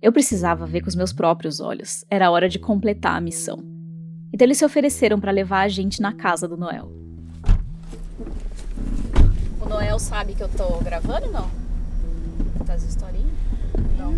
Eu 0.00 0.12
precisava 0.12 0.66
ver 0.66 0.82
com 0.82 0.88
os 0.88 0.96
meus 0.96 1.12
próprios 1.12 1.60
olhos. 1.60 2.04
Era 2.10 2.30
hora 2.30 2.48
de 2.48 2.58
completar 2.58 3.16
a 3.16 3.20
missão. 3.20 3.64
Então 4.32 4.44
eles 4.44 4.58
se 4.58 4.64
ofereceram 4.64 5.20
para 5.20 5.30
levar 5.30 5.60
a 5.60 5.68
gente 5.68 6.02
na 6.02 6.12
casa 6.12 6.48
do 6.48 6.56
Noel. 6.56 6.90
O 9.72 9.74
Noel 9.76 9.98
sabe 9.98 10.34
que 10.34 10.42
eu 10.42 10.48
tô 10.50 10.78
gravando 10.80 11.26
ou 11.28 11.32
não? 11.32 11.50
Das 12.66 12.82
historinhas? 12.82 13.32
Não, 13.96 14.12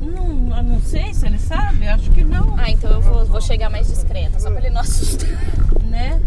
não, 0.00 0.56
eu 0.56 0.62
não 0.62 0.80
sei 0.80 1.12
se 1.12 1.26
ele 1.26 1.38
sabe, 1.40 1.88
acho 1.88 2.08
que 2.12 2.22
não, 2.22 2.56
Ah, 2.56 2.70
então 2.70 2.88
eu 2.88 3.00
vou, 3.00 3.26
vou 3.26 3.40
chegar 3.40 3.68
mais 3.68 3.88
discreta, 3.88 4.38
só 4.38 4.48
pra 4.48 4.60
ele 4.60 4.70
não 4.70 4.80
assustar. 4.80 5.28
né? 5.90 6.22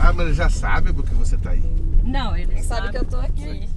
Ah, 0.00 0.10
mas 0.10 0.26
ele 0.26 0.34
já 0.34 0.48
sabe 0.48 0.90
porque 0.92 1.14
você 1.14 1.36
tá 1.36 1.50
aí. 1.50 1.62
Não, 2.02 2.34
ele 2.34 2.62
Sabe 2.62 2.90
que 2.90 2.96
eu 2.96 3.04
tô 3.04 3.18
aqui. 3.18 3.68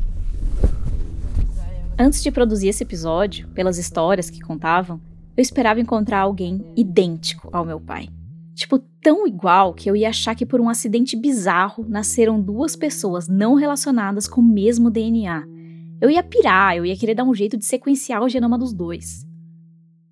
Antes 1.99 2.24
de 2.24 2.32
produzir 2.32 2.70
esse 2.70 2.84
episódio, 2.84 3.49
pelas 3.49 3.78
histórias 3.78 4.30
que 4.30 4.39
contavam, 4.39 4.99
eu 5.36 5.41
esperava 5.41 5.82
encontrar 5.82 6.20
alguém 6.20 6.66
idêntico 6.76 7.49
ao 7.51 7.66
meu 7.66 7.82
pai. 7.82 8.07
Tipo, 8.56 8.80
tão 8.80 9.28
igual 9.28 9.74
que 9.74 9.89
eu 9.89 9.97
ia 9.97 10.08
achar 10.08 10.34
que 10.34 10.45
por 10.45 10.62
um 10.62 10.70
acidente 10.70 11.18
bizarro 11.18 11.86
nasceram 11.89 12.41
duas 12.41 12.74
pessoas 12.74 13.28
não 13.28 13.56
relacionadas 13.56 14.30
com 14.30 14.39
o 14.39 14.43
mesmo 14.43 14.89
DNA. 14.89 15.45
Eu 15.99 16.10
ia 16.10 16.24
pirar, 16.24 16.78
eu 16.78 16.86
ia 16.86 16.95
querer 16.95 17.16
dar 17.16 17.26
um 17.26 17.34
jeito 17.34 17.58
de 17.58 17.66
sequenciar 17.66 18.24
o 18.24 18.30
genoma 18.30 18.58
dos 18.58 18.74
dois. 18.74 19.28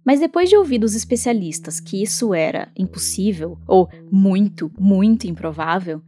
Mas 0.06 0.20
depois 0.20 0.50
de 0.50 0.58
ouvir 0.58 0.78
dos 0.78 0.94
especialistas 0.94 1.80
que 1.80 2.04
isso 2.04 2.34
era 2.34 2.70
impossível, 2.78 3.58
ou 3.66 3.90
muito, 4.12 4.70
muito 4.78 5.26
improvável, 5.26 6.02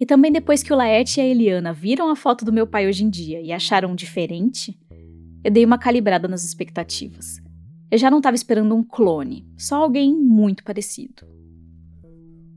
e 0.00 0.06
também 0.06 0.32
depois 0.32 0.62
que 0.62 0.72
o 0.72 0.76
Laerte 0.76 1.20
e 1.20 1.22
a 1.22 1.26
Eliana 1.26 1.74
viram 1.74 2.08
a 2.08 2.16
foto 2.16 2.42
do 2.42 2.52
meu 2.52 2.66
pai 2.66 2.86
hoje 2.86 3.04
em 3.04 3.10
dia 3.10 3.40
e 3.42 3.52
acharam 3.52 3.94
diferente, 3.94 4.78
eu 5.44 5.50
dei 5.50 5.64
uma 5.64 5.78
calibrada 5.78 6.26
nas 6.26 6.42
expectativas. 6.42 7.38
Eu 7.90 7.98
já 7.98 8.10
não 8.10 8.18
estava 8.18 8.34
esperando 8.34 8.74
um 8.74 8.82
clone, 8.82 9.46
só 9.58 9.76
alguém 9.76 10.14
muito 10.14 10.64
parecido. 10.64 11.35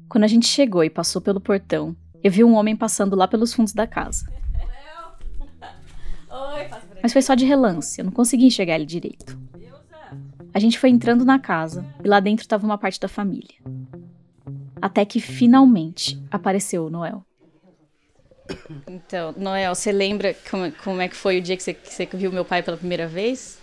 Quando 0.09 0.23
a 0.23 0.27
gente 0.27 0.47
chegou 0.47 0.83
e 0.83 0.89
passou 0.89 1.21
pelo 1.21 1.39
portão, 1.39 1.95
eu 2.23 2.31
vi 2.31 2.43
um 2.43 2.55
homem 2.55 2.75
passando 2.75 3.15
lá 3.15 3.27
pelos 3.27 3.53
fundos 3.53 3.73
da 3.73 3.85
casa. 3.85 4.25
Mas 7.01 7.13
foi 7.13 7.21
só 7.21 7.35
de 7.35 7.45
relance, 7.45 8.01
eu 8.01 8.05
não 8.05 8.11
consegui 8.11 8.45
enxergar 8.45 8.75
ele 8.75 8.85
direito. 8.85 9.39
A 10.51 10.59
gente 10.59 10.79
foi 10.79 10.89
entrando 10.89 11.23
na 11.23 11.37
casa 11.37 11.85
e 12.03 12.07
lá 12.07 12.19
dentro 12.19 12.43
estava 12.43 12.65
uma 12.65 12.77
parte 12.77 12.99
da 12.99 13.07
família. 13.07 13.55
Até 14.81 15.05
que 15.05 15.19
finalmente 15.19 16.21
apareceu 16.31 16.87
o 16.87 16.89
Noel. 16.89 17.23
Então, 18.87 19.33
Noel, 19.37 19.75
você 19.75 19.91
lembra 19.91 20.35
como, 20.49 20.71
como 20.71 21.01
é 21.01 21.07
que 21.07 21.15
foi 21.15 21.37
o 21.37 21.41
dia 21.41 21.55
que 21.55 21.61
você, 21.61 21.73
que 21.73 21.93
você 21.93 22.07
viu 22.07 22.31
meu 22.31 22.43
pai 22.43 22.63
pela 22.63 22.77
primeira 22.77 23.07
vez? 23.07 23.59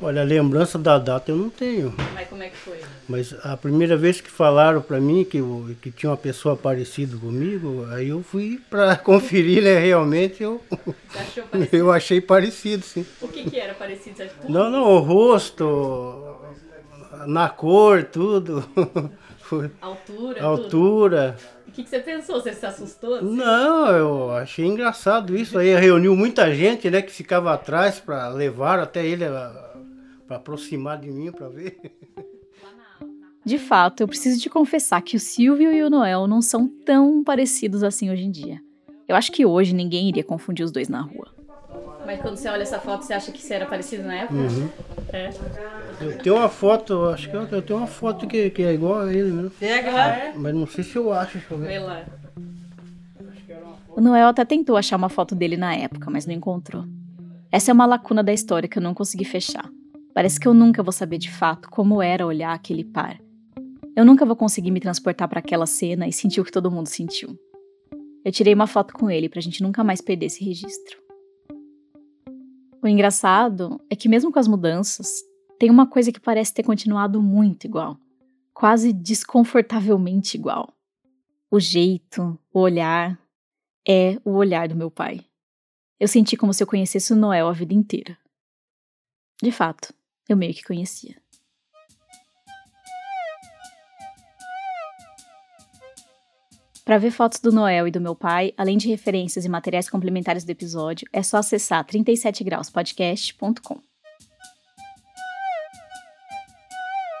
Olha, 0.00 0.20
a 0.20 0.24
lembrança 0.24 0.78
da 0.78 0.98
data 0.98 1.30
eu 1.30 1.36
não 1.36 1.48
tenho. 1.48 1.94
Mas 2.12 2.28
como 2.28 2.42
é 2.42 2.50
que 2.50 2.56
foi? 2.56 2.78
Mas 3.08 3.34
a 3.42 3.56
primeira 3.56 3.96
vez 3.96 4.20
que 4.20 4.30
falaram 4.30 4.82
para 4.82 5.00
mim 5.00 5.24
que, 5.24 5.40
que 5.80 5.90
tinha 5.90 6.10
uma 6.10 6.16
pessoa 6.18 6.54
parecida 6.54 7.16
comigo, 7.16 7.86
aí 7.90 8.10
eu 8.10 8.22
fui 8.22 8.60
para 8.68 8.94
conferir, 8.98 9.62
né? 9.62 9.78
Realmente 9.78 10.42
eu, 10.42 10.60
eu 11.72 11.90
achei 11.90 12.20
parecido, 12.20 12.84
sim. 12.84 13.06
O 13.22 13.28
que, 13.28 13.48
que 13.48 13.58
era 13.58 13.72
parecido? 13.72 14.22
Não, 14.46 14.70
não, 14.70 14.82
o 14.82 14.98
rosto, 14.98 16.36
na 17.26 17.48
cor, 17.48 18.04
tudo. 18.04 18.68
Altura? 19.80 20.42
Altura. 20.42 21.36
O 21.66 21.72
que, 21.72 21.84
que 21.84 21.88
você 21.88 22.00
pensou? 22.00 22.40
Você 22.40 22.52
se 22.52 22.66
assustou? 22.66 23.22
Não, 23.22 23.88
eu 23.90 24.30
achei 24.32 24.64
engraçado 24.64 25.36
isso 25.36 25.58
aí. 25.58 25.74
Reuniu 25.74 26.16
muita 26.16 26.52
gente, 26.54 26.90
né, 26.90 27.00
que 27.00 27.12
ficava 27.12 27.52
atrás 27.54 28.00
para 28.00 28.28
levar 28.28 28.78
até 28.78 29.06
ele 29.06 29.24
para 30.26 30.36
aproximar 30.36 30.98
de 30.98 31.10
mim 31.10 31.30
para 31.30 31.48
ver. 31.48 31.78
De 33.44 33.58
fato, 33.58 34.00
eu 34.00 34.08
preciso 34.08 34.40
te 34.40 34.50
confessar 34.50 35.00
que 35.02 35.14
o 35.14 35.20
Silvio 35.20 35.72
e 35.72 35.80
o 35.80 35.88
Noel 35.88 36.26
não 36.26 36.42
são 36.42 36.66
tão 36.66 37.22
parecidos 37.22 37.84
assim 37.84 38.10
hoje 38.10 38.24
em 38.24 38.30
dia. 38.32 38.60
Eu 39.06 39.14
acho 39.14 39.30
que 39.30 39.46
hoje 39.46 39.72
ninguém 39.72 40.08
iria 40.08 40.24
confundir 40.24 40.64
os 40.64 40.72
dois 40.72 40.88
na 40.88 41.00
rua. 41.00 41.28
Mas 42.04 42.20
quando 42.20 42.36
você 42.36 42.48
olha 42.48 42.62
essa 42.62 42.80
foto, 42.80 43.04
você 43.04 43.12
acha 43.12 43.30
que 43.30 43.40
você 43.40 43.54
era 43.54 43.66
parecido 43.66 44.02
na 44.02 44.14
época? 44.16 44.34
Uhum. 44.34 44.68
É. 45.12 45.30
Eu 46.00 46.18
tenho 46.18 46.34
uma 46.34 46.48
foto, 46.48 47.04
acho 47.04 47.30
que 47.30 47.36
eu, 47.36 47.46
eu 47.46 47.62
tenho 47.62 47.78
uma 47.78 47.86
foto 47.86 48.26
que, 48.26 48.50
que 48.50 48.64
é 48.64 48.74
igual 48.74 49.02
a 49.02 49.12
ele 49.12 49.30
mesmo. 49.30 49.50
Pega 49.50 49.92
lá. 49.92 50.32
Mas 50.34 50.52
não 50.52 50.66
sei 50.66 50.82
se 50.82 50.96
eu 50.96 51.12
acho, 51.12 51.38
deixa 51.38 51.54
eu 51.54 51.58
ver. 51.58 51.68
Vê 51.68 51.78
lá. 51.78 52.04
O 53.94 54.00
Noel 54.00 54.26
até 54.26 54.44
tentou 54.44 54.76
achar 54.76 54.96
uma 54.96 55.08
foto 55.08 55.36
dele 55.36 55.56
na 55.56 55.72
época, 55.72 56.10
mas 56.10 56.26
não 56.26 56.34
encontrou. 56.34 56.84
Essa 57.50 57.70
é 57.70 57.74
uma 57.74 57.86
lacuna 57.86 58.24
da 58.24 58.32
história 58.32 58.68
que 58.68 58.76
eu 58.76 58.82
não 58.82 58.92
consegui 58.92 59.24
fechar. 59.24 59.70
Parece 60.16 60.40
que 60.40 60.48
eu 60.48 60.54
nunca 60.54 60.82
vou 60.82 60.92
saber 60.92 61.18
de 61.18 61.30
fato 61.30 61.68
como 61.68 62.00
era 62.00 62.26
olhar 62.26 62.54
aquele 62.54 62.82
par. 62.82 63.20
Eu 63.94 64.02
nunca 64.02 64.24
vou 64.24 64.34
conseguir 64.34 64.70
me 64.70 64.80
transportar 64.80 65.28
para 65.28 65.40
aquela 65.40 65.66
cena 65.66 66.08
e 66.08 66.12
sentir 66.12 66.40
o 66.40 66.44
que 66.44 66.50
todo 66.50 66.70
mundo 66.70 66.86
sentiu. 66.86 67.38
Eu 68.24 68.32
tirei 68.32 68.54
uma 68.54 68.66
foto 68.66 68.94
com 68.94 69.10
ele 69.10 69.28
pra 69.28 69.42
gente 69.42 69.62
nunca 69.62 69.84
mais 69.84 70.00
perder 70.00 70.26
esse 70.26 70.42
registro. 70.42 70.96
O 72.82 72.88
engraçado 72.88 73.78
é 73.90 73.94
que, 73.94 74.08
mesmo 74.08 74.32
com 74.32 74.38
as 74.38 74.48
mudanças, 74.48 75.22
tem 75.58 75.68
uma 75.68 75.86
coisa 75.86 76.10
que 76.10 76.20
parece 76.20 76.54
ter 76.54 76.62
continuado 76.62 77.20
muito 77.20 77.66
igual 77.66 78.00
quase 78.56 78.90
desconfortavelmente 78.90 80.38
igual. 80.38 80.74
O 81.50 81.60
jeito, 81.60 82.38
o 82.50 82.60
olhar, 82.60 83.20
é 83.86 84.18
o 84.24 84.30
olhar 84.30 84.66
do 84.66 84.74
meu 84.74 84.90
pai. 84.90 85.22
Eu 86.00 86.08
senti 86.08 86.38
como 86.38 86.54
se 86.54 86.62
eu 86.62 86.66
conhecesse 86.66 87.12
o 87.12 87.16
Noel 87.16 87.48
a 87.48 87.52
vida 87.52 87.74
inteira. 87.74 88.16
De 89.42 89.52
fato, 89.52 89.92
eu 90.28 90.36
meio 90.36 90.54
que 90.54 90.64
conhecia. 90.64 91.16
Para 96.84 96.98
ver 96.98 97.10
fotos 97.10 97.40
do 97.40 97.50
Noel 97.50 97.88
e 97.88 97.90
do 97.90 98.00
meu 98.00 98.14
pai, 98.14 98.52
além 98.56 98.78
de 98.78 98.86
referências 98.86 99.44
e 99.44 99.48
materiais 99.48 99.90
complementares 99.90 100.44
do 100.44 100.50
episódio, 100.50 101.08
é 101.12 101.20
só 101.20 101.38
acessar 101.38 101.84
37grauspodcast.com. 101.84 103.80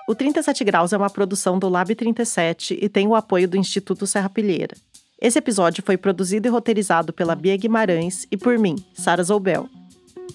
O 0.08 0.14
37 0.14 0.62
Graus 0.62 0.92
é 0.92 0.96
uma 0.96 1.10
produção 1.10 1.58
do 1.58 1.68
Lab 1.68 1.92
37 1.92 2.78
e 2.80 2.88
tem 2.88 3.08
o 3.08 3.16
apoio 3.16 3.48
do 3.48 3.56
Instituto 3.56 4.06
Serra 4.06 4.30
Pilheira. 4.30 4.76
Esse 5.20 5.40
episódio 5.40 5.82
foi 5.84 5.96
produzido 5.96 6.46
e 6.46 6.50
roteirizado 6.50 7.12
pela 7.12 7.34
Bia 7.34 7.56
Guimarães 7.56 8.24
e 8.30 8.36
por 8.36 8.56
mim, 8.56 8.76
Sara 8.94 9.24
Zoubel. 9.24 9.68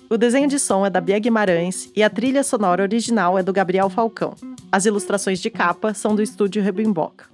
O 0.09 0.17
desenho 0.17 0.47
de 0.47 0.59
som 0.59 0.85
é 0.85 0.89
da 0.89 0.99
Bia 0.99 1.19
Guimarães 1.19 1.89
e 1.95 2.03
a 2.03 2.09
trilha 2.09 2.43
sonora 2.43 2.83
original 2.83 3.37
é 3.37 3.43
do 3.43 3.53
Gabriel 3.53 3.89
Falcão. 3.89 4.33
As 4.71 4.85
ilustrações 4.85 5.39
de 5.39 5.49
capa 5.49 5.93
são 5.93 6.15
do 6.15 6.21
estúdio 6.21 6.63
Rebimboca. 6.63 7.25